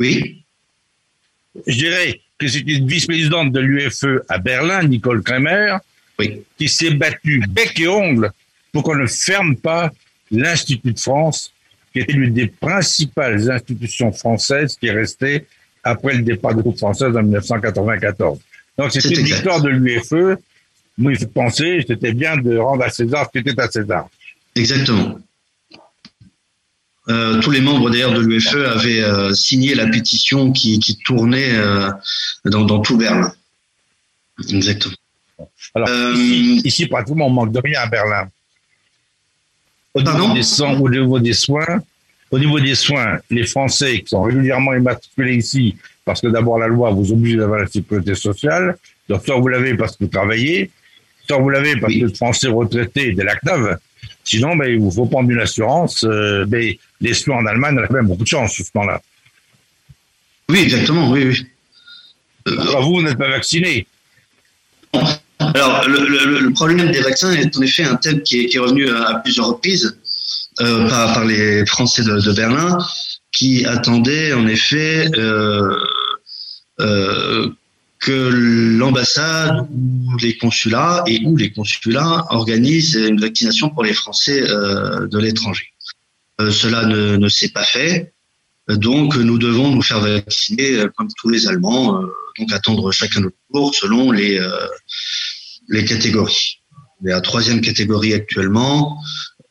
Oui? 0.00 0.42
Je 1.66 1.76
dirais 1.76 2.20
que 2.38 2.48
c'est 2.48 2.60
une 2.60 2.86
vice-présidente 2.86 3.52
de 3.52 3.60
l'UFE 3.60 4.22
à 4.28 4.38
Berlin, 4.38 4.82
Nicole 4.84 5.22
Kremer, 5.22 5.76
oui. 6.18 6.42
qui 6.58 6.68
s'est 6.68 6.90
battue 6.90 7.42
bec 7.48 7.78
et 7.80 7.88
ongle 7.88 8.30
pour 8.72 8.82
qu'on 8.82 8.96
ne 8.96 9.06
ferme 9.06 9.56
pas 9.56 9.90
l'Institut 10.30 10.92
de 10.92 10.98
France 10.98 11.52
qui 11.92 12.00
était 12.00 12.12
l'une 12.12 12.34
des 12.34 12.48
principales 12.48 13.50
institutions 13.50 14.12
françaises 14.12 14.76
qui 14.78 14.86
est 14.86 14.92
restée 14.92 15.46
après 15.82 16.14
le 16.14 16.22
départ 16.22 16.54
des 16.54 16.60
troupes 16.60 16.78
françaises 16.78 17.16
en 17.16 17.22
1994. 17.22 18.38
Donc 18.76 18.92
c'est 18.92 19.08
une 19.08 19.24
victoire 19.24 19.62
de 19.62 19.70
l'UFE. 19.70 20.38
Moi, 20.98 21.14
faut 21.14 21.26
penser, 21.26 21.84
c'était 21.86 22.12
bien 22.12 22.36
de 22.36 22.56
rendre 22.56 22.82
à 22.84 22.90
César 22.90 23.26
ce 23.26 23.38
qui 23.38 23.48
était 23.48 23.60
à 23.60 23.70
César. 23.70 24.08
Exactement. 24.54 25.18
Euh, 27.08 27.40
tous 27.40 27.52
les 27.52 27.60
membres 27.60 27.88
d'ailleurs 27.88 28.14
de 28.14 28.20
l'UFE 28.20 28.56
avaient 28.56 29.02
euh, 29.02 29.32
signé 29.32 29.74
la 29.74 29.86
pétition 29.86 30.50
qui, 30.50 30.80
tournait 31.04 31.54
euh, 31.54 31.88
dans, 32.44 32.80
tout 32.80 32.96
Berlin. 32.96 33.32
Exactement. 34.48 34.94
Alors, 35.74 35.88
ici, 36.14 36.62
ici, 36.64 36.86
pratiquement, 36.86 37.26
on 37.26 37.30
manque 37.30 37.52
de 37.52 37.60
rien 37.62 37.82
à 37.82 37.86
Berlin. 37.86 38.28
Au 39.94 40.02
niveau, 40.02 40.34
des, 40.34 40.62
au 40.62 40.88
niveau 40.88 41.18
des 41.20 41.32
soins, 41.32 41.82
au 42.30 42.38
niveau 42.38 42.58
des 42.58 42.74
soins, 42.74 43.18
les 43.30 43.46
Français 43.46 44.00
qui 44.00 44.08
sont 44.08 44.22
régulièrement 44.22 44.74
immatriculés 44.74 45.36
ici, 45.36 45.76
parce 46.04 46.20
que 46.20 46.26
d'abord 46.26 46.58
la 46.58 46.66
loi 46.66 46.90
vous 46.90 47.12
oblige 47.12 47.36
d'avoir 47.36 47.60
la 47.60 47.66
sécurité 47.66 48.14
sociale, 48.14 48.76
donc 49.08 49.24
soit 49.24 49.38
vous 49.38 49.48
l'avez 49.48 49.74
parce 49.74 49.96
que 49.96 50.04
vous 50.04 50.10
travaillez, 50.10 50.70
soit 51.26 51.38
vous 51.38 51.50
l'avez 51.50 51.76
parce 51.76 51.94
que 51.94 52.06
êtes 52.06 52.16
Français 52.16 52.48
retraité 52.48 53.12
de 53.12 53.22
la 53.22 53.36
CNAV, 53.36 53.78
sinon 54.26 54.56
ben, 54.56 54.68
il 54.68 54.78
vous 54.78 54.90
faut 54.90 55.06
prendre 55.06 55.30
une 55.30 55.40
assurance. 55.40 56.04
Euh, 56.04 56.44
ben, 56.46 56.74
les 57.00 57.14
soins 57.14 57.38
en 57.38 57.46
Allemagne, 57.46 57.76
on 57.78 57.82
a 57.82 57.86
quand 57.86 57.94
même 57.94 58.08
beaucoup 58.08 58.24
de 58.24 58.28
chance 58.28 58.56
ce 58.56 58.70
temps-là. 58.72 59.00
Oui, 60.50 60.58
exactement, 60.60 61.10
oui, 61.10 61.24
oui. 61.24 61.46
Alors 62.46 62.82
vous, 62.82 62.96
vous 62.96 63.02
n'êtes 63.02 63.18
pas 63.18 63.30
vacciné. 63.30 63.86
Alors, 65.38 65.86
le, 65.88 66.52
problème 66.52 66.90
des 66.90 67.00
vaccins 67.00 67.32
est 67.32 67.56
en 67.56 67.62
effet 67.62 67.84
un 67.84 67.96
thème 67.96 68.22
qui 68.22 68.48
est, 68.52 68.58
revenu 68.58 68.88
à, 68.90 69.20
plusieurs 69.22 69.48
reprises 69.48 69.98
euh, 70.60 70.88
par, 70.88 71.24
les 71.24 71.66
Français 71.66 72.02
de, 72.02 72.32
Berlin, 72.32 72.78
qui 73.32 73.64
attendaient 73.66 74.32
en 74.32 74.46
effet 74.46 75.08
euh, 75.16 75.76
euh, 76.80 77.50
que 78.06 78.30
l'ambassade 78.78 79.68
ou 79.70 80.16
les 80.18 80.36
consulats 80.38 81.02
et 81.06 81.20
ou 81.24 81.36
les 81.36 81.50
consulats 81.50 82.26
organisent 82.30 82.94
une 82.94 83.20
vaccination 83.20 83.68
pour 83.70 83.84
les 83.84 83.94
Français 83.94 84.40
de 84.42 85.18
l'étranger. 85.18 85.66
cela 86.38 86.86
ne, 86.86 87.16
ne 87.16 87.28
s'est 87.28 87.50
pas 87.50 87.64
fait, 87.64 88.14
donc 88.68 89.16
nous 89.16 89.38
devons 89.38 89.70
nous 89.70 89.82
faire 89.82 90.00
vacciner 90.00 90.84
comme 90.96 91.08
tous 91.20 91.28
les 91.28 91.48
Allemands, 91.48 92.00
donc 92.38 92.52
attendre 92.52 92.92
chacun 92.92 93.20
notre 93.20 93.36
tour 93.52 93.74
selon 93.74 94.12
les 94.12 94.40
les 95.68 95.84
catégories. 95.84 96.60
Il 97.02 97.08
y 97.08 97.12
a 97.12 97.16
la 97.16 97.20
troisième 97.20 97.60
catégorie 97.60 98.14
actuellement. 98.14 98.98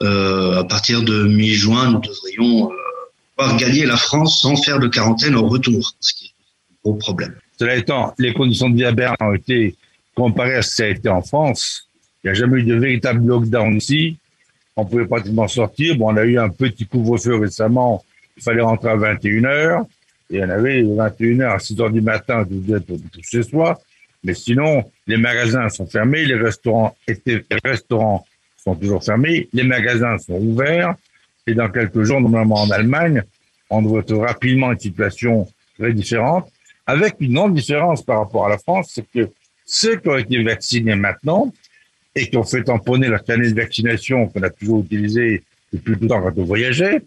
Euh, 0.03 0.59
à 0.59 0.63
partir 0.63 1.03
de 1.03 1.23
mi-juin, 1.23 1.91
nous 1.91 1.99
devrions 1.99 2.71
euh, 2.71 2.75
pouvoir 3.35 3.57
gagner 3.57 3.85
la 3.85 3.97
France 3.97 4.41
sans 4.41 4.55
faire 4.57 4.79
de 4.79 4.87
quarantaine 4.87 5.35
au 5.35 5.47
retour, 5.47 5.93
ce 5.99 6.13
qui 6.13 6.25
est 6.25 6.29
un 6.29 6.75
gros 6.83 6.95
problème. 6.95 7.35
Cela 7.57 7.75
étant, 7.75 8.13
les 8.17 8.33
conditions 8.33 8.69
de 8.69 8.75
vie 8.75 8.85
à 8.85 9.15
ont 9.21 9.33
été 9.33 9.75
comparées 10.13 10.55
à 10.55 10.61
ce 10.61 10.75
qui 10.75 10.83
a 10.83 10.89
été 10.89 11.09
en 11.09 11.21
France. 11.21 11.89
Il 12.23 12.27
n'y 12.27 12.31
a 12.31 12.33
jamais 12.33 12.59
eu 12.59 12.63
de 12.63 12.75
véritable 12.75 13.25
lockdown 13.25 13.75
ici. 13.75 14.17
On 14.75 14.85
pouvait 14.85 15.05
pratiquement 15.05 15.47
sortir. 15.47 15.95
Bon, 15.95 16.11
on 16.13 16.17
a 16.17 16.23
eu 16.25 16.37
un 16.37 16.49
petit 16.49 16.85
couvre-feu 16.85 17.35
récemment. 17.35 18.03
Il 18.37 18.43
fallait 18.43 18.61
rentrer 18.61 18.89
à 18.89 18.95
21 18.95 19.41
h 19.41 19.85
Et 20.31 20.43
on 20.43 20.49
avait 20.49 20.81
21 20.81 21.37
h 21.37 21.55
à 21.55 21.59
6 21.59 21.75
h 21.75 21.91
du 21.91 22.01
matin, 22.01 22.43
tout, 22.45 23.01
tout 23.11 23.21
chez 23.21 23.43
soi. 23.43 23.79
Mais 24.23 24.33
sinon, 24.33 24.83
les 25.07 25.17
magasins 25.17 25.69
sont 25.69 25.85
fermés, 25.85 26.25
les 26.25 26.35
restaurants, 26.35 26.95
étaient, 27.07 27.45
les 27.49 27.57
restaurants 27.63 28.25
sont 28.57 28.75
toujours 28.75 29.03
fermés, 29.03 29.47
les 29.53 29.63
magasins 29.63 30.17
sont 30.17 30.33
ouverts. 30.33 30.95
Et 31.45 31.53
dans 31.53 31.69
quelques 31.69 32.01
jours, 32.01 32.19
normalement 32.19 32.63
en 32.63 32.71
Allemagne, 32.71 33.21
on 33.69 33.99
être 33.99 34.15
rapidement 34.15 34.71
une 34.71 34.79
situation 34.79 35.47
très 35.77 35.93
différente, 35.93 36.51
avec 36.85 37.15
une 37.19 37.33
grande 37.33 37.55
différence 37.55 38.03
par 38.03 38.19
rapport 38.19 38.45
à 38.45 38.49
la 38.49 38.57
France, 38.57 38.91
c'est 38.93 39.09
que 39.09 39.29
ceux 39.65 39.97
qui 39.97 40.07
ont 40.09 40.17
été 40.17 40.43
vaccinés 40.43 40.95
maintenant 40.95 41.51
et 42.15 42.29
qui 42.29 42.37
ont 42.37 42.43
fait 42.43 42.63
tamponner 42.63 43.07
leur 43.07 43.23
carnet 43.23 43.49
de 43.49 43.55
vaccination 43.55 44.27
qu'on 44.27 44.43
a 44.43 44.49
toujours 44.49 44.81
utilisé 44.83 45.43
depuis 45.73 45.95
tout 45.95 46.03
le 46.03 46.07
temps 46.07 46.21
quand 46.21 46.37
on 46.37 46.43
voyageait, 46.43 47.01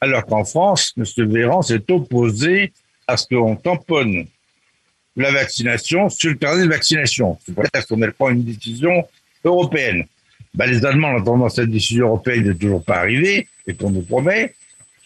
alors 0.00 0.26
qu'en 0.26 0.44
France, 0.44 0.92
M. 0.96 1.04
Véran 1.30 1.62
s'est 1.62 1.90
opposé 1.90 2.72
à 3.06 3.16
ce 3.16 3.26
qu'on 3.26 3.56
tamponne 3.56 4.26
la 5.16 5.30
vaccination 5.30 6.08
sur 6.10 6.30
le 6.30 6.36
carnet 6.36 6.64
de 6.64 6.68
vaccination. 6.68 7.38
C'est 7.44 7.54
pour 7.54 7.64
ça 7.72 7.82
qu'on 7.82 8.00
pas 8.10 8.30
une 8.30 8.42
décision 8.42 9.06
européenne. 9.44 10.04
Ben, 10.54 10.70
les 10.70 10.84
Allemands, 10.84 11.08
en 11.08 11.20
attendant 11.20 11.48
cette 11.48 11.70
décision 11.70 12.08
européenne 12.08 12.48
n'est 12.48 12.54
toujours 12.54 12.84
pas 12.84 12.98
arrivée, 12.98 13.48
et 13.66 13.74
qu'on 13.74 13.90
nous 13.90 14.02
promet, 14.02 14.54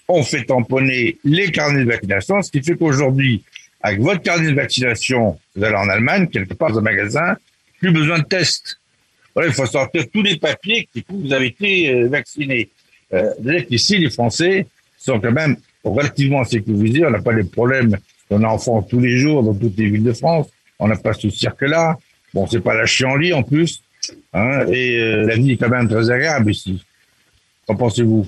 on 0.08 0.22
fait 0.22 0.44
tamponner 0.44 1.18
les 1.24 1.52
carnets 1.52 1.84
de 1.84 1.90
vaccination, 1.90 2.42
ce 2.42 2.50
qui 2.50 2.62
fait 2.62 2.76
qu'aujourd'hui, 2.76 3.44
avec 3.88 4.00
votre 4.00 4.20
carnet 4.20 4.50
de 4.50 4.54
vaccination, 4.54 5.38
vous 5.56 5.64
allez 5.64 5.76
en 5.76 5.88
Allemagne, 5.88 6.28
quelque 6.28 6.54
part 6.54 6.70
dans 6.70 6.78
un 6.78 6.82
magasin, 6.82 7.36
plus 7.78 7.90
besoin 7.90 8.18
de 8.18 8.24
tests. 8.24 8.78
il 9.36 9.52
faut 9.52 9.66
sortir 9.66 10.04
tous 10.12 10.22
les 10.22 10.36
papiers 10.36 10.88
qui 10.92 11.04
vous 11.08 11.32
avez 11.32 11.46
été 11.46 11.90
euh, 11.90 12.08
vacciné. 12.08 12.68
Euh, 13.14 13.32
ici, 13.70 13.96
les 13.98 14.10
Français 14.10 14.66
sont 14.98 15.18
quand 15.20 15.32
même 15.32 15.56
relativement 15.82 16.44
sécurisés. 16.44 17.06
On 17.06 17.10
n'a 17.10 17.22
pas 17.22 17.32
les 17.32 17.44
problèmes 17.44 17.96
qu'on 18.28 18.42
a 18.42 18.48
en 18.48 18.58
France 18.58 18.86
tous 18.90 19.00
les 19.00 19.16
jours 19.16 19.42
dans 19.42 19.54
toutes 19.54 19.78
les 19.78 19.88
villes 19.88 20.04
de 20.04 20.12
France. 20.12 20.48
On 20.78 20.88
n'a 20.88 20.96
pas 20.96 21.14
ce 21.14 21.30
cirque-là. 21.30 21.96
Bon, 22.34 22.46
c'est 22.46 22.60
pas 22.60 22.74
la 22.74 22.84
chienlit 22.84 23.32
en 23.32 23.42
plus. 23.42 23.82
Hein, 24.34 24.66
et 24.70 24.98
euh, 25.00 25.26
la 25.26 25.36
vie 25.36 25.52
est 25.52 25.56
quand 25.56 25.70
même 25.70 25.88
très 25.88 26.10
agréable 26.10 26.50
ici. 26.50 26.84
Qu'en 27.66 27.74
pensez-vous? 27.74 28.26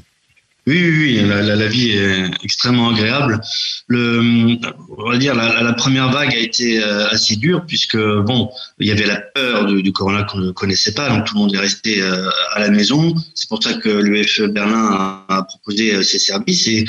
Oui, 0.66 0.78
oui, 0.78 1.20
oui 1.20 1.28
la, 1.28 1.42
la, 1.42 1.68
vie 1.68 1.90
est 1.90 2.30
extrêmement 2.42 2.90
agréable. 2.90 3.40
Le, 3.88 4.58
on 4.98 5.10
va 5.10 5.16
dire 5.16 5.34
la, 5.34 5.72
première 5.72 6.10
vague 6.10 6.34
a 6.34 6.38
été 6.38 6.82
euh, 6.82 7.08
assez 7.08 7.36
dure 7.36 7.64
puisque 7.66 7.96
bon, 7.96 8.50
il 8.78 8.86
y 8.86 8.90
avait 8.90 9.06
la 9.06 9.20
peur 9.20 9.66
du, 9.66 9.92
corona 9.92 10.24
qu'on 10.24 10.38
ne 10.38 10.50
connaissait 10.52 10.92
pas, 10.92 11.08
donc 11.08 11.24
tout 11.24 11.34
le 11.34 11.40
monde 11.40 11.54
est 11.54 11.58
resté 11.58 12.02
euh, 12.02 12.28
à 12.52 12.60
la 12.60 12.70
maison. 12.70 13.14
C'est 13.34 13.48
pour 13.48 13.62
ça 13.62 13.74
que 13.74 13.88
l'UFE 13.88 14.42
Berlin 14.48 15.24
a, 15.28 15.42
proposé 15.44 15.94
euh, 15.94 16.02
ses 16.02 16.18
services 16.18 16.66
et 16.68 16.84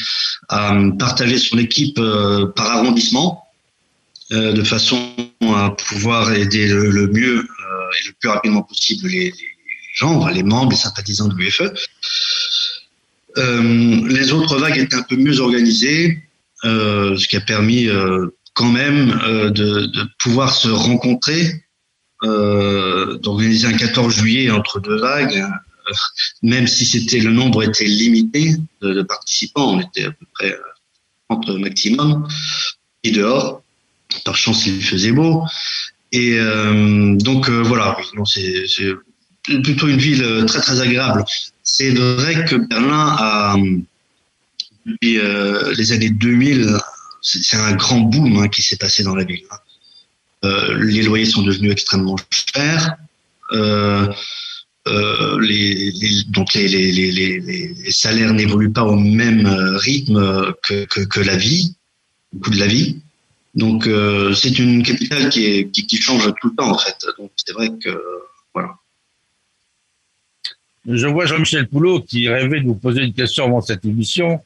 a 0.50 0.76
partagé 1.00 1.38
son 1.38 1.58
équipe 1.58 2.00
par 2.56 2.72
arrondissement 2.72 3.46
de 4.32 4.64
façon 4.64 5.14
à 5.42 5.72
pouvoir 5.72 6.32
aider 6.34 6.68
le, 6.68 6.90
le 6.90 7.08
mieux 7.08 7.40
et 7.40 8.08
le 8.08 8.14
plus 8.20 8.30
rapidement 8.30 8.64
possible 8.64 9.10
les, 9.10 9.26
les 9.26 9.36
gens, 9.94 10.26
les 10.28 10.44
membres, 10.44 10.72
les 10.72 10.78
sympathisants 10.78 11.28
de 11.28 11.36
l'UFE. 11.36 11.64
Euh, 13.38 14.08
les 14.10 14.34
autres 14.34 14.58
vagues 14.58 14.78
étaient 14.78 14.96
un 14.96 15.04
peu 15.04 15.16
mieux 15.16 15.40
organisées, 15.40 16.22
euh, 16.66 17.16
ce 17.18 17.28
qui 17.28 17.38
a 17.38 17.42
permis 17.42 17.88
euh, 17.88 18.28
quand 18.54 18.72
même 18.72 19.10
de, 19.54 19.90
pouvoir 20.20 20.54
se 20.54 20.70
rencontrer, 20.70 21.64
d'organiser 22.22 23.68
un 23.68 23.74
14 23.74 24.14
juillet 24.14 24.52
entre 24.52 24.80
deux 24.80 25.00
vagues, 25.00 25.44
même 26.44 26.68
si 26.68 26.86
c'était 26.86 27.20
le 27.20 27.32
nombre 27.32 27.64
était 27.64 27.86
limité 27.86 28.56
de, 28.82 29.02
participants, 29.02 29.74
on 29.74 29.80
était 29.80 30.06
à 30.06 30.12
peu 30.12 30.26
près 30.34 30.56
30 31.30 31.50
maximum, 31.60 32.28
et 33.04 33.12
dehors, 33.12 33.64
par 34.26 34.36
chance 34.36 34.68
il 34.68 34.84
faisait 34.84 35.14
beau. 35.14 35.44
Et 36.12 36.38
donc 37.16 37.50
voilà, 37.50 37.98
c'est 38.26 38.94
plutôt 39.44 39.88
une 39.88 39.98
ville 39.98 40.46
très 40.48 40.62
très 40.62 40.82
agréable. 40.82 41.24
C'est 41.64 41.92
vrai 41.92 42.46
que 42.46 42.56
Berlin 42.56 43.16
a, 43.18 43.56
depuis 44.86 45.20
euh, 45.20 45.74
les 45.78 45.92
années 45.92 46.10
2000, 46.10 46.78
c'est 47.22 47.58
un 47.58 47.74
grand 47.74 48.00
boom 48.00 48.38
hein, 48.38 48.48
qui 48.48 48.62
s'est 48.62 48.78
passé 48.78 49.04
dans 49.04 49.16
la 49.16 49.24
ville. 49.24 49.44
Hein. 49.52 49.58
Euh, 50.44 50.84
les 50.84 51.04
loyers 51.04 51.26
sont 51.26 51.44
devenus 51.44 51.72
extrêmement 51.72 52.16
chers. 52.30 52.96
Euh, 53.52 54.08
euh 54.88 55.40
les, 55.40 55.94
donc 56.30 56.54
les, 56.56 57.92
salaires 57.92 58.34
n'évoluent 58.34 58.72
pas 58.72 58.84
au 58.84 58.96
même 58.96 59.46
rythme 59.76 60.54
que, 60.64 61.20
la 61.20 61.36
vie, 61.36 61.76
le 62.34 62.40
coût 62.40 62.50
de 62.50 62.60
la 62.60 62.68
vie. 62.68 62.98
Donc 63.54 63.86
euh, 63.86 64.34
c'est 64.34 64.58
une 64.58 64.82
capitale 64.82 65.30
qui, 65.30 65.70
qui, 65.72 65.98
change 65.98 66.34
tout 66.42 66.50
le 66.50 66.56
temps 66.56 66.72
en 66.72 66.78
fait. 66.78 66.98
Donc 67.20 67.32
c'est 67.36 67.54
vrai 67.54 67.70
que. 67.84 67.90
Je 70.88 71.08
vois 71.08 71.26
Jean-Michel 71.26 71.68
Poulot 71.68 72.02
qui 72.02 72.28
rêvait 72.28 72.62
de 72.62 72.66
vous 72.66 72.76
poser 72.76 73.04
une 73.04 73.14
question 73.14 73.46
avant 73.46 73.62
cette 73.62 73.86
émission. 73.86 74.42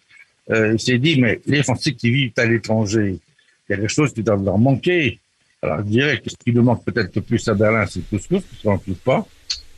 Euh, 0.51 0.73
il 0.73 0.79
s'est 0.79 0.97
dit, 0.97 1.19
mais 1.19 1.39
les 1.45 1.63
Français 1.63 1.93
qui 1.93 2.11
vivent 2.11 2.33
à 2.37 2.45
l'étranger, 2.45 3.17
il 3.67 3.71
y 3.71 3.73
a 3.73 3.81
des 3.81 3.87
choses 3.87 4.13
qui 4.13 4.21
doivent 4.21 4.43
leur 4.43 4.57
manquer. 4.57 5.19
Alors, 5.61 5.79
je 5.79 5.83
dirais 5.83 6.19
que 6.19 6.29
ce 6.29 6.35
qui 6.35 6.51
nous 6.51 6.61
manque 6.61 6.83
peut-être 6.83 7.19
plus 7.21 7.47
à 7.47 7.53
Berlin, 7.53 7.85
c'est 7.87 7.99
le 7.99 8.17
couscous, 8.17 8.43
parce 8.43 8.61
qu'on 8.61 8.71
n'en 8.71 8.77
trouve 8.77 8.95
pas. 8.95 9.25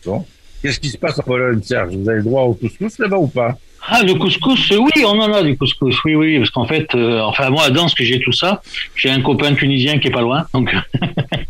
Bon. 0.06 0.26
Qu'est-ce 0.62 0.80
qui 0.80 0.90
se 0.90 0.98
passe 0.98 1.20
en 1.20 1.24
Pologne, 1.24 1.62
Serge? 1.62 1.96
Vous 1.96 2.10
avez 2.10 2.18
le 2.18 2.24
droit 2.24 2.44
au 2.44 2.54
couscous 2.54 2.98
là-bas 2.98 3.18
ou 3.18 3.28
pas? 3.28 3.58
Ah, 3.90 4.04
le 4.04 4.16
couscous, 4.16 4.72
oui, 4.72 5.04
on 5.06 5.20
en 5.20 5.32
a 5.32 5.44
du 5.44 5.58
couscous, 5.58 6.04
oui, 6.04 6.16
oui, 6.16 6.38
parce 6.38 6.50
qu'en 6.50 6.66
fait, 6.66 6.94
euh, 6.94 7.22
enfin 7.22 7.50
moi, 7.50 7.70
dans 7.70 7.88
ce 7.88 7.96
que 7.96 8.04
j'ai 8.04 8.20
tout 8.20 8.34
ça, 8.34 8.62
j'ai 8.96 9.10
un 9.10 9.22
copain 9.22 9.54
tunisien 9.54 9.98
qui 9.98 10.08
est 10.08 10.12
pas 10.12 10.22
loin, 10.22 10.46
donc 10.54 10.76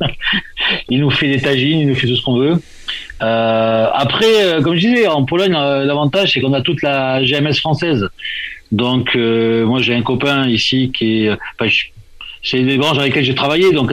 il 0.90 1.00
nous 1.00 1.10
fait 1.10 1.28
des 1.28 1.42
tagines, 1.42 1.80
il 1.80 1.88
nous 1.88 1.96
fait 1.96 2.08
tout 2.08 2.16
ce 2.16 2.22
qu'on 2.22 2.38
veut. 2.38 2.62
Euh, 3.22 3.88
après, 3.92 4.44
euh, 4.44 4.62
comme 4.62 4.76
je 4.76 4.88
disais, 4.88 5.08
en 5.08 5.26
Pologne, 5.26 5.56
euh, 5.56 5.84
l'avantage 5.84 6.34
c'est 6.34 6.42
qu'on 6.42 6.54
a 6.54 6.62
toute 6.62 6.84
la 6.84 7.24
GMS 7.24 7.56
française. 7.60 8.08
Donc, 8.72 9.16
euh, 9.16 9.66
moi, 9.66 9.82
j'ai 9.82 9.96
un 9.96 10.04
copain 10.04 10.48
ici 10.48 10.92
qui 10.96 11.26
est, 11.26 11.32
enfin, 11.32 11.72
c'est 12.44 12.62
des 12.62 12.78
branches 12.78 12.98
avec 12.98 13.14
lesquelles 13.14 13.26
j'ai 13.26 13.36
travaillé, 13.36 13.72
donc 13.72 13.92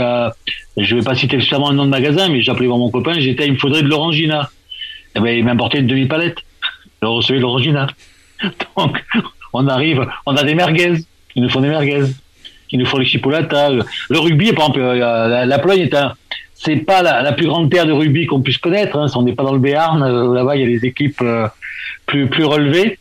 je 0.76 0.96
vais 0.96 1.02
pas 1.02 1.14
citer 1.14 1.38
justement 1.40 1.70
le 1.70 1.76
nom 1.76 1.84
de 1.84 1.90
magasin, 1.90 2.28
mais 2.28 2.42
j'appelais 2.42 2.66
voir 2.66 2.78
mon 2.78 2.90
copain, 2.90 3.14
j'étais, 3.18 3.46
il 3.46 3.54
me 3.54 3.58
faudrait 3.58 3.82
de 3.82 3.88
l'orangina. 3.88 4.50
Eh 5.16 5.20
ben, 5.20 5.30
il 5.30 5.44
m'a 5.44 5.52
apporté 5.52 5.78
une 5.78 5.86
demi-palette. 5.86 6.38
Recevais 7.00 7.38
de 7.38 7.42
l'orangina. 7.42 7.86
Donc, 8.76 9.04
on 9.52 9.66
arrive, 9.68 10.06
on 10.26 10.36
a 10.36 10.42
des 10.42 10.54
merguez. 10.54 10.94
Ils 11.36 11.42
nous 11.42 11.48
font 11.48 11.60
des 11.60 11.68
merguez. 11.68 12.02
Ils 12.70 12.78
nous 12.78 12.86
font 12.86 12.98
les 12.98 13.06
chipolatas. 13.06 13.70
Le 13.70 14.18
rugby, 14.18 14.52
par 14.52 14.68
exemple, 14.68 14.80
la, 14.80 15.46
la 15.46 15.58
Pologne 15.58 15.80
est 15.80 15.94
un, 15.94 16.14
c'est 16.64 16.76
pas 16.76 17.02
la, 17.02 17.32
plus 17.32 17.46
grande 17.46 17.70
terre 17.70 17.86
de 17.86 17.92
rugby 17.92 18.26
qu'on 18.26 18.40
puisse 18.40 18.58
connaître. 18.58 18.96
Hein. 18.96 19.06
On 19.14 19.22
n'est 19.22 19.34
pas 19.34 19.42
dans 19.42 19.52
le 19.52 19.58
Béarn. 19.58 20.02
Euh, 20.02 20.32
là-bas, 20.34 20.56
il 20.56 20.62
y 20.62 20.64
a 20.64 20.78
des 20.78 20.86
équipes 20.86 21.20
euh, 21.22 21.46
plus 22.06 22.26
plus 22.28 22.44
relevées. 22.44 22.98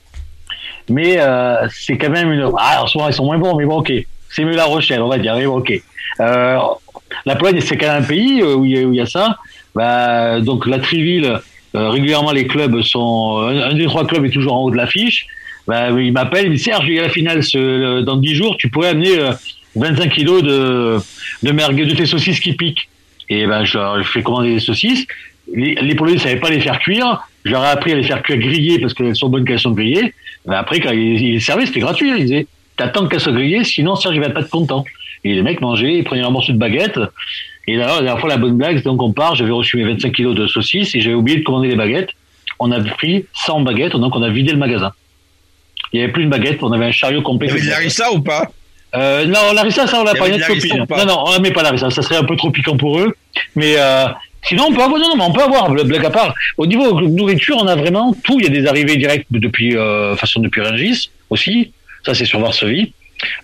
Mais 0.89 1.19
euh, 1.19 1.67
c'est 1.69 1.97
quand 1.97 2.09
même 2.09 2.31
une. 2.31 2.51
Ah, 2.57 2.83
en 2.83 2.87
ce 2.87 2.97
moment, 2.97 3.09
ils 3.09 3.13
sont 3.13 3.25
moins 3.25 3.37
bons, 3.37 3.55
mais 3.55 3.65
bon, 3.65 3.77
ok. 3.77 3.93
C'est 4.29 4.43
mieux 4.43 4.55
La 4.55 4.65
Rochelle, 4.65 5.01
on 5.01 5.07
va 5.07 5.17
dire. 5.17 5.35
Mais 5.35 5.45
bon, 5.45 5.59
ok. 5.59 5.71
Euh, 6.19 6.59
la 7.25 7.35
Pologne, 7.35 7.61
c'est 7.61 7.77
quand 7.77 7.87
même 7.87 8.03
un 8.03 8.05
pays 8.05 8.43
où 8.43 8.65
il 8.65 8.71
y 8.71 8.79
a, 8.79 8.83
où 8.83 8.91
il 8.91 8.97
y 8.97 9.01
a 9.01 9.05
ça. 9.05 9.37
Bah, 9.75 10.41
donc 10.41 10.67
la 10.67 10.79
Triville, 10.79 11.39
régulièrement, 11.73 12.31
les 12.31 12.47
clubs 12.47 12.81
sont. 12.81 13.37
Un, 13.39 13.73
des 13.73 13.85
trois 13.85 14.05
clubs 14.05 14.25
est 14.25 14.29
toujours 14.29 14.53
en 14.53 14.63
haut 14.63 14.71
de 14.71 14.77
l'affiche. 14.77 15.27
Bah, 15.67 15.89
il 15.91 16.11
m'appelle, 16.11 16.47
il 16.47 16.53
dit 16.53 16.59
Serge, 16.59 16.85
il 16.87 16.95
y 16.95 16.99
a 16.99 17.03
la 17.03 17.09
finale 17.09 17.43
ce, 17.43 18.01
dans 18.01 18.17
10 18.17 18.35
jours. 18.35 18.57
Tu 18.57 18.69
pourrais 18.69 18.89
amener 18.89 19.15
25 19.75 20.09
kilos 20.09 20.43
de 20.43 20.99
de 21.43 21.51
merguez, 21.51 21.85
de 21.85 21.93
tes 21.93 22.05
saucisses 22.05 22.39
qui 22.39 22.53
piquent. 22.53 22.89
Et 23.29 23.45
ben, 23.45 23.63
je 23.65 23.77
leur 23.77 24.05
fais 24.05 24.23
commander 24.23 24.53
des 24.53 24.59
saucisses. 24.59 25.05
Les, 25.53 25.75
les 25.75 25.95
Polonais 25.95 26.15
ne 26.15 26.21
savaient 26.21 26.39
pas 26.39 26.49
les 26.49 26.61
faire 26.61 26.79
cuire. 26.79 27.21
Je 27.43 27.51
leur 27.51 27.63
ai 27.63 27.69
appris 27.69 27.91
à 27.91 27.95
les 27.95 28.03
faire 28.03 28.21
cuire 28.21 28.37
grillées 28.37 28.79
parce 28.79 28.93
qu'elles 28.93 29.15
sont 29.15 29.29
bonnes 29.29 29.45
qu'elles 29.45 29.59
sont 29.59 29.71
grillées. 29.71 30.13
Mais 30.47 30.55
après, 30.55 30.79
quand 30.79 30.91
ils, 30.91 31.21
ils 31.21 31.41
servaient, 31.41 31.65
c'était 31.65 31.81
gratuit. 31.81 32.09
Ils 32.17 32.23
disaient, 32.23 32.47
t'attends 32.77 33.07
qu'elles 33.07 33.19
soient 33.19 33.33
grillées, 33.33 33.63
sinon 33.63 33.95
Serge, 33.95 34.15
il 34.15 34.21
va 34.21 34.29
pas 34.29 34.41
être 34.41 34.49
content. 34.49 34.85
Et 35.23 35.33
les 35.33 35.41
mecs 35.41 35.61
mangeaient, 35.61 35.95
ils 35.95 36.03
prenaient 36.03 36.23
un 36.23 36.29
morceau 36.29 36.53
de 36.53 36.57
baguette. 36.57 36.99
Et 37.67 37.75
là, 37.75 37.87
la 37.87 37.93
dernière 38.01 38.19
fois, 38.19 38.29
la 38.29 38.37
bonne 38.37 38.57
blague, 38.57 38.83
donc 38.83 39.01
on 39.01 39.13
part, 39.13 39.35
j'avais 39.35 39.51
reçu 39.51 39.77
mes 39.77 39.85
25 39.85 40.11
kilos 40.11 40.35
de 40.35 40.47
saucisses 40.47 40.93
et 40.95 41.01
j'avais 41.01 41.15
oublié 41.15 41.39
de 41.39 41.43
commander 41.43 41.69
les 41.69 41.75
baguettes. 41.75 42.09
On 42.59 42.71
a 42.71 42.79
pris 42.81 43.25
100 43.45 43.61
baguettes, 43.61 43.93
donc 43.93 44.15
on 44.15 44.21
a 44.21 44.29
vidé 44.29 44.51
le 44.51 44.57
magasin. 44.57 44.91
Il 45.91 45.99
y 45.99 46.03
avait 46.03 46.11
plus 46.11 46.25
de 46.25 46.29
baguettes, 46.29 46.61
on 46.61 46.71
avait 46.71 46.85
un 46.85 46.91
chariot 46.91 47.21
complet. 47.21 47.49
Il 47.55 47.65
y 47.65 47.71
avait 47.71 47.89
ça 47.89 48.11
ou 48.11 48.21
pas? 48.21 48.51
Euh, 48.95 49.25
non, 49.25 49.53
Larissa, 49.53 49.87
ça, 49.87 50.01
on 50.01 50.03
l'a 50.03 50.13
pas. 50.13 50.29
Notre 50.29 50.47
copine. 50.47 50.85
Non, 50.89 51.05
non, 51.05 51.23
on 51.25 51.31
la 51.31 51.39
met 51.39 51.51
pas 51.51 51.63
Larissa. 51.63 51.89
Ça 51.89 52.01
serait 52.01 52.17
un 52.17 52.23
peu 52.23 52.35
trop 52.35 52.51
piquant 52.51 52.77
pour 52.77 52.99
eux. 52.99 53.15
Mais 53.55 53.75
euh, 53.77 54.05
sinon, 54.43 54.65
on 54.69 54.73
peut 54.73 54.81
avoir. 54.81 54.99
Non, 54.99 55.09
non, 55.09 55.15
mais 55.17 55.23
on 55.23 55.33
peut 55.33 55.41
avoir. 55.41 55.69
Blague 55.71 56.05
à 56.05 56.09
part. 56.11 56.33
Au 56.57 56.65
niveau 56.65 57.01
de 57.01 57.07
nourriture, 57.07 57.57
on 57.59 57.67
a 57.67 57.75
vraiment 57.75 58.15
tout. 58.23 58.39
Il 58.39 58.45
y 58.45 58.47
a 58.47 58.51
des 58.51 58.67
arrivées 58.67 58.97
directes 58.97 59.27
depuis, 59.31 59.75
euh, 59.75 60.15
façon 60.15 60.41
depuis 60.41 60.61
Rungis 60.61 61.09
aussi. 61.29 61.71
Ça, 62.05 62.13
c'est 62.13 62.25
sur 62.25 62.39
Varsovie. 62.39 62.93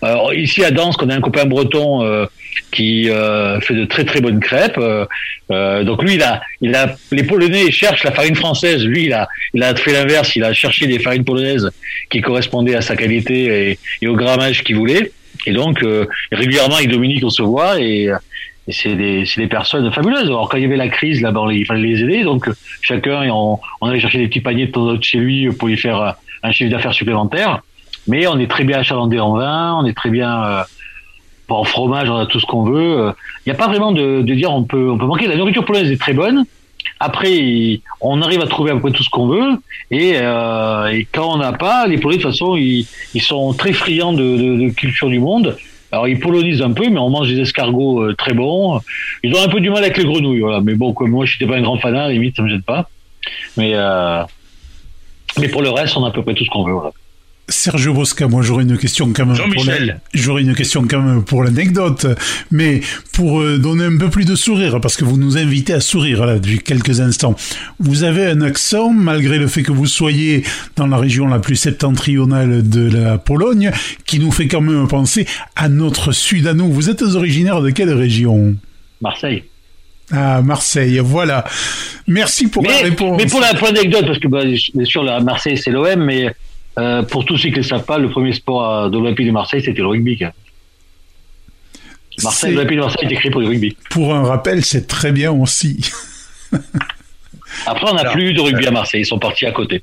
Euh, 0.04 0.34
ici 0.34 0.64
à 0.64 0.70
Dansk, 0.70 1.02
on 1.02 1.08
a 1.08 1.14
un 1.14 1.20
copain 1.20 1.46
breton 1.46 2.02
euh, 2.02 2.26
qui 2.70 3.10
euh, 3.10 3.60
fait 3.60 3.74
de 3.74 3.84
très 3.84 4.04
très 4.04 4.20
bonnes 4.20 4.40
crêpes. 4.40 4.78
Euh, 4.78 5.84
donc 5.84 6.02
lui, 6.02 6.14
il 6.14 6.22
a, 6.22 6.40
il 6.60 6.74
a, 6.74 6.94
les 7.10 7.24
Polonais 7.24 7.70
cherchent 7.70 8.04
la 8.04 8.12
farine 8.12 8.34
française. 8.36 8.84
Lui, 8.84 9.06
il 9.06 9.12
a, 9.12 9.28
il 9.54 9.62
a 9.62 9.74
fait 9.74 9.92
l'inverse. 9.92 10.36
Il 10.36 10.44
a 10.44 10.52
cherché 10.52 10.86
des 10.86 10.98
farines 10.98 11.24
polonaises 11.24 11.70
qui 12.10 12.20
correspondaient 12.20 12.76
à 12.76 12.82
sa 12.82 12.96
qualité 12.96 13.78
et, 14.00 14.06
au 14.06 14.14
grammage 14.14 14.62
qu'il 14.62 14.76
voulait. 14.76 15.12
Et 15.46 15.52
donc, 15.52 15.82
euh, 15.82 16.06
régulièrement, 16.32 16.76
avec 16.76 16.90
Dominique, 16.90 17.24
on 17.24 17.30
se 17.30 17.42
voit 17.42 17.80
et, 17.80 18.10
et 18.68 18.72
c'est 18.72 18.94
des, 18.94 19.24
des, 19.36 19.46
personnes 19.46 19.90
fabuleuses. 19.90 20.26
Alors, 20.26 20.48
quand 20.48 20.58
il 20.58 20.62
y 20.62 20.66
avait 20.66 20.76
la 20.76 20.88
crise, 20.88 21.22
là-bas, 21.22 21.46
il 21.50 21.64
fallait 21.64 21.88
les 21.88 22.02
aider. 22.02 22.22
Donc, 22.22 22.48
chacun, 22.82 23.28
on, 23.30 23.58
on 23.80 23.86
allait 23.86 24.00
chercher 24.00 24.18
des 24.18 24.28
petits 24.28 24.40
paniers 24.40 24.66
de 24.66 25.02
chez 25.02 25.18
lui 25.18 25.48
pour 25.50 25.68
lui 25.68 25.76
faire 25.76 26.16
un 26.42 26.52
chiffre 26.52 26.70
d'affaires 26.70 26.94
supplémentaire. 26.94 27.62
Mais 28.10 28.26
on 28.26 28.38
est 28.38 28.50
très 28.50 28.64
bien 28.64 28.78
achalandé 28.80 29.20
en 29.20 29.34
vin, 29.34 29.78
on 29.80 29.86
est 29.86 29.96
très 29.96 30.10
bien 30.10 30.44
euh, 30.44 30.62
en 31.48 31.64
fromage, 31.64 32.10
on 32.10 32.16
a 32.16 32.26
tout 32.26 32.40
ce 32.40 32.46
qu'on 32.46 32.64
veut. 32.64 33.12
Il 33.46 33.48
n'y 33.48 33.52
a 33.52 33.54
pas 33.54 33.68
vraiment 33.68 33.92
de, 33.92 34.22
dire 34.22 34.52
on 34.52 34.64
peut, 34.64 34.90
on 34.90 34.98
peut 34.98 35.06
manquer. 35.06 35.28
La 35.28 35.36
nourriture 35.36 35.64
polonaise 35.64 35.90
est 35.90 36.00
très 36.00 36.12
bonne. 36.12 36.44
Après, 36.98 37.80
on 38.00 38.20
arrive 38.20 38.40
à 38.42 38.46
trouver 38.46 38.72
un 38.72 38.78
peu 38.78 38.90
tout 38.90 39.02
ce 39.02 39.10
qu'on 39.10 39.26
veut, 39.26 39.52
et, 39.90 40.12
euh, 40.16 41.02
quand 41.12 41.34
on 41.34 41.38
n'a 41.38 41.52
pas, 41.52 41.86
les 41.86 41.98
Polonais 41.98 42.18
de 42.18 42.22
toute 42.22 42.32
façon, 42.32 42.56
ils, 42.56 42.86
sont 43.20 43.54
très 43.54 43.72
friands 43.72 44.12
de, 44.12 44.68
culture 44.70 45.08
du 45.08 45.18
monde. 45.18 45.56
Alors 45.92 46.06
ils 46.06 46.20
polonisent 46.20 46.62
un 46.62 46.72
peu, 46.72 46.88
mais 46.88 46.98
on 46.98 47.10
mange 47.10 47.28
des 47.28 47.40
escargots 47.40 48.02
euh, 48.02 48.14
très 48.14 48.32
bons. 48.32 48.80
Ils 49.24 49.34
ont 49.34 49.42
un 49.42 49.48
peu 49.48 49.60
du 49.60 49.70
mal 49.70 49.82
avec 49.82 49.96
les 49.96 50.04
grenouilles, 50.04 50.40
voilà. 50.40 50.60
Mais 50.60 50.74
bon, 50.74 50.92
comme 50.92 51.10
moi, 51.10 51.24
je 51.26 51.34
n'étais 51.34 51.50
pas 51.50 51.58
un 51.58 51.62
grand 51.62 51.78
fanat, 51.78 52.04
à 52.04 52.10
limite, 52.10 52.36
ça 52.36 52.42
me 52.42 52.48
gêne 52.48 52.62
pas. 52.62 52.88
Mais 53.56 53.72
euh, 53.74 54.22
mais 55.38 55.48
pour 55.48 55.62
le 55.62 55.70
reste, 55.70 55.96
on 55.96 56.04
a 56.04 56.08
à 56.08 56.10
peu 56.10 56.22
près 56.22 56.34
tout 56.34 56.44
ce 56.44 56.50
qu'on 56.50 56.64
veut. 56.64 56.76
Serge 57.50 57.90
Bosca, 57.90 58.28
moi 58.28 58.42
j'aurais 58.42 58.62
une 58.62 58.78
question 58.78 59.12
quand 59.14 59.26
même 59.26 59.36
pour 59.36 59.64
j'aurais 60.14 60.42
une 60.42 60.54
question 60.54 60.86
quand 60.88 61.02
même 61.02 61.22
pour 61.22 61.44
l'anecdote, 61.44 62.06
mais 62.50 62.80
pour 63.12 63.40
euh, 63.40 63.58
donner 63.58 63.84
un 63.84 63.96
peu 63.98 64.08
plus 64.08 64.24
de 64.24 64.34
sourire, 64.34 64.80
parce 64.80 64.96
que 64.96 65.04
vous 65.04 65.18
nous 65.18 65.36
invitez 65.36 65.74
à 65.74 65.80
sourire 65.80 66.24
là 66.24 66.38
depuis 66.38 66.60
quelques 66.60 67.00
instants. 67.00 67.34
Vous 67.78 68.04
avez 68.04 68.26
un 68.26 68.40
accent, 68.40 68.90
malgré 68.90 69.38
le 69.38 69.46
fait 69.46 69.62
que 69.62 69.72
vous 69.72 69.86
soyez 69.86 70.44
dans 70.76 70.86
la 70.86 70.96
région 70.96 71.26
la 71.26 71.38
plus 71.38 71.56
septentrionale 71.56 72.68
de 72.68 72.90
la 72.90 73.18
Pologne, 73.18 73.72
qui 74.06 74.18
nous 74.18 74.30
fait 74.30 74.48
quand 74.48 74.60
même 74.60 74.88
penser 74.88 75.26
à 75.56 75.68
notre 75.68 76.12
sud 76.12 76.46
à 76.46 76.54
nous. 76.54 76.70
Vous 76.72 76.88
êtes 76.88 77.02
originaire 77.02 77.60
de 77.60 77.70
quelle 77.70 77.92
région? 77.92 78.56
Marseille. 79.00 79.44
Ah, 80.12 80.42
Marseille, 80.42 80.98
voilà. 80.98 81.44
Merci 82.06 82.48
pour 82.48 82.64
la 82.64 82.76
réponse. 82.78 83.16
Mais 83.16 83.26
pour 83.26 83.40
l'anecdote, 83.40 84.06
parce 84.06 84.18
que 84.18 84.28
bah, 84.28 84.42
bien 84.44 84.84
sûr, 84.84 85.04
la 85.04 85.20
Marseille, 85.20 85.56
c'est 85.56 85.70
l'OM, 85.70 86.04
mais 86.04 86.34
euh, 86.78 87.02
pour 87.02 87.24
tous 87.24 87.36
ceux 87.36 87.50
qui 87.50 87.58
ne 87.58 87.64
savent 87.64 87.84
pas, 87.84 87.98
le 87.98 88.10
premier 88.10 88.32
sport 88.32 88.90
de 88.90 88.98
l'Olympique 88.98 89.26
de 89.26 89.32
Marseille, 89.32 89.62
c'était 89.62 89.80
le 89.80 89.88
rugby. 89.88 90.18
Marseille, 92.22 92.54
l'Olympique 92.54 92.76
de 92.76 92.82
Marseille 92.82 93.08
est 93.08 93.12
écrit 93.12 93.30
pour 93.30 93.40
le 93.40 93.48
rugby. 93.48 93.76
Pour 93.90 94.14
un 94.14 94.22
rappel, 94.22 94.64
c'est 94.64 94.86
très 94.86 95.12
bien 95.12 95.32
aussi. 95.32 95.90
Après, 97.66 97.90
on 97.90 97.94
n'a 97.94 98.10
plus 98.10 98.32
de 98.32 98.40
rugby 98.40 98.66
à 98.66 98.70
Marseille, 98.70 99.02
ils 99.02 99.06
sont 99.06 99.18
partis 99.18 99.46
à 99.46 99.52
côté. 99.52 99.82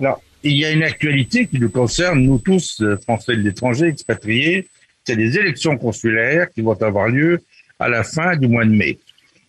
Alors, 0.00 0.20
il 0.42 0.56
y 0.56 0.64
a 0.64 0.70
une 0.70 0.82
actualité 0.82 1.46
qui 1.46 1.58
nous 1.58 1.70
concerne, 1.70 2.20
nous 2.20 2.38
tous, 2.38 2.80
euh, 2.82 2.96
Français 3.02 3.36
de 3.36 3.42
l'étranger, 3.42 3.86
expatriés, 3.86 4.68
c'est 5.04 5.14
les 5.14 5.38
élections 5.38 5.76
consulaires 5.78 6.48
qui 6.50 6.60
vont 6.60 6.80
avoir 6.82 7.08
lieu 7.08 7.40
à 7.78 7.88
la 7.88 8.02
fin 8.04 8.36
du 8.36 8.48
mois 8.48 8.64
de 8.64 8.70
mai, 8.70 8.98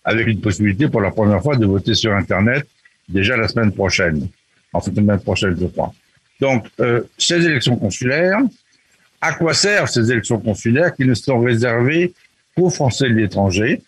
avec 0.06 0.28
une 0.28 0.40
possibilité 0.40 0.88
pour 0.88 1.02
la 1.02 1.12
première 1.12 1.42
fois 1.42 1.56
de 1.56 1.66
voter 1.66 1.94
sur 1.96 2.14
Internet 2.14 2.66
déjà 3.10 3.38
la 3.38 3.48
semaine 3.48 3.72
prochaine, 3.72 4.28
en 4.74 4.82
semaine 4.82 5.20
prochaine 5.20 5.56
je 5.60 5.66
crois. 5.68 5.94
Donc, 6.40 6.68
euh, 6.80 7.02
ces 7.18 7.46
élections 7.46 7.76
consulaires, 7.78 8.40
à 9.22 9.34
quoi 9.34 9.54
servent 9.54 9.90
ces 9.90 10.12
élections 10.12 10.40
consulaires 10.40 10.96
qui 10.96 11.06
ne 11.06 11.14
sont 11.14 11.40
réservées 11.40 12.14
qu'aux 12.56 12.70
Français 12.70 13.10
de 13.10 13.16
l'étranger? 13.16 13.82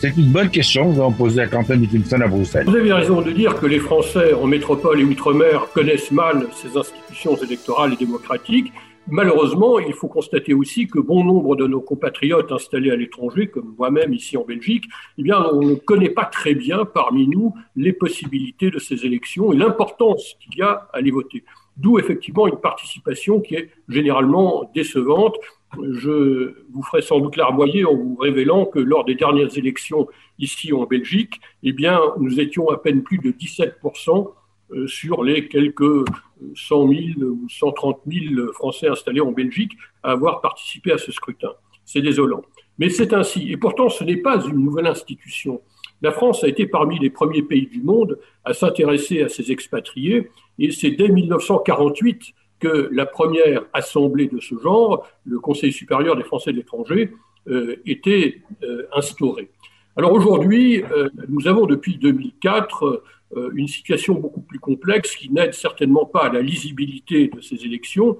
C'est 0.00 0.16
une 0.16 0.30
bonne 0.30 0.48
question 0.48 0.84
que 0.84 0.94
nous 0.94 1.00
allons 1.00 1.12
poser 1.12 1.40
à 1.40 1.48
Quentin 1.48 1.76
Dickinson 1.76 2.20
à 2.20 2.28
Bruxelles. 2.28 2.66
Vous 2.66 2.76
avez 2.76 2.92
raison 2.92 3.20
de 3.20 3.32
dire 3.32 3.58
que 3.58 3.66
les 3.66 3.80
Français 3.80 4.32
en 4.32 4.46
métropole 4.46 5.00
et 5.00 5.04
outre-mer 5.04 5.66
connaissent 5.74 6.12
mal 6.12 6.46
ces 6.54 6.76
institutions 6.78 7.36
électorales 7.36 7.94
et 7.94 7.96
démocratiques 7.96 8.72
Malheureusement, 9.10 9.78
il 9.78 9.94
faut 9.94 10.08
constater 10.08 10.52
aussi 10.52 10.86
que 10.86 10.98
bon 10.98 11.24
nombre 11.24 11.56
de 11.56 11.66
nos 11.66 11.80
compatriotes 11.80 12.52
installés 12.52 12.90
à 12.90 12.96
l'étranger, 12.96 13.46
comme 13.46 13.74
moi-même 13.78 14.12
ici 14.12 14.36
en 14.36 14.44
Belgique, 14.44 14.84
eh 15.16 15.22
bien, 15.22 15.42
on 15.50 15.62
ne 15.62 15.74
connaît 15.76 16.10
pas 16.10 16.26
très 16.26 16.54
bien 16.54 16.84
parmi 16.84 17.26
nous 17.26 17.54
les 17.74 17.94
possibilités 17.94 18.70
de 18.70 18.78
ces 18.78 19.06
élections 19.06 19.50
et 19.52 19.56
l'importance 19.56 20.36
qu'il 20.40 20.58
y 20.58 20.62
a 20.62 20.88
à 20.92 21.00
les 21.00 21.10
voter. 21.10 21.44
D'où 21.78 21.98
effectivement 21.98 22.48
une 22.48 22.60
participation 22.60 23.40
qui 23.40 23.54
est 23.54 23.70
généralement 23.88 24.70
décevante. 24.74 25.36
Je 25.78 26.54
vous 26.70 26.82
ferai 26.82 27.00
sans 27.00 27.20
doute 27.20 27.36
larmoyer 27.36 27.86
en 27.86 27.94
vous 27.94 28.16
révélant 28.16 28.66
que 28.66 28.78
lors 28.78 29.06
des 29.06 29.14
dernières 29.14 29.56
élections 29.56 30.06
ici 30.38 30.72
en 30.74 30.84
Belgique, 30.84 31.40
eh 31.62 31.72
bien, 31.72 32.00
nous 32.18 32.40
étions 32.40 32.68
à 32.68 32.76
peine 32.76 33.02
plus 33.02 33.18
de 33.18 33.30
17 33.30 33.78
euh, 33.84 34.24
sur 34.86 35.24
les 35.24 35.48
quelques 35.48 36.04
100 36.54 36.88
000 36.88 37.00
ou 37.20 37.48
130 37.48 38.00
000 38.06 38.52
Français 38.52 38.88
installés 38.88 39.20
en 39.20 39.32
Belgique 39.32 39.72
à 40.02 40.12
avoir 40.12 40.40
participé 40.40 40.92
à 40.92 40.98
ce 40.98 41.12
scrutin. 41.12 41.52
C'est 41.84 42.02
désolant. 42.02 42.42
Mais 42.78 42.90
c'est 42.90 43.12
ainsi. 43.12 43.50
Et 43.50 43.56
pourtant, 43.56 43.88
ce 43.88 44.04
n'est 44.04 44.18
pas 44.18 44.44
une 44.44 44.62
nouvelle 44.62 44.86
institution. 44.86 45.60
La 46.00 46.12
France 46.12 46.44
a 46.44 46.48
été 46.48 46.66
parmi 46.66 46.98
les 46.98 47.10
premiers 47.10 47.42
pays 47.42 47.66
du 47.66 47.82
monde 47.82 48.18
à 48.44 48.54
s'intéresser 48.54 49.22
à 49.22 49.28
ces 49.28 49.50
expatriés, 49.50 50.30
et 50.58 50.70
c'est 50.70 50.92
dès 50.92 51.08
1948 51.08 52.34
que 52.60 52.88
la 52.92 53.06
première 53.06 53.64
assemblée 53.72 54.26
de 54.26 54.40
ce 54.40 54.56
genre, 54.58 55.06
le 55.24 55.38
Conseil 55.40 55.72
supérieur 55.72 56.16
des 56.16 56.24
Français 56.24 56.52
de 56.52 56.56
l'étranger, 56.56 57.12
euh, 57.48 57.76
était 57.86 58.42
euh, 58.62 58.86
instaurée. 58.92 59.48
Alors 59.96 60.12
aujourd'hui, 60.12 60.84
nous 61.28 61.48
avons 61.48 61.66
depuis 61.66 61.96
2004 61.96 62.84
euh, 62.84 63.02
une 63.54 63.68
situation 63.68 64.14
beaucoup 64.14 64.40
plus 64.40 64.58
complexe 64.58 65.14
qui 65.14 65.30
n'aide 65.30 65.52
certainement 65.52 66.06
pas 66.06 66.26
à 66.26 66.32
la 66.32 66.40
lisibilité 66.40 67.28
de 67.28 67.40
ces 67.40 67.64
élections. 67.64 68.16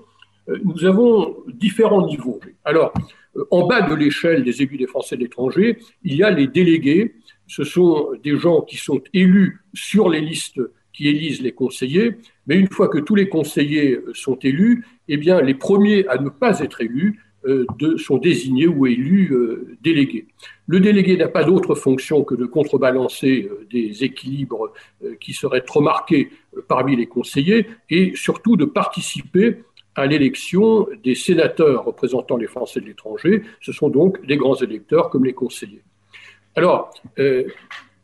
Euh, 0.48 0.58
nous 0.64 0.84
avons 0.84 1.36
différents 1.46 2.06
niveaux. 2.06 2.40
Alors, 2.64 2.92
euh, 3.36 3.44
en 3.50 3.66
bas 3.66 3.82
de 3.82 3.94
l'échelle 3.94 4.44
des 4.44 4.62
élus 4.62 4.78
des 4.78 4.86
Français 4.86 5.16
de 5.16 5.22
l'étranger, 5.22 5.78
il 6.02 6.16
y 6.16 6.22
a 6.22 6.30
les 6.30 6.46
délégués. 6.46 7.14
Ce 7.46 7.64
sont 7.64 8.10
des 8.22 8.36
gens 8.36 8.62
qui 8.62 8.76
sont 8.76 9.00
élus 9.12 9.60
sur 9.74 10.08
les 10.08 10.20
listes 10.20 10.60
qui 10.92 11.08
élisent 11.08 11.42
les 11.42 11.52
conseillers, 11.52 12.16
mais 12.46 12.56
une 12.56 12.68
fois 12.68 12.88
que 12.88 12.98
tous 12.98 13.14
les 13.14 13.28
conseillers 13.28 14.00
sont 14.14 14.36
élus, 14.36 14.84
eh 15.06 15.16
bien, 15.16 15.40
les 15.40 15.54
premiers 15.54 16.06
à 16.08 16.18
ne 16.18 16.28
pas 16.28 16.58
être 16.58 16.80
élus 16.80 17.20
euh, 17.20 17.27
de, 17.48 17.96
sont 17.96 18.18
désignés 18.18 18.66
ou 18.66 18.86
élus 18.86 19.32
euh, 19.32 19.76
délégués. 19.82 20.26
Le 20.66 20.80
délégué 20.80 21.16
n'a 21.16 21.28
pas 21.28 21.44
d'autre 21.44 21.74
fonction 21.74 22.22
que 22.24 22.34
de 22.34 22.44
contrebalancer 22.44 23.48
euh, 23.50 23.66
des 23.70 24.04
équilibres 24.04 24.72
qui 25.20 25.32
seraient 25.32 25.62
trop 25.62 25.80
marqués 25.80 26.30
parmi 26.68 26.96
les 26.96 27.06
conseillers 27.06 27.66
et 27.88 28.12
surtout 28.14 28.56
de 28.56 28.64
participer 28.64 29.62
à 29.94 30.06
l'élection 30.06 30.86
des 31.02 31.14
sénateurs 31.14 31.84
représentant 31.84 32.36
les 32.36 32.46
Français 32.46 32.80
de 32.80 32.86
l'étranger. 32.86 33.42
Ce 33.60 33.72
sont 33.72 33.88
donc 33.88 34.18
les 34.24 34.36
grands 34.36 34.56
électeurs 34.56 35.10
comme 35.10 35.24
les 35.24 35.32
conseillers. 35.32 35.82
Alors, 36.54 36.92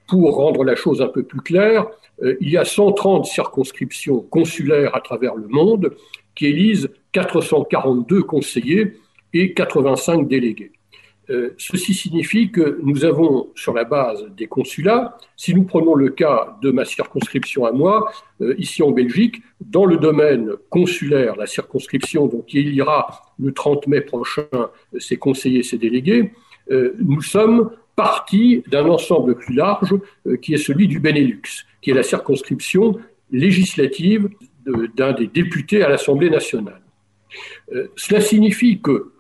pour 0.09 0.37
rendre 0.37 0.65
la 0.65 0.75
chose 0.75 1.03
un 1.03 1.09
peu 1.09 1.23
plus 1.23 1.41
claire, 1.41 1.87
il 2.41 2.49
y 2.49 2.57
a 2.57 2.65
130 2.65 3.27
circonscriptions 3.27 4.21
consulaires 4.21 4.97
à 4.97 5.01
travers 5.01 5.37
le 5.37 5.47
monde 5.47 5.95
qui 6.35 6.47
élisent 6.47 6.91
442 7.13 8.23
conseillers 8.23 8.95
et 9.35 9.53
85 9.53 10.27
délégués. 10.27 10.73
Euh, 11.31 11.55
ceci 11.57 11.95
signifie 11.95 12.51
que 12.51 12.79
nous 12.83 13.05
avons, 13.05 13.49
sur 13.55 13.73
la 13.73 13.85
base 13.85 14.27
des 14.37 14.47
consulats, 14.47 15.17
si 15.37 15.55
nous 15.55 15.65
prenons 15.65 15.95
le 15.95 16.11
cas 16.11 16.59
de 16.61 16.71
ma 16.71 16.85
circonscription 16.85 17.65
à 17.65 17.73
moi, 17.73 18.13
euh, 18.43 18.55
ici 18.59 18.83
en 18.83 18.91
Belgique, 18.91 19.41
dans 19.61 19.87
le 19.87 19.97
domaine 19.97 20.51
consulaire, 20.69 21.37
la 21.37 21.47
circonscription 21.47 22.27
donc, 22.27 22.47
qui 22.47 22.59
élira 22.59 23.23
le 23.39 23.53
30 23.53 23.87
mai 23.87 24.03
prochain 24.03 24.47
ses 24.99 25.17
conseillers, 25.17 25.63
ses 25.63 25.79
délégués, 25.79 26.33
euh, 26.71 26.95
nous 26.99 27.23
sommes 27.23 27.71
partis 27.97 28.63
d'un 28.71 28.87
ensemble 28.87 29.37
plus 29.37 29.55
large 29.55 29.95
qui 30.43 30.53
est 30.53 30.59
celui 30.59 30.89
du 30.89 30.99
Benelux, 30.99 31.65
qui 31.81 31.91
est 31.91 31.95
la 31.95 32.03
circonscription 32.03 32.99
législative 33.31 34.29
d'un 34.97 35.13
des 35.13 35.29
députés 35.29 35.85
à 35.85 35.89
l'Assemblée 35.89 36.29
nationale. 36.29 36.81
cela 37.95 38.21
signifie 38.21 38.81
que 38.81 39.14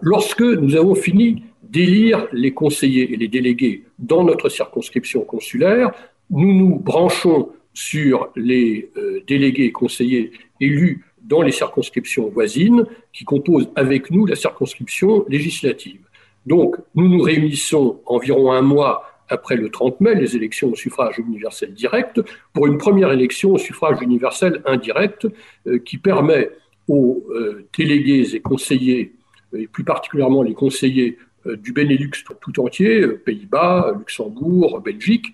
Lorsque 0.00 0.42
nous 0.42 0.76
avons 0.76 0.94
fini 0.94 1.42
d'élire 1.62 2.26
les 2.32 2.52
conseillers 2.52 3.12
et 3.12 3.16
les 3.16 3.28
délégués 3.28 3.84
dans 3.98 4.24
notre 4.24 4.48
circonscription 4.48 5.22
consulaire, 5.22 5.90
nous 6.30 6.52
nous 6.52 6.78
branchons 6.78 7.50
sur 7.74 8.30
les 8.36 8.90
euh, 8.96 9.20
délégués 9.26 9.64
et 9.64 9.72
conseillers 9.72 10.32
élus 10.60 11.04
dans 11.22 11.42
les 11.42 11.52
circonscriptions 11.52 12.28
voisines 12.28 12.86
qui 13.12 13.24
composent 13.24 13.70
avec 13.76 14.10
nous 14.10 14.26
la 14.26 14.34
circonscription 14.34 15.24
législative. 15.28 16.00
Donc, 16.46 16.76
nous 16.94 17.08
nous 17.08 17.20
réunissons 17.20 18.00
environ 18.06 18.52
un 18.52 18.62
mois 18.62 19.04
après 19.28 19.56
le 19.56 19.68
30 19.68 20.00
mai, 20.00 20.14
les 20.14 20.36
élections 20.36 20.70
au 20.70 20.74
suffrage 20.74 21.18
universel 21.18 21.74
direct, 21.74 22.20
pour 22.54 22.66
une 22.66 22.78
première 22.78 23.12
élection 23.12 23.52
au 23.52 23.58
suffrage 23.58 24.00
universel 24.00 24.62
indirect 24.64 25.28
euh, 25.66 25.78
qui 25.78 25.98
permet 25.98 26.50
aux 26.88 27.22
euh, 27.30 27.66
délégués 27.76 28.34
et 28.34 28.40
conseillers 28.40 29.12
et 29.56 29.66
plus 29.66 29.84
particulièrement 29.84 30.42
les 30.42 30.54
conseillers 30.54 31.18
euh, 31.46 31.56
du 31.56 31.72
Benelux 31.72 32.10
tout 32.40 32.60
entier, 32.60 33.00
euh, 33.00 33.22
Pays-Bas, 33.24 33.94
Luxembourg, 33.98 34.80
Belgique, 34.80 35.26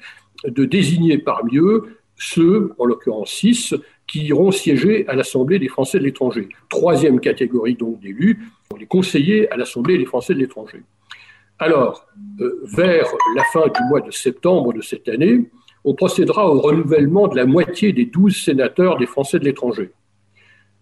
de 0.47 0.65
désigner 0.65 1.19
parmi 1.19 1.57
eux 1.57 1.99
ceux, 2.17 2.73
en 2.79 2.85
l'occurrence 2.85 3.33
six, 3.33 3.75
qui 4.07 4.25
iront 4.27 4.53
siéger 4.53 5.07
à 5.09 5.15
l'Assemblée 5.15 5.59
des 5.59 5.69
Français 5.69 5.99
de 5.99 6.05
l'étranger. 6.05 6.49
Troisième 6.69 7.21
catégorie 7.21 7.75
donc 7.75 8.01
d'élus, 8.01 8.39
les 8.79 8.87
conseillers 8.87 9.51
à 9.51 9.57
l'Assemblée 9.57 9.99
des 9.99 10.05
Français 10.05 10.35
de 10.35 10.39
l'étranger. 10.39 10.83
Alors, 11.59 12.07
euh, 12.41 12.61
vers 12.65 13.07
la 13.37 13.45
fin 13.53 13.67
du 13.67 13.81
mois 13.89 14.01
de 14.01 14.11
septembre 14.11 14.73
de 14.73 14.83
cette 14.83 15.09
année, 15.09 15.51
on 15.85 15.95
procédera 15.95 16.51
au 16.51 16.61
renouvellement 16.61 17.29
de 17.29 17.37
la 17.37 17.47
moitié 17.47 17.93
des 17.93 18.07
douze 18.07 18.37
sénateurs 18.37 18.97
des 18.97 19.07
Français 19.07 19.39
de 19.39 19.45
l'étranger. 19.45 19.91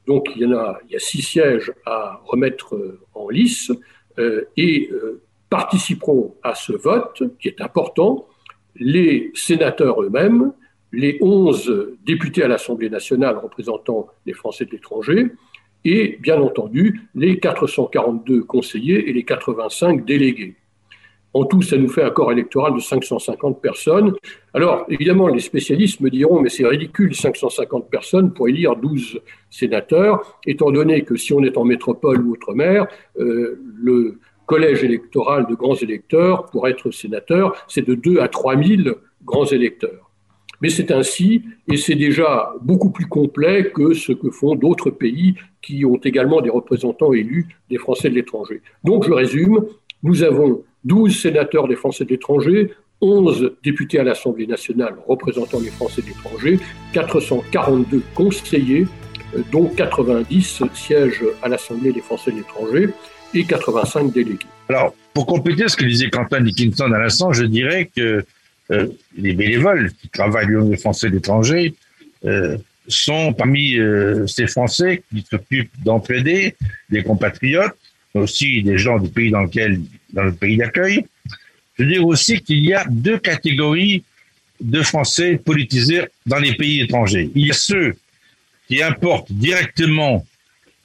Donc 0.07 0.29
il 0.35 0.43
y, 0.43 0.47
en 0.47 0.53
a, 0.53 0.79
il 0.87 0.93
y 0.93 0.97
a 0.97 0.99
six 0.99 1.23
sièges 1.23 1.73
à 1.87 2.21
remettre 2.25 2.75
euh, 2.75 3.01
euh, 4.19 4.45
et 4.57 4.89
euh, 4.93 5.23
participeront 5.51 6.35
à 6.43 6.55
ce 6.55 6.73
vote 6.73 7.23
qui 7.41 7.49
est 7.49 7.61
important 7.61 8.27
les 8.77 9.31
sénateurs 9.35 10.03
eux-mêmes, 10.03 10.53
les 10.93 11.19
onze 11.21 11.73
députés 12.05 12.43
à 12.43 12.49
l'Assemblée 12.49 12.91
nationale 12.91 13.37
représentant 13.37 14.09
les 14.27 14.33
Français 14.33 14.65
de 14.65 14.71
l'étranger 14.71 15.31
et 15.85 16.19
bien 16.21 16.41
entendu 16.41 17.01
les 17.15 17.39
442 17.39 18.45
conseillers 18.45 19.09
et 19.09 19.13
les 19.13 19.25
85 19.25 20.05
délégués. 20.05 20.57
En 21.35 21.45
tout, 21.45 21.63
ça 21.63 21.79
nous 21.79 21.89
fait 21.89 22.03
un 22.03 22.11
corps 22.11 22.31
électoral 22.31 22.75
de 22.75 22.81
550 22.81 23.63
personnes. 23.63 24.15
Alors, 24.53 24.85
évidemment, 24.89 25.29
les 25.29 25.41
spécialistes 25.41 26.01
me 26.01 26.11
diront, 26.11 26.41
mais 26.41 26.51
c'est 26.51 26.67
ridicule, 26.67 27.15
550 27.15 27.89
personnes 27.89 28.33
pour 28.35 28.49
élire 28.49 28.77
12 28.77 29.21
sénateurs, 29.49 30.39
étant 30.47 30.71
donné 30.71 31.03
que 31.03 31.17
si 31.17 31.33
on 31.33 31.43
est 31.43 31.57
en 31.57 31.65
métropole 31.65 32.21
ou 32.21 32.33
outre-mer, 32.33 32.87
euh, 33.19 33.59
le 33.83 34.19
collège 34.45 34.85
électoral 34.85 35.47
de 35.49 35.55
grands 35.55 35.77
électeurs, 35.77 36.47
pour 36.47 36.69
être 36.69 36.91
sénateur, 36.91 37.65
c'est 37.67 37.87
de 37.87 37.95
2 37.95 38.21
à 38.21 38.29
3 38.29 38.63
000 38.63 38.83
grands 39.25 39.47
électeurs. 39.47 40.11
Mais 40.61 40.69
c'est 40.69 40.93
ainsi, 40.93 41.43
et 41.67 41.77
c'est 41.77 41.95
déjà 41.95 42.53
beaucoup 42.61 42.91
plus 42.91 43.07
complet 43.07 43.73
que 43.75 43.95
ce 43.95 44.13
que 44.13 44.31
font 44.31 44.55
d'autres 44.55 44.91
pays 44.91 45.35
qui 45.61 45.85
ont 45.85 45.97
également 45.97 46.41
des 46.41 46.51
représentants 46.51 47.13
élus 47.13 47.49
des 47.71 47.79
Français 47.79 48.11
de 48.11 48.15
l'étranger. 48.15 48.61
Donc, 48.85 49.05
je 49.05 49.13
résume, 49.13 49.65
nous 50.03 50.23
avons 50.23 50.63
12 50.85 51.21
sénateurs 51.21 51.69
des 51.69 51.77
Français 51.77 52.05
de 52.05 52.11
l'étranger, 52.11 52.73
11 53.01 53.53
députés 53.63 53.99
à 53.99 54.05
l'Assemblée 54.05 54.47
nationale 54.47 54.95
représentant 55.07 55.61
les 55.61 55.71
Français 55.71 56.03
de 56.03 56.09
l'étranger, 56.09 56.59
442 56.93 58.03
conseillers, 58.15 58.87
euh, 59.35 59.43
dont 59.51 59.67
90 59.67 60.63
sièges 60.75 61.25
à 61.43 61.49
l'Assemblée 61.49 61.93
des 61.93 62.01
Français 62.01 62.31
de 62.31 62.37
l'étranger 62.37 62.91
et 63.35 63.45
85 63.45 64.13
délégués. 64.13 64.47
Alors, 64.69 64.95
pour 65.15 65.27
compléter 65.27 65.69
ce 65.69 65.77
que 65.77 65.85
disait 65.85 66.11
Quentin 66.11 66.41
Dickinson 66.41 66.91
à 66.93 66.99
l'instant, 66.99 67.33
je 67.33 67.45
dirais 67.45 67.91
que 67.95 68.25
euh, 68.71 68.87
les 69.17 69.33
bénévoles 69.33 69.91
qui 70.01 70.09
travaillent 70.09 70.55
au 70.55 70.77
Français 70.77 71.11
de 71.11 71.21
euh, 72.25 72.57
sont 72.89 73.33
parmi 73.33 73.77
ces 74.27 74.47
Français 74.49 75.03
qui 75.09 75.25
s'occupent 75.29 75.71
d'entraider 75.85 76.57
des 76.91 77.03
compatriotes 77.03 77.77
aussi 78.15 78.63
des 78.63 78.79
gens 78.79 78.99
du 78.99 79.09
pays 79.09 79.31
dans 79.31 79.43
lequel, 79.43 79.81
dans 80.13 80.25
le 80.25 80.33
pays 80.33 80.57
d'accueil. 80.57 81.05
Je 81.75 81.85
veux 81.85 81.91
dire 81.91 82.07
aussi 82.07 82.41
qu'il 82.41 82.65
y 82.65 82.75
a 82.75 82.85
deux 82.89 83.19
catégories 83.19 84.05
de 84.61 84.83
Français 84.83 85.37
politisés 85.37 86.03
dans 86.27 86.39
les 86.39 86.55
pays 86.55 86.83
étrangers. 86.83 87.31
Il 87.35 87.47
y 87.47 87.51
a 87.51 87.55
ceux 87.55 87.97
qui 88.69 88.83
importent 88.83 89.33
directement 89.33 90.25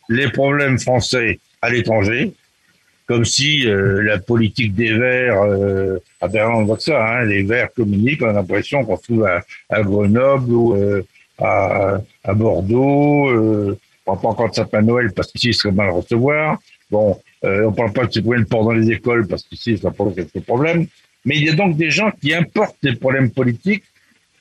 les 0.09 0.29
problèmes 0.29 0.79
français 0.79 1.39
à 1.61 1.69
l'étranger, 1.69 2.33
comme 3.05 3.25
si 3.25 3.67
euh, 3.67 4.01
la 4.01 4.17
politique 4.17 4.73
des 4.73 4.93
Verts, 4.93 5.41
euh, 5.41 5.97
à 6.21 6.27
Berlin 6.27 6.55
on 6.55 6.65
voit 6.65 6.79
ça, 6.79 7.05
hein, 7.05 7.25
les 7.25 7.43
Verts 7.43 7.73
communiquent, 7.73 8.21
on 8.21 8.29
a 8.29 8.33
l'impression 8.33 8.83
qu'on 8.83 8.97
se 8.97 9.03
trouve 9.03 9.25
à, 9.25 9.81
Grenoble 9.83 10.51
ou 10.51 10.75
euh, 10.75 11.05
à, 11.39 11.99
à, 12.23 12.33
Bordeaux, 12.33 13.29
euh, 13.29 13.77
on 14.05 14.15
ne 14.15 14.17
pas 14.19 14.27
encore 14.29 14.49
de 14.49 14.55
sapin 14.55 14.81
Noël 14.81 15.11
parce 15.13 15.31
qu'ici 15.31 15.49
il 15.49 15.53
serait 15.53 15.73
mal 15.73 15.89
recevoir, 15.89 16.59
Bon, 16.89 17.19
euh, 17.47 17.67
on 17.67 17.71
ne 17.71 17.75
parle 17.75 17.93
pas 17.93 18.05
de 18.05 18.11
ces 18.11 18.21
problèmes 18.21 18.45
dans 18.45 18.71
les 18.71 18.91
écoles 18.91 19.27
parce 19.27 19.43
qu'ici, 19.43 19.77
ça 19.77 19.91
pose 19.91 20.15
quelques 20.15 20.41
problèmes. 20.41 20.87
Mais 21.25 21.37
il 21.37 21.43
y 21.43 21.49
a 21.49 21.53
donc 21.53 21.77
des 21.77 21.91
gens 21.91 22.11
qui 22.21 22.33
importent 22.33 22.77
des 22.83 22.95
problèmes 22.95 23.31
politiques 23.31 23.83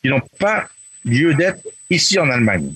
qui 0.03 0.09
n'ont 0.09 0.23
pas 0.39 0.67
lieu 1.05 1.35
d'être 1.35 1.67
ici 1.91 2.19
en 2.19 2.29
Allemagne. 2.31 2.73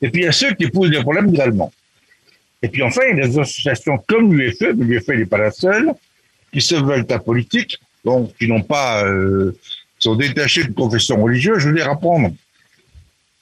Et 0.00 0.10
puis 0.10 0.22
il 0.22 0.24
y 0.24 0.28
a 0.28 0.32
ceux 0.32 0.54
qui 0.54 0.68
posent 0.68 0.90
des 0.90 1.00
problèmes 1.00 1.30
des 1.30 1.40
Allemands. 1.40 1.72
Et 2.62 2.68
puis 2.68 2.82
enfin, 2.82 3.02
il 3.10 3.18
y 3.18 3.22
a 3.22 3.28
des 3.28 3.38
associations 3.38 3.98
comme 4.06 4.34
l'UFE, 4.34 4.74
mais 4.76 4.84
l'UFE 4.84 5.08
n'est 5.08 5.26
pas 5.26 5.38
la 5.38 5.50
seule, 5.50 5.92
qui 6.52 6.60
se 6.60 6.74
veulent 6.74 7.06
apolitiques, 7.10 7.78
donc 8.04 8.36
qui 8.36 8.46
n'ont 8.48 8.62
pas, 8.62 9.04
euh, 9.04 9.56
sont 9.98 10.14
détachés 10.14 10.64
de 10.64 10.72
confession 10.72 11.22
religieuse. 11.22 11.58
Je 11.58 11.68
voulais 11.68 11.82
rapprendre 11.82 12.32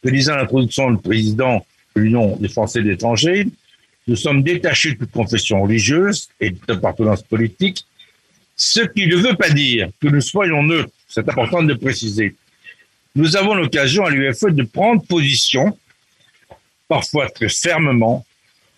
que 0.02 0.08
disant 0.08 0.36
l'introduction 0.36 0.88
le 0.90 0.98
président 0.98 1.64
de 1.94 2.00
l'Union 2.00 2.36
des 2.36 2.48
Français 2.48 2.80
de 2.82 2.88
l'étranger, 2.88 3.46
nous 4.06 4.16
sommes 4.16 4.42
détachés 4.42 4.92
de 4.92 4.98
toute 4.98 5.12
confession 5.12 5.62
religieuse 5.62 6.28
et 6.40 6.50
d'appartenance 6.50 7.22
politique, 7.22 7.84
ce 8.56 8.80
qui 8.80 9.06
ne 9.06 9.16
veut 9.16 9.36
pas 9.36 9.50
dire 9.50 9.88
que 10.00 10.08
nous 10.08 10.20
soyons 10.20 10.62
neutres. 10.62 10.90
C'est 11.08 11.28
important 11.28 11.62
de 11.62 11.74
préciser. 11.74 12.34
Nous 13.14 13.36
avons 13.36 13.54
l'occasion 13.54 14.04
à 14.04 14.10
l'UFE 14.10 14.50
de 14.50 14.62
prendre 14.62 15.02
position, 15.06 15.76
parfois 16.88 17.28
très 17.30 17.48
fermement, 17.48 18.24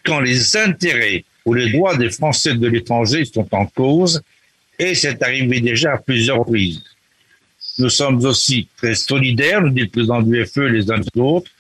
quand 0.05 0.21
les 0.21 0.57
intérêts 0.57 1.25
ou 1.45 1.55
les 1.55 1.71
droits 1.71 1.97
des 1.97 2.11
Français 2.11 2.55
de 2.55 2.67
l'étranger 2.67 3.25
sont 3.25 3.49
en 3.53 3.67
cause, 3.67 4.23
et 4.79 4.95
c'est 4.95 5.23
arrivé 5.23 5.61
déjà 5.61 5.95
à 5.95 5.99
plusieurs 5.99 6.39
reprises. 6.39 6.83
Nous 7.79 7.89
sommes 7.89 8.25
aussi 8.25 8.69
très 8.77 8.95
solidaires, 8.95 9.63
nous 9.63 9.71
dit 9.71 9.83
le 9.83 9.89
président 9.89 10.23
de 10.23 10.33
l'UFE, 10.33 10.57
les 10.59 10.91
uns 10.91 10.99
des 10.99 11.21
autres, 11.21 11.51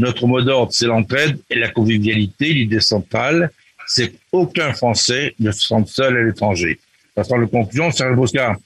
notre 0.00 0.26
mot 0.26 0.40
d'ordre, 0.42 0.72
c'est 0.72 0.86
l'entraide 0.86 1.38
et 1.50 1.58
la 1.58 1.68
convivialité. 1.68 2.52
L'idée 2.52 2.80
centrale, 2.80 3.50
c'est 3.86 4.12
qu'aucun 4.30 4.72
Français 4.72 5.34
ne 5.38 5.50
se 5.50 5.66
sente 5.66 5.88
seul 5.88 6.16
à 6.16 6.22
l'étranger. 6.22 6.78
Passons 7.14 7.36
le 7.36 7.46
conclusion, 7.46 7.90
Serge 7.90 8.16
Bosca, 8.16 8.56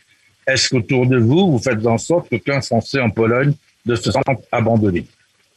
est-ce 0.47 0.69
qu'autour 0.69 1.07
de 1.07 1.19
vous, 1.19 1.53
vous 1.53 1.59
faites 1.59 1.85
en 1.87 1.99
sorte 1.99 2.29
qu'aucun 2.29 2.61
Français 2.61 3.01
en 3.01 3.11
Pologne 3.11 3.55
ne 3.87 3.95
se 3.95 4.11
sente 4.11 4.25
abandonné? 4.53 5.07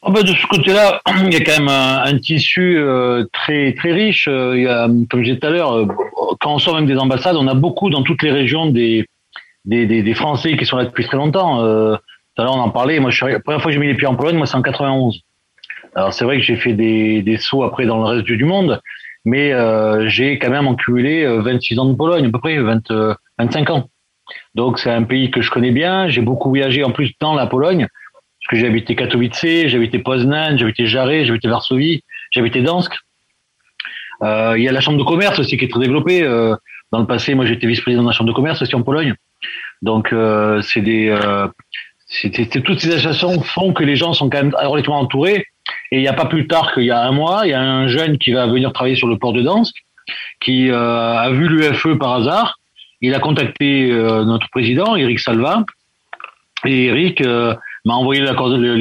Oh 0.02 0.12
ben 0.12 0.22
de 0.22 0.28
ce 0.34 0.48
côté-là, 0.48 1.02
il 1.26 1.34
y 1.34 1.36
a 1.36 1.42
quand 1.42 1.60
même 1.60 1.70
un, 1.70 2.18
tissu 2.20 2.78
euh, 2.78 3.26
très 3.34 3.74
très 3.74 3.92
riche. 3.92 4.28
Euh, 4.30 4.54
il 4.56 4.64
y 4.64 4.68
a, 4.68 4.88
comme 5.10 5.20
je 5.20 5.26
disais 5.26 5.40
tout 5.40 5.48
à 5.48 5.50
l'heure, 5.50 5.74
euh, 5.74 5.88
quand 6.40 6.54
on 6.54 6.60
sort 6.60 6.76
même 6.76 6.86
des 6.86 6.98
ambassades, 6.98 7.36
on 7.36 7.48
a 7.48 7.56
beaucoup 7.56 7.90
dans 7.90 8.04
toutes 8.04 8.24
les 8.24 8.32
régions 8.32 8.68
des 8.68 9.06
Français 10.16 10.56
qui 10.56 10.66
sont 10.66 10.78
là 10.78 10.86
depuis 10.86 11.06
très 11.06 11.18
longtemps. 11.18 11.58
tout 11.58 12.42
à 12.42 12.44
l'heure, 12.44 12.56
on 12.56 12.62
en 12.62 12.70
parlait. 12.70 13.00
Moi, 13.00 13.12
la 13.22 13.40
première 13.40 13.62
fois 13.62 13.70
que 13.70 13.74
j'ai 13.74 13.80
mis 13.80 13.88
les 13.88 13.96
pieds 13.96 14.08
en 14.08 14.16
Pologne, 14.16 14.38
moi, 14.38 14.46
c'est 14.46 14.56
en 14.56 14.62
91. 14.62 15.22
Alors 15.98 16.14
c'est 16.14 16.26
vrai 16.26 16.38
que 16.38 16.44
j'ai 16.44 16.58
fait 16.58 16.74
des, 16.74 17.24
des 17.24 17.38
sauts 17.38 17.64
après 17.64 17.88
dans 17.88 17.98
le 17.98 18.04
reste 18.04 18.26
du 18.28 18.46
monde, 18.46 18.80
mais 19.26 19.52
euh, 19.52 20.08
j'ai 20.08 20.38
quand 20.38 20.52
même 20.52 20.68
accumulé 20.68 21.26
26 21.26 21.74
euh, 21.74 21.82
ans 21.82 21.86
de 21.86 21.96
Pologne, 21.96 22.28
à 22.28 22.30
peu 22.30 22.40
près 22.40 22.60
20, 22.60 22.84
25 23.40 23.70
euh, 23.70 23.74
ans. 23.74 23.90
Donc 24.54 24.78
c'est 24.78 24.92
un 24.92 25.02
pays 25.02 25.32
que 25.32 25.42
je 25.42 25.50
connais 25.50 25.72
bien. 25.72 26.08
J'ai 26.08 26.22
beaucoup 26.22 26.50
voyagé 26.50 26.84
en 26.84 26.92
plus 26.92 27.14
dans 27.20 27.34
la 27.34 27.48
Pologne, 27.48 27.88
parce 28.40 28.48
que 28.52 28.58
j'ai 28.58 28.68
habité 28.68 28.96
Katowice, 28.96 29.40
j'ai 29.42 29.76
habité 29.76 29.98
Poznan, 29.98 30.56
j'ai 30.56 30.66
habité 30.66 30.86
Jarez, 30.86 31.26
j'ai 31.26 31.32
habité 31.32 31.48
Varsovie, 31.48 32.04
j'ai 32.30 32.42
habité 32.42 32.62
Dansk. 32.62 32.94
Euh, 34.22 34.54
il 34.56 34.64
y 34.64 34.70
a 34.70 34.72
la 34.72 34.82
chambre 34.82 35.00
de 35.00 35.04
commerce 35.04 35.40
aussi 35.40 35.58
qui 35.58 35.66
est 35.66 35.72
très 35.72 35.80
développée. 35.80 36.22
Euh, 36.22 36.56
dans 36.92 37.00
le 37.00 37.08
passé, 37.08 37.34
moi 37.34 37.48
j'étais 37.48 37.66
vice-président 37.66 38.04
de 38.04 38.08
la 38.08 38.14
chambre 38.14 38.30
de 38.30 38.36
commerce 38.36 38.62
aussi 38.62 38.76
en 38.76 38.84
Pologne. 38.84 39.16
Donc 39.82 40.14
euh, 40.14 40.62
c'est 40.62 40.82
des, 40.82 41.18
toutes 42.64 42.80
ces 42.82 42.94
associations 42.94 43.42
font 43.42 43.74
que 43.74 43.84
les 43.84 43.96
gens 43.96 44.14
sont 44.14 44.30
quand 44.30 44.44
même 44.44 44.56
relativement 44.56 45.00
entourés. 45.00 45.48
Et 45.92 45.98
il 45.98 46.02
n'y 46.02 46.08
a 46.08 46.14
pas 46.14 46.26
plus 46.26 46.48
tard 46.48 46.74
qu'il 46.74 46.84
y 46.84 46.92
a 46.92 47.02
un 47.02 47.12
mois, 47.12 47.42
il 47.46 47.50
y 47.50 47.54
a 47.54 47.62
un 47.62 47.88
jeune 47.88 48.18
qui 48.18 48.32
va 48.32 48.48
venir 48.48 48.74
travailler 48.74 48.96
sur 48.96 49.08
le 49.08 49.18
port 49.18 49.34
de 49.34 49.42
Dansk, 49.42 49.76
qui 50.42 50.70
euh, 50.70 51.18
a 51.18 51.30
vu 51.32 51.48
l'UFE 51.48 51.98
par 51.98 52.14
hasard. 52.14 52.60
Il 53.02 53.14
a 53.14 53.20
contacté 53.20 53.92
euh, 53.92 54.24
notre 54.26 54.50
président, 54.50 54.96
Eric 54.96 55.20
Salva. 55.20 55.64
Et 56.66 56.86
Eric 56.86 57.22
euh, 57.22 57.54
m'a 57.86 57.94
envoyé 57.94 58.22
les 58.22 58.34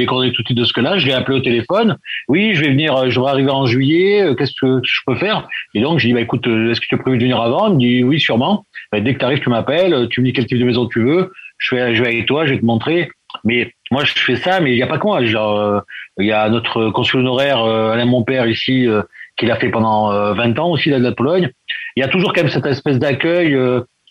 coordonnées 0.07 0.32
tout 0.32 0.43
de 0.43 0.47
suite 0.47 0.59
de 0.59 0.64
ce 0.64 0.72
que 0.72 0.80
là. 0.80 0.99
Je 0.99 1.07
l'ai 1.07 1.12
appelé 1.12 1.39
au 1.39 1.43
téléphone. 1.43 1.99
Oui, 2.28 2.55
je 2.55 2.62
vais 2.62 2.70
venir, 2.70 3.11
je 3.11 3.20
vais 3.20 3.26
arriver 3.26 3.51
en 3.51 3.66
juillet. 3.66 4.34
Qu'est-ce 4.37 4.55
que 4.59 4.80
je 4.82 5.01
peux 5.07 5.16
faire? 5.16 5.47
Et 5.74 5.80
donc, 5.80 5.99
je 5.99 6.07
dis, 6.07 6.14
bah, 6.14 6.22
écoute, 6.22 6.47
est-ce 6.47 6.80
que 6.80 6.87
tu 6.87 6.95
as 6.95 6.99
prévu 6.99 7.18
de 7.18 7.22
venir 7.22 7.41
avant? 7.41 7.68
Il 7.68 7.74
me 7.74 7.78
dit, 7.78 8.03
oui, 8.03 8.18
sûrement. 8.18 8.64
Bah, 8.91 9.01
dès 9.01 9.12
que 9.14 9.18
tu 9.18 9.24
arrives, 9.24 9.41
tu 9.41 9.51
m'appelles. 9.51 10.09
Tu 10.09 10.22
me 10.22 10.26
dis 10.26 10.32
quel 10.32 10.47
type 10.47 10.59
de 10.59 10.64
maison 10.64 10.87
tu 10.87 11.03
veux. 11.03 11.32
Je 11.59 11.74
vais, 11.74 11.95
je 11.95 12.03
vais 12.03 12.09
avec 12.09 12.26
toi, 12.26 12.47
je 12.47 12.55
vais 12.55 12.61
te 12.61 12.64
montrer. 12.64 13.11
Mais 13.47 13.73
moi, 13.93 14.05
je 14.05 14.13
fais 14.13 14.37
ça, 14.37 14.61
mais 14.61 14.73
il 14.73 14.77
n'y 14.77 14.83
a 14.83 14.89
pas 14.89 14.99
que 14.99 15.07
moi. 15.07 15.25
Genre, 15.25 15.59
euh, 15.59 15.81
il 16.19 16.27
y 16.27 16.33
a 16.33 16.49
notre 16.49 16.91
consul 16.91 17.21
honoraire 17.21 17.63
euh, 17.63 17.93
Alain 17.93 18.05
mon 18.05 18.25
père 18.25 18.47
ici 18.49 18.87
euh, 18.87 19.03
qui 19.37 19.47
l'a 19.47 19.57
fait 19.57 19.69
pendant 19.71 20.11
20 20.35 20.59
ans 20.59 20.71
aussi 20.71 20.91
là 20.91 20.99
de 20.99 21.05
la 21.05 21.13
Pologne. 21.13 21.51
Il 21.97 22.01
y 22.01 22.03
a 22.03 22.09
toujours 22.09 22.33
quand 22.33 22.43
même 22.43 22.51
cette 22.51 22.67
espèce 22.67 22.99
d'accueil 22.99 23.57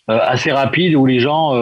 assez 0.08 0.52
rapide 0.52 0.94
où 0.94 1.08
les 1.08 1.20
gens 1.20 1.56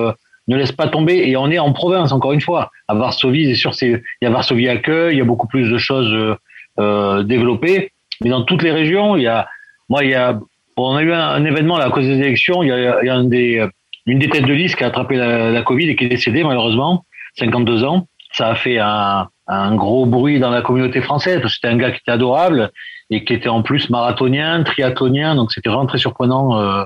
ne 0.50 0.58
laissent 0.58 0.74
pas 0.74 0.90
tomber. 0.90 1.30
Et 1.30 1.38
on 1.38 1.50
est 1.50 1.60
en 1.60 1.72
province 1.72 2.12
encore 2.12 2.34
une 2.34 2.42
fois. 2.42 2.72
À 2.90 2.94
Varsovie, 2.94 3.46
c'est 3.46 3.56
sûr, 3.56 3.74
c'est 3.74 3.88
il 3.88 4.26
y 4.26 4.28
a 4.28 4.30
Varsovie 4.30 4.68
accueil, 4.68 5.16
il 5.16 5.20
y 5.20 5.22
a 5.22 5.26
beaucoup 5.26 5.48
plus 5.48 5.72
de 5.72 5.78
choses 5.78 6.38
développées. 6.78 7.94
Mais 8.22 8.30
dans 8.30 8.44
toutes 8.44 8.64
les 8.64 8.72
régions, 8.72 9.16
il 9.16 9.24
y 9.24 9.28
a 9.28 9.48
moi 9.88 10.04
il 10.04 10.10
y 10.10 10.16
a 10.16 10.38
on 10.76 10.96
a 10.98 11.02
eu 11.02 11.14
un, 11.14 11.46
événement 11.46 11.78
là, 11.78 11.86
à 11.86 11.90
cause 11.90 12.06
des 12.06 12.20
élections. 12.20 12.64
Il 12.64 12.68
y 12.68 12.72
a, 12.74 13.02
il 13.02 13.06
y 13.08 13.10
a 13.10 13.16
un 13.16 13.24
des, 13.24 13.66
une 14.08 14.20
des 14.20 14.28
têtes 14.28 14.46
de 14.46 14.54
liste 14.54 14.76
qui 14.76 14.84
a 14.84 14.88
attrapé 14.88 15.16
la, 15.16 15.52
la 15.52 15.62
Covid 15.62 15.90
et 15.90 15.96
qui 15.96 16.04
est 16.04 16.10
décédée 16.10 16.44
malheureusement. 16.44 17.06
52 17.38 17.84
ans. 17.84 18.08
Ça 18.32 18.50
a 18.50 18.56
fait 18.56 18.80
un, 18.80 19.28
un 19.48 19.76
gros 19.76 20.06
bruit 20.06 20.40
dans 20.40 20.50
la 20.50 20.62
communauté 20.62 21.02
française 21.02 21.40
parce 21.42 21.54
que 21.54 21.56
c'était 21.62 21.74
un 21.74 21.78
gars 21.78 21.92
qui 21.92 22.00
était 22.00 22.12
adorable 22.12 22.72
et 23.10 23.24
qui 23.26 23.34
était 23.34 23.50
en 23.50 23.62
plus 23.62 23.90
marathonien, 23.90 24.64
triathlonien. 24.64 25.36
Donc 25.36 25.52
c'était 25.52 25.70
vraiment 25.70 25.86
très 25.86 25.98
surprenant 25.98 26.60
euh, 26.60 26.84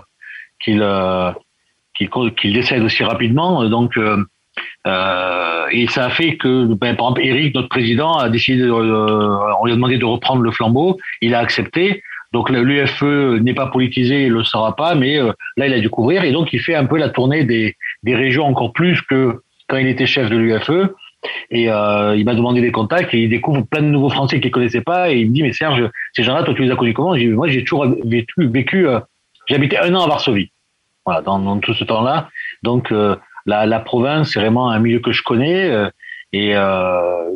qu'il 0.64 0.82
euh, 0.82 1.32
qu'il 1.96 2.54
décède 2.54 2.82
aussi 2.84 3.04
rapidement. 3.04 3.64
Donc 3.70 3.98
euh, 3.98 4.24
euh, 4.88 5.68
et 5.72 5.88
ça 5.88 6.06
a 6.06 6.10
fait 6.10 6.38
que, 6.38 6.66
ben, 6.66 6.96
par 6.96 7.08
exemple, 7.08 7.22
Eric, 7.24 7.56
notre 7.56 7.70
président, 7.70 8.18
a 8.18 8.30
décidé, 8.30 8.64
de, 8.64 8.72
on 8.72 9.66
lui 9.66 9.74
a 9.74 9.76
demandé 9.76 9.98
de 9.98 10.06
reprendre 10.06 10.42
le 10.42 10.52
flambeau. 10.52 10.98
Il 11.22 11.36
a 11.36 11.40
accepté. 11.40 12.02
Donc 12.34 12.50
l'UFE 12.50 13.40
n'est 13.40 13.54
pas 13.54 13.68
politisé, 13.68 14.26
il 14.26 14.34
le 14.34 14.44
sera 14.44 14.76
pas, 14.76 14.96
mais 14.96 15.18
là 15.56 15.68
il 15.68 15.74
a 15.74 15.80
dû 15.80 15.90
couvrir 15.90 16.26
et 16.26 16.34
donc 16.34 16.52
il 16.52 16.60
fait 16.60 16.76
un 16.76 16.86
peu 16.86 16.98
la 16.98 17.08
tournée 17.08 17.46
des, 17.46 17.78
des 18.04 18.16
régions 18.16 18.44
encore 18.44 18.74
plus 18.74 19.02
que 19.04 19.40
quand 19.68 19.78
il 19.78 19.88
était 19.88 20.06
chef 20.06 20.30
de 20.30 20.38
l'UFE. 20.38 20.94
Et 21.50 21.70
euh, 21.70 22.16
il 22.16 22.26
m'a 22.26 22.36
demandé 22.36 22.62
des 22.62 22.72
contacts 22.72 23.14
et 23.14 23.24
il 23.24 23.30
découvre 23.30 23.64
plein 23.64 23.82
de 23.82 23.88
nouveaux 23.88 24.10
Français 24.10 24.40
qu'il 24.40 24.52
connaissait 24.52 24.82
pas. 24.82 25.12
Et 25.12 25.20
il 25.20 25.30
me 25.30 25.34
dit, 25.34 25.44
mais 25.44 25.52
Serge, 25.52 25.90
ces 26.14 26.24
gens-là, 26.24 26.44
toi, 26.44 26.54
tu 26.54 26.64
les 26.64 26.72
as 26.72 26.76
connus 26.76 26.94
comment? 26.94 27.16
Moi, 27.16 27.48
j'ai 27.48 27.64
toujours 27.64 27.86
vécu, 28.06 28.48
vécu 28.48 28.88
euh, 28.88 29.00
habité 29.50 29.78
un 29.78 29.94
an 29.96 30.04
à 30.04 30.08
Varsovie. 30.08 30.52
Voilà, 31.06 31.22
dans, 31.22 31.60
tout 31.60 31.74
ce 31.74 31.86
temps-là. 31.86 32.30
Donc 32.64 32.92
la, 33.46 33.66
la 33.66 33.80
province, 33.80 34.32
c'est 34.34 34.42
vraiment 34.42 34.70
un 34.70 34.80
milieu 34.80 35.00
que 35.00 35.14
je 35.14 35.24
connais. 35.24 35.72
et 36.34 36.54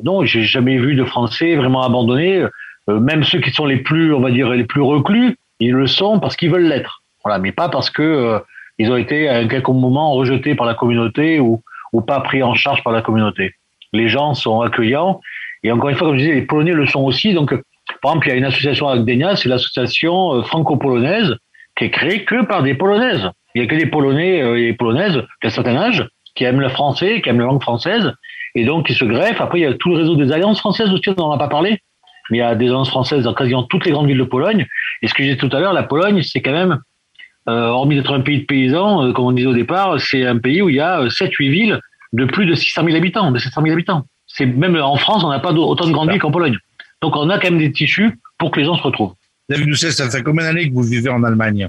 non, 0.03 0.25
j'ai 0.25 0.43
jamais 0.43 0.77
vu 0.77 0.95
de 0.95 1.05
Français 1.05 1.55
vraiment 1.55 1.81
abandonnés. 1.83 2.43
même 2.89 3.23
ceux 3.23 3.39
qui 3.39 3.51
sont 3.51 3.65
les 3.65 3.77
plus, 3.77 4.13
on 4.13 4.19
va 4.19 4.29
dire, 4.29 4.49
les 4.49 4.65
plus 4.65 4.81
reclus, 4.81 5.37
ils 5.61 5.71
le 5.71 5.87
sont 5.87 6.19
parce 6.19 6.35
qu'ils 6.35 6.51
veulent 6.51 6.67
l'être. 6.67 7.01
Voilà, 7.23 7.39
mais 7.39 7.53
pas 7.53 7.69
parce 7.69 7.89
que 7.89 8.41
ils 8.77 8.91
ont 8.91 8.97
été 8.97 9.29
à 9.29 9.37
un 9.37 9.47
quelconque 9.47 9.79
moment 9.79 10.11
rejetés 10.11 10.53
par 10.53 10.67
la 10.67 10.73
communauté 10.73 11.39
ou, 11.39 11.61
ou 11.93 12.01
pas 12.01 12.19
pris 12.21 12.43
en 12.43 12.53
charge 12.53 12.83
par 12.83 12.93
la 12.93 13.01
communauté. 13.01 13.53
Les 13.93 14.07
gens 14.07 14.33
sont 14.33 14.61
accueillants 14.61 15.19
et 15.63 15.71
encore 15.71 15.89
une 15.89 15.95
fois, 15.95 16.07
comme 16.07 16.17
je 16.17 16.23
disais, 16.23 16.35
les 16.35 16.41
Polonais 16.41 16.73
le 16.73 16.85
sont 16.85 17.03
aussi. 17.03 17.33
Donc, 17.33 17.53
par 18.01 18.11
exemple, 18.11 18.27
il 18.27 18.29
y 18.31 18.33
a 18.33 18.37
une 18.37 18.45
association 18.45 18.87
à 18.87 18.97
Gdynia, 18.97 19.35
c'est 19.35 19.49
l'association 19.49 20.35
euh, 20.35 20.43
franco-polonaise 20.43 21.35
qui 21.77 21.85
est 21.85 21.91
créée 21.91 22.25
que 22.25 22.45
par 22.45 22.63
des 22.63 22.73
Polonaises. 22.73 23.29
Il 23.53 23.61
y 23.61 23.65
a 23.65 23.67
que 23.67 23.75
des 23.75 23.85
Polonais 23.85 24.41
euh, 24.41 24.57
et 24.57 24.71
des 24.71 24.73
Polonaises 24.73 25.21
d'un 25.43 25.49
certain 25.49 25.75
âge 25.75 26.07
qui 26.35 26.45
aiment 26.45 26.61
le 26.61 26.69
français, 26.69 27.21
qui 27.21 27.29
aiment 27.29 27.39
la 27.39 27.45
langue 27.45 27.61
française 27.61 28.13
et 28.55 28.65
donc 28.65 28.87
qui 28.87 28.93
se 28.93 29.05
greffent. 29.05 29.41
Après, 29.41 29.59
il 29.59 29.63
y 29.63 29.65
a 29.65 29.73
tout 29.73 29.89
le 29.89 29.97
réseau 29.97 30.15
des 30.15 30.31
alliances 30.31 30.59
françaises 30.59 30.91
aussi, 30.91 31.09
on 31.09 31.13
n'en 31.15 31.31
a 31.31 31.37
pas 31.37 31.47
parlé. 31.47 31.79
Mais 32.29 32.37
il 32.37 32.39
y 32.39 32.43
a 32.43 32.55
des 32.55 32.67
alliances 32.67 32.89
françaises 32.89 33.23
dans 33.23 33.33
quasiment 33.33 33.63
toutes 33.63 33.85
les 33.85 33.91
grandes 33.91 34.07
villes 34.07 34.17
de 34.17 34.23
Pologne. 34.23 34.65
Et 35.01 35.07
ce 35.07 35.13
que 35.13 35.23
j'ai 35.23 35.35
dit 35.35 35.37
tout 35.37 35.55
à 35.55 35.59
l'heure, 35.59 35.73
la 35.73 35.83
Pologne, 35.83 36.21
c'est 36.23 36.41
quand 36.41 36.51
même 36.51 36.79
hormis 37.47 37.95
d'être 37.95 38.13
un 38.13 38.21
pays 38.21 38.41
de 38.41 38.45
paysans, 38.45 39.05
euh, 39.05 39.13
comme 39.13 39.25
on 39.25 39.31
disait 39.31 39.47
au 39.47 39.53
départ, 39.53 39.99
c'est 39.99 40.25
un 40.25 40.37
pays 40.37 40.61
où 40.61 40.69
il 40.69 40.75
y 40.75 40.79
a 40.79 41.07
7-8 41.07 41.47
euh, 41.47 41.51
villes 41.51 41.79
de 42.13 42.25
plus 42.25 42.45
de 42.45 42.55
600 42.55 42.83
000 42.85 42.95
habitants, 42.95 43.31
de 43.31 43.39
700 43.39 43.61
000 43.61 43.73
habitants. 43.73 44.05
C'est 44.27 44.45
même 44.45 44.75
en 44.75 44.97
France, 44.97 45.23
on 45.23 45.29
n'a 45.29 45.39
pas 45.39 45.51
autant 45.51 45.87
de 45.87 45.91
grandes 45.91 46.11
villes 46.11 46.21
qu'en 46.21 46.31
Pologne. 46.31 46.57
Donc 47.01 47.15
on 47.15 47.29
a 47.29 47.39
quand 47.39 47.49
même 47.49 47.59
des 47.59 47.71
tissus 47.71 48.19
pour 48.37 48.51
que 48.51 48.59
les 48.59 48.65
gens 48.65 48.77
se 48.77 48.83
retrouvent. 48.83 49.13
David 49.49 49.67
Doucet, 49.67 49.91
ça 49.91 50.09
fait 50.09 50.23
combien 50.23 50.45
d'années 50.45 50.69
que 50.69 50.73
vous 50.73 50.83
vivez 50.83 51.09
en 51.09 51.23
Allemagne? 51.23 51.67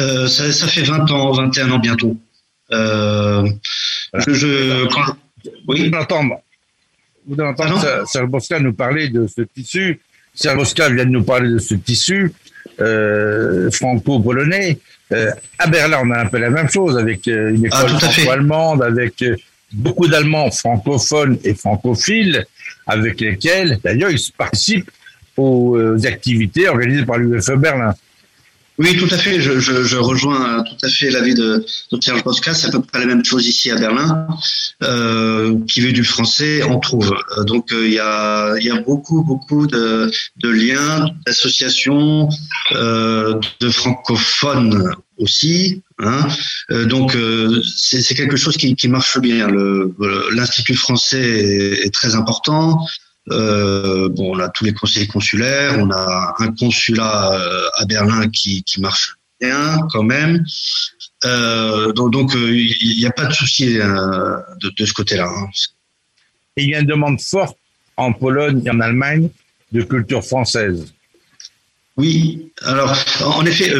Euh, 0.00 0.26
ça, 0.26 0.50
ça, 0.52 0.66
fait 0.66 0.82
20 0.82 1.10
ans, 1.10 1.32
21 1.32 1.72
ans 1.72 1.78
bientôt. 1.78 2.16
Euh, 2.72 3.46
je, 4.14 4.32
je, 4.32 4.86
quand... 4.86 5.16
Oui. 5.68 5.88
Vous 5.88 5.98
entendre, 5.98 6.36
vous 7.26 7.40
entendre 7.40 8.06
Serge 8.06 8.28
Bosca 8.28 8.60
nous 8.60 8.72
parler 8.72 9.08
de 9.08 9.26
ce 9.26 9.42
tissu. 9.42 10.00
Serge 10.34 10.56
Bosca 10.56 10.88
vient 10.88 11.04
de 11.04 11.10
nous 11.10 11.24
parler 11.24 11.50
de 11.50 11.58
ce 11.58 11.74
tissu 11.74 12.32
euh, 12.80 13.70
franco-polonais. 13.70 14.78
Euh, 15.12 15.30
à 15.58 15.66
Berlin, 15.66 16.00
on 16.04 16.10
a 16.10 16.20
un 16.20 16.26
peu 16.26 16.38
la 16.38 16.50
même 16.50 16.68
chose 16.68 16.96
avec 16.96 17.26
euh, 17.26 17.54
une 17.54 17.66
école 17.66 17.90
ah, 17.92 17.98
franco-allemande, 17.98 18.82
avec 18.82 19.22
euh, 19.22 19.36
beaucoup 19.72 20.06
d'Allemands 20.06 20.50
francophones 20.50 21.38
et 21.44 21.54
francophiles, 21.54 22.44
avec 22.86 23.20
lesquels, 23.20 23.78
d'ailleurs, 23.82 24.10
ils 24.10 24.20
participent 24.36 24.90
aux 25.36 25.78
activités 26.04 26.68
organisées 26.68 27.06
par 27.06 27.16
l'UFE 27.16 27.56
Berlin. 27.56 27.94
Oui, 28.80 28.96
tout 28.96 29.08
à 29.10 29.18
fait. 29.18 29.42
Je, 29.42 29.60
je, 29.60 29.84
je 29.84 29.96
rejoins 29.98 30.64
tout 30.64 30.86
à 30.86 30.88
fait 30.88 31.10
l'avis 31.10 31.34
de, 31.34 31.66
de 31.92 31.98
Serge 32.00 32.24
Bosca. 32.24 32.54
C'est 32.54 32.68
à 32.68 32.70
peu 32.70 32.80
près 32.80 32.98
la 33.00 33.04
même 33.04 33.22
chose 33.22 33.46
ici 33.46 33.70
à 33.70 33.76
Berlin. 33.76 34.26
Euh, 34.82 35.58
qui 35.68 35.82
veut 35.82 35.92
du 35.92 36.02
français, 36.02 36.62
on 36.62 36.80
trouve. 36.80 37.14
Euh, 37.36 37.44
donc 37.44 37.72
euh, 37.72 37.86
il 37.86 37.92
y, 37.92 37.98
a, 37.98 38.56
y 38.58 38.70
a 38.70 38.80
beaucoup, 38.80 39.22
beaucoup 39.22 39.66
de, 39.66 40.10
de 40.38 40.48
liens, 40.48 41.10
d'associations, 41.26 42.30
euh, 42.72 43.38
de 43.60 43.68
francophones 43.68 44.94
aussi. 45.18 45.82
Hein. 45.98 46.26
Euh, 46.70 46.86
donc 46.86 47.14
c'est 47.76 48.14
quelque 48.14 48.38
chose 48.38 48.56
qui, 48.56 48.74
qui 48.76 48.88
marche 48.88 49.18
bien. 49.18 49.48
L'Institut 50.32 50.74
français 50.74 51.80
est, 51.84 51.92
très 51.92 52.14
important. 52.14 52.86
Euh, 53.30 54.08
bon, 54.08 54.36
on 54.36 54.38
a 54.38 54.48
tous 54.48 54.64
les 54.64 54.72
conseils 54.72 55.06
consulaires, 55.06 55.76
on 55.78 55.90
a 55.90 56.34
un 56.38 56.52
consulat 56.52 57.34
euh, 57.34 57.68
à 57.76 57.84
Berlin 57.84 58.28
qui, 58.28 58.62
qui 58.64 58.80
marche 58.80 59.16
bien 59.40 59.78
quand 59.92 60.02
même. 60.02 60.44
Euh, 61.24 61.92
donc, 61.92 62.12
donc 62.12 62.32
il 62.34 62.96
n'y 62.98 63.06
a 63.06 63.10
pas 63.10 63.26
de 63.26 63.32
souci 63.32 63.74
de, 63.74 64.70
de, 64.76 64.86
ce 64.86 64.92
côté-là. 64.92 65.28
Hein. 65.28 65.48
Et 66.56 66.64
il 66.64 66.70
y 66.70 66.74
a 66.74 66.80
une 66.80 66.86
demande 66.86 67.20
forte 67.20 67.56
en 67.96 68.12
Pologne 68.12 68.62
et 68.64 68.70
en 68.70 68.80
Allemagne 68.80 69.28
de 69.70 69.82
culture 69.82 70.24
française. 70.24 70.92
Oui, 71.96 72.50
alors 72.62 72.96
en 73.26 73.44
effet, 73.44 73.74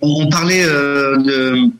on 0.00 0.28
parlait 0.28 0.64
de 0.64 1.70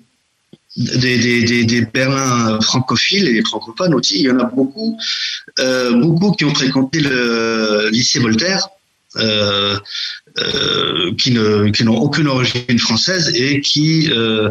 des, 0.77 1.19
des, 1.19 1.65
des, 1.65 1.81
Berlins 1.87 2.61
francophiles 2.61 3.29
et 3.29 3.43
francophones 3.43 3.95
aussi. 3.95 4.21
Il 4.21 4.27
y 4.27 4.31
en 4.31 4.39
a 4.39 4.45
beaucoup, 4.45 4.99
euh, 5.59 5.95
beaucoup 6.01 6.33
qui 6.33 6.45
ont 6.45 6.55
fréquenté 6.55 7.01
le 7.01 7.89
lycée 7.91 8.21
Voltaire, 8.21 8.69
euh, 9.17 9.77
euh, 10.39 11.15
qui 11.15 11.33
n'ont 11.33 11.97
aucune 11.97 12.29
origine 12.29 12.79
française 12.79 13.33
et 13.35 13.63
qui 13.63 14.11
euh, 14.11 14.51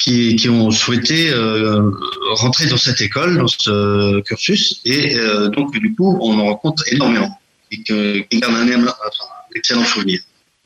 qui, 0.00 0.34
qui, 0.34 0.48
ont 0.48 0.72
souhaité 0.72 1.30
euh, 1.30 1.92
rentrer 2.32 2.66
dans 2.66 2.76
cette 2.76 3.00
école, 3.00 3.38
dans 3.38 3.46
ce 3.46 4.20
cursus, 4.22 4.80
et 4.84 5.14
donc 5.54 5.78
du 5.78 5.94
coup 5.94 6.18
on 6.20 6.40
en 6.40 6.46
rencontre 6.46 6.82
énormément 6.90 7.38
et 7.70 7.80
qui 7.84 8.38
gardent 8.40 8.56
un, 8.56 8.84
enfin, 8.84 9.24
excellent 9.54 9.84
souvenir. 9.84 10.18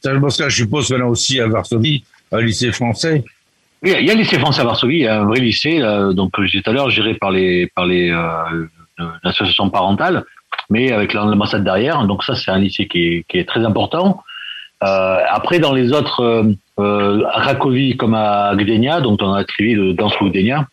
je 0.03 0.49
suppose 0.49 0.91
a 0.91 1.07
aussi 1.07 1.39
à 1.39 1.49
Varsovie 1.49 2.03
un 2.33 2.41
lycée 2.41 2.73
français. 2.73 3.25
Il 3.87 4.05
y 4.05 4.11
a 4.11 4.15
le 4.15 4.19
lycée 4.19 4.39
français 4.39 4.63
à 4.63 4.65
Varsovie, 4.65 4.97
il 4.97 5.03
y 5.03 5.07
a 5.07 5.21
un 5.21 5.25
vrai 5.25 5.39
lycée, 5.39 5.81
donc 6.13 6.33
je 6.39 6.47
disais 6.47 6.63
tout 6.63 6.71
à 6.71 6.73
l'heure, 6.73 6.91
géré 6.91 7.15
par 7.15 7.31
les 7.31 7.69
par 7.69 7.87
les 7.87 8.11
euh, 9.01 9.15
l'association 9.23 9.71
parentale, 9.71 10.25
mais 10.71 10.93
avec 10.93 11.13
l'ambassade 11.13 11.65
derrière. 11.65 12.05
Donc 12.07 12.25
ça, 12.25 12.35
c'est 12.35 12.51
un 12.51 12.59
lycée 12.59 12.87
qui 12.87 13.25
est, 13.33 13.49
très 13.49 13.65
important. 13.65 14.23
Euh, 14.83 15.19
après, 15.29 15.59
dans 15.59 15.73
les 15.73 15.93
autres, 15.93 16.21
euh, 16.21 16.53
euh 16.79 17.25
à 17.33 17.41
Cracovie 17.41 17.97
comme 17.97 18.15
à 18.15 18.55
Gdynia, 18.55 19.01
donc 19.01 19.21
on 19.23 19.33
a 19.33 19.41
attribué 19.41 19.75
de 19.75 19.93
danse 19.93 20.15
Gdynia, 20.21 20.67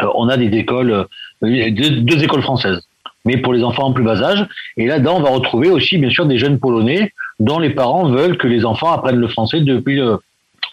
euh, 0.00 0.06
on 0.14 0.28
a 0.28 0.36
des 0.36 0.56
écoles, 0.56 1.06
deux, 1.42 1.90
deux, 2.00 2.24
écoles 2.24 2.42
françaises, 2.42 2.80
mais 3.24 3.36
pour 3.36 3.52
les 3.52 3.62
enfants 3.62 3.84
en 3.84 3.92
plus 3.92 4.02
bas 4.02 4.22
âge. 4.22 4.46
Et 4.76 4.86
là-dedans, 4.86 5.16
on 5.18 5.22
va 5.22 5.30
retrouver 5.30 5.70
aussi, 5.70 5.98
bien 5.98 6.10
sûr, 6.10 6.26
des 6.26 6.38
jeunes 6.38 6.58
polonais 6.58 7.12
dont 7.38 7.58
les 7.58 7.70
parents 7.70 8.08
veulent 8.08 8.36
que 8.36 8.48
les 8.48 8.64
enfants 8.64 8.92
apprennent 8.92 9.20
le 9.20 9.28
français 9.28 9.60
depuis 9.60 9.96
le, 9.96 10.18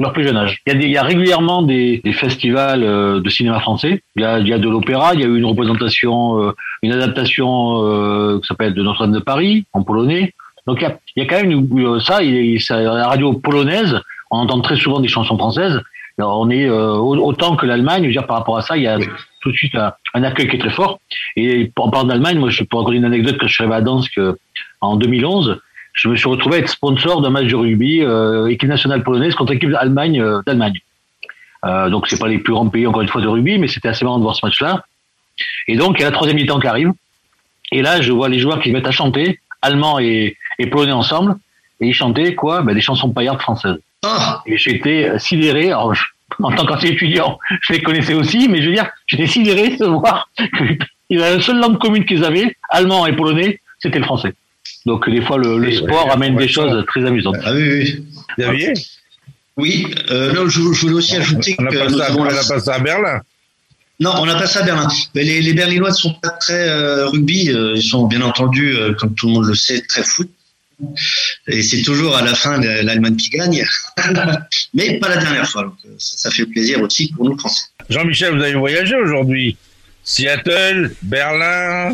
leur 0.02 0.14
plus 0.14 0.24
jeune 0.26 0.38
âge. 0.38 0.62
Il 0.66 0.74
y 0.74 0.76
a, 0.76 0.80
il 0.80 0.92
y 0.92 0.98
a 0.98 1.04
régulièrement 1.04 1.62
des, 1.62 2.02
des 2.04 2.14
festivals 2.14 2.84
euh, 2.84 3.20
de 3.20 3.30
cinéma 3.30 3.60
français. 3.60 4.02
Il 4.16 4.22
y 4.22 4.26
a, 4.26 4.40
il 4.40 4.48
y 4.48 4.54
a 4.54 4.58
de 4.58 4.70
l'opéra. 4.70 5.14
Il 5.14 5.22
y 5.22 5.24
a 5.24 5.28
eu 5.28 5.38
une 5.38 5.46
représentation, 5.46 6.42
euh, 6.42 6.52
une 6.82 6.92
adaptation 6.92 7.84
euh, 7.86 8.40
qui 8.40 8.48
s'appelle 8.48 8.74
de 8.74 8.84
Notre-Dame 8.84 9.14
de 9.14 9.20
Paris 9.20 9.66
en 9.74 9.84
polonais. 9.84 10.34
Donc 10.68 10.80
il 10.82 10.84
y 10.84 10.88
a, 10.88 11.00
il 11.16 11.24
y 11.24 11.26
a 11.26 11.30
quand 11.30 11.42
même 11.42 11.52
une, 11.52 12.00
ça, 12.00 12.22
il, 12.22 12.62
ça. 12.62 12.80
La 12.82 13.08
radio 13.08 13.34
polonaise, 13.34 14.00
on 14.30 14.38
entend 14.38 14.62
très 14.62 14.76
souvent 14.76 15.00
des 15.00 15.08
chansons 15.08 15.38
françaises. 15.38 15.82
On 16.18 16.52
est 16.52 16.70
autant 16.70 17.56
que 17.56 17.66
l'Allemagne. 17.66 18.08
Dire 18.12 18.28
par 18.28 18.38
rapport 18.38 18.58
à 18.58 18.62
ça, 18.62 18.78
il 18.78 18.84
y 18.84 18.88
a 18.88 19.00
tout 19.42 19.52
de 19.52 19.56
suite 19.56 19.74
un, 19.74 19.94
un 20.14 20.24
accueil 20.24 20.48
qui 20.48 20.58
est 20.58 20.60
très 20.60 20.70
fort. 20.70 21.00
Et 21.36 21.72
en 21.76 21.90
parlant 21.90 22.08
d'Allemagne, 22.08 22.38
moi, 22.38 22.52
je 22.52 22.64
peux 22.64 22.78
raconter 22.78 22.98
une 22.98 23.06
anecdote 23.06 23.40
que 23.40 23.48
je 23.48 23.54
suis 23.54 23.64
arrivé 23.64 23.78
à 23.78 23.82
Dansk 23.82 24.20
en 24.82 24.98
2011 24.98 25.60
je 25.94 26.08
me 26.08 26.16
suis 26.16 26.28
retrouvé 26.28 26.58
à 26.58 26.60
être 26.60 26.70
sponsor 26.70 27.22
d'un 27.22 27.30
match 27.30 27.48
de 27.48 27.56
rugby 27.56 28.02
euh, 28.02 28.48
équipe 28.48 28.70
nationale 28.70 29.04
polonaise 29.04 29.36
contre 29.36 29.54
l'équipe 29.54 29.70
d'Allemagne 29.70 30.22
euh, 30.22 30.42
d'Allemagne. 30.46 30.80
Euh, 31.66 31.90
donc 31.90 32.08
c'est 32.08 32.20
pas 32.20 32.28
les 32.28 32.40
plus 32.40 32.54
grands 32.54 32.68
pays 32.70 32.88
encore 32.88 33.02
une 33.02 33.08
fois 33.08 33.22
de 33.22 33.28
rugby, 33.28 33.58
mais 33.58 33.68
c'était 33.68 33.90
assez 33.90 34.04
marrant 34.06 34.18
de 34.18 34.24
voir 34.24 34.36
ce 34.36 34.46
match-là. 34.46 34.86
Et 35.68 35.76
donc 35.76 36.00
il 36.00 36.02
y 36.02 36.06
a 36.06 36.10
la 36.10 36.16
troisième 36.16 36.38
mi-temps 36.38 36.60
qui 36.60 36.68
arrive. 36.68 36.92
Et 37.72 37.82
là 37.82 38.02
je 38.02 38.12
vois 38.12 38.30
les 38.30 38.40
joueurs 38.40 38.60
qui 38.62 38.70
se 38.70 38.74
mettent 38.74 38.88
à 38.88 38.92
chanter, 38.92 39.40
allemands 39.62 40.00
et, 40.00 40.38
et 40.60 40.68
polonais 40.68 40.92
ensemble, 40.92 41.36
et 41.82 41.88
ils 41.88 41.94
chantaient 41.94 42.36
quoi? 42.36 42.62
Ben, 42.62 42.74
Des 42.74 42.82
chansons 42.82 43.10
paillardes 43.10 43.42
françaises. 43.42 43.78
Ah 44.04 44.42
et 44.46 44.58
j'étais 44.58 45.20
sidéré. 45.20 45.68
Alors, 45.68 45.94
en 46.42 46.52
tant 46.52 46.66
qu'ancien 46.66 46.92
étudiant, 46.92 47.38
je 47.62 47.74
les 47.74 47.82
connaissais 47.82 48.14
aussi, 48.14 48.48
mais 48.48 48.62
je 48.62 48.70
veux 48.70 48.76
dire, 48.76 48.90
j'étais 49.08 49.28
sidéré 49.28 49.76
de 49.78 49.86
voir 49.86 50.30
que 50.38 50.78
la 51.10 51.42
seule 51.42 51.60
langue 51.60 51.78
commune 51.78 52.06
qu'ils 52.06 52.24
avaient, 52.24 52.56
allemand 52.70 53.06
et 53.06 53.16
polonais, 53.16 53.60
c'était 53.80 54.00
le 54.00 54.06
français. 54.06 54.34
Donc 54.86 55.10
des 55.10 55.22
fois, 55.22 55.38
le, 55.38 55.58
le 55.58 55.72
sport 55.72 56.12
amène 56.12 56.36
des 56.36 56.48
choses 56.48 56.86
très 56.88 57.06
amusantes. 57.06 57.38
Ah 57.44 57.54
oui, 57.54 58.04
oui. 58.38 58.74
Oui, 59.58 59.94
euh, 60.10 60.34
non, 60.34 60.48
je, 60.48 60.62
je, 60.62 60.82
voulais 60.82 60.94
aussi 60.94 61.16
ajouter 61.18 61.56
on 61.60 61.66
a 61.66 61.70
que. 61.70 62.18
On 62.18 62.26
a 62.26 62.44
passé 62.44 62.70
à 62.70 62.80
Berlin. 62.80 63.20
Non, 64.00 64.14
on 64.18 64.28
a 64.28 64.36
passé 64.36 64.58
à 64.60 64.64
Berlin. 64.64 64.88
Mais 65.14 65.24
les, 65.24 65.42
les 65.42 65.54
Berlinois 65.54 65.90
ne 65.90 65.96
sont 65.96 66.14
pas 66.16 66.30
très 66.30 66.68
euh, 66.70 67.08
rugby. 67.08 67.52
Euh, 67.52 67.74
ils 67.76 67.84
sont 67.84 68.08
bien 68.08 68.22
entendu, 68.22 68.76
euh, 68.76 68.94
comme 68.96 69.14
tout 69.14 69.28
le 69.28 69.34
monde 69.34 69.46
le 69.46 69.54
sait, 69.54 69.82
très 69.82 70.04
foot. 70.04 70.30
Et 71.48 71.62
c'est 71.62 71.84
toujours 71.84 72.18
à 72.18 72.24
la 72.24 72.34
fin 72.34 72.60
l'Allemagne 72.60 73.16
qui 73.16 73.30
gagne. 73.30 73.64
Mais 74.74 74.98
pas 74.98 75.10
la 75.10 75.18
dernière 75.18 75.48
fois. 75.48 75.64
Donc, 75.66 75.76
ça, 76.00 76.18
ça 76.18 76.32
fait 76.32 76.48
plaisir 76.48 76.82
aussi 76.82 77.12
pour 77.12 77.26
nous 77.26 77.38
Français. 77.38 77.66
Jean-Michel, 77.90 78.36
vous 78.36 78.42
avez 78.42 78.56
voyagé 78.56 78.96
aujourd'hui. 78.96 79.56
Seattle, 80.04 80.96
Berlin, 81.04 81.94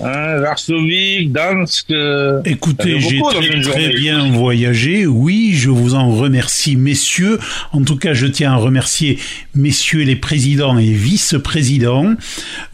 Hein, 0.00 0.38
Varsovie, 0.38 1.26
Dansk. 1.28 1.90
Euh, 1.90 2.40
Écoutez, 2.44 3.00
j'ai 3.00 3.20
très, 3.20 3.60
très 3.60 3.88
bien 3.88 4.30
voyagé. 4.30 5.06
Oui, 5.06 5.52
je 5.54 5.70
vous 5.70 5.94
en 5.94 6.10
remercie, 6.14 6.76
messieurs. 6.76 7.38
En 7.72 7.82
tout 7.82 7.96
cas, 7.96 8.14
je 8.14 8.26
tiens 8.26 8.52
à 8.52 8.56
remercier 8.56 9.18
messieurs 9.54 10.02
les 10.02 10.14
présidents 10.14 10.78
et 10.78 10.92
vice-présidents. 10.92 12.14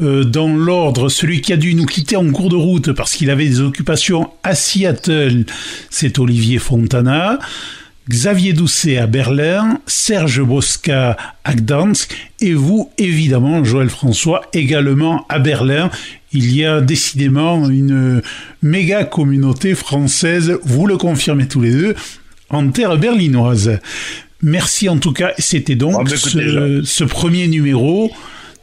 Euh, 0.03 0.25
dans 0.25 0.55
l'ordre, 0.55 1.09
celui 1.09 1.41
qui 1.41 1.53
a 1.53 1.57
dû 1.57 1.75
nous 1.75 1.87
quitter 1.87 2.17
en 2.17 2.31
cours 2.31 2.51
de 2.51 2.57
route 2.57 2.93
parce 2.93 3.15
qu'il 3.15 3.31
avait 3.31 3.49
des 3.49 3.61
occupations 3.61 4.31
à 4.43 4.55
Seattle, 4.55 5.47
c'est 5.89 6.19
Olivier 6.19 6.59
Fontana. 6.59 7.39
Xavier 8.09 8.53
Doucet 8.53 8.99
à 8.99 9.07
Berlin, 9.07 9.81
Serge 9.87 10.43
Bosca 10.43 11.17
à 11.43 11.55
Gdansk 11.55 12.15
et 12.41 12.53
vous, 12.53 12.91
évidemment, 12.99 13.65
Joël 13.65 13.89
François, 13.89 14.43
également 14.53 15.25
à 15.29 15.39
Berlin. 15.39 15.91
Il 16.33 16.55
y 16.55 16.65
a 16.67 16.81
décidément 16.81 17.69
une 17.69 18.21
méga 18.63 19.05
communauté 19.05 19.75
française, 19.75 20.59
vous 20.65 20.87
le 20.87 20.99
confirmez 20.99 21.49
tous 21.49 21.63
les 21.63 21.73
deux, 21.73 21.95
en 22.51 22.69
terre 22.69 22.99
berlinoise. 22.99 23.79
Merci 24.43 24.91
en 24.91 24.99
tout 24.99 25.13
cas, 25.13 25.33
c'était 25.39 25.77
donc 25.77 25.97
Ah, 25.99 26.17
ce, 26.17 26.83
ce 26.85 27.05
premier 27.05 27.49
numéro 27.49 28.11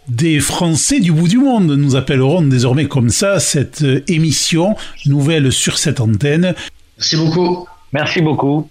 des 0.07 0.39
Français 0.39 0.99
du 0.99 1.11
bout 1.11 1.27
du 1.27 1.37
monde. 1.39 1.71
Nous 1.71 1.95
appellerons 1.95 2.43
désormais 2.43 2.85
comme 2.85 3.09
ça 3.09 3.39
cette 3.39 3.83
émission 4.07 4.75
nouvelle 5.07 5.51
sur 5.51 5.79
cette 5.79 5.99
antenne. 5.99 6.53
Merci 6.97 7.15
beaucoup. 7.15 7.67
Merci 7.93 8.21
beaucoup. 8.21 8.69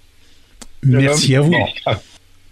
Merci 0.82 1.36
à 1.36 1.40
vous. 1.40 1.54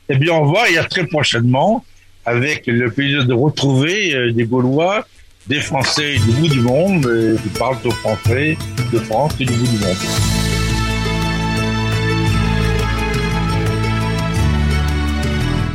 Eh 0.09 0.17
bien, 0.17 0.33
on 0.35 0.51
va 0.53 0.71
et 0.71 0.79
à 0.79 0.85
très 0.85 1.07
prochainement 1.07 1.85
avec 2.25 2.67
le 2.67 2.91
plaisir 2.91 3.25
de 3.25 3.33
retrouver 3.33 4.15
euh, 4.15 4.33
des 4.33 4.45
Gaulois, 4.45 5.07
des 5.47 5.61
Français 5.61 6.17
du 6.17 6.33
bout 6.33 6.49
du 6.49 6.61
monde 6.61 7.07
euh, 7.07 7.37
qui 7.43 7.49
parlent 7.59 7.79
au 7.85 7.91
Français 7.91 8.57
de 8.93 8.99
France 8.99 9.33
et 9.41 9.45
du 9.45 9.53
bout 9.53 9.67
du 9.67 9.79
monde. 9.79 9.97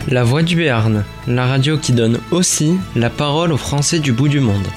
La 0.10 0.24
Voix 0.24 0.44
du 0.44 0.56
Béarn, 0.56 1.04
la 1.28 1.48
radio 1.48 1.78
qui 1.78 1.92
donne 1.92 2.20
aussi 2.30 2.78
la 2.96 3.10
parole 3.10 3.52
aux 3.52 3.58
Français 3.58 4.00
du 4.00 4.12
bout 4.12 4.28
du 4.28 4.42
monde. 4.42 4.68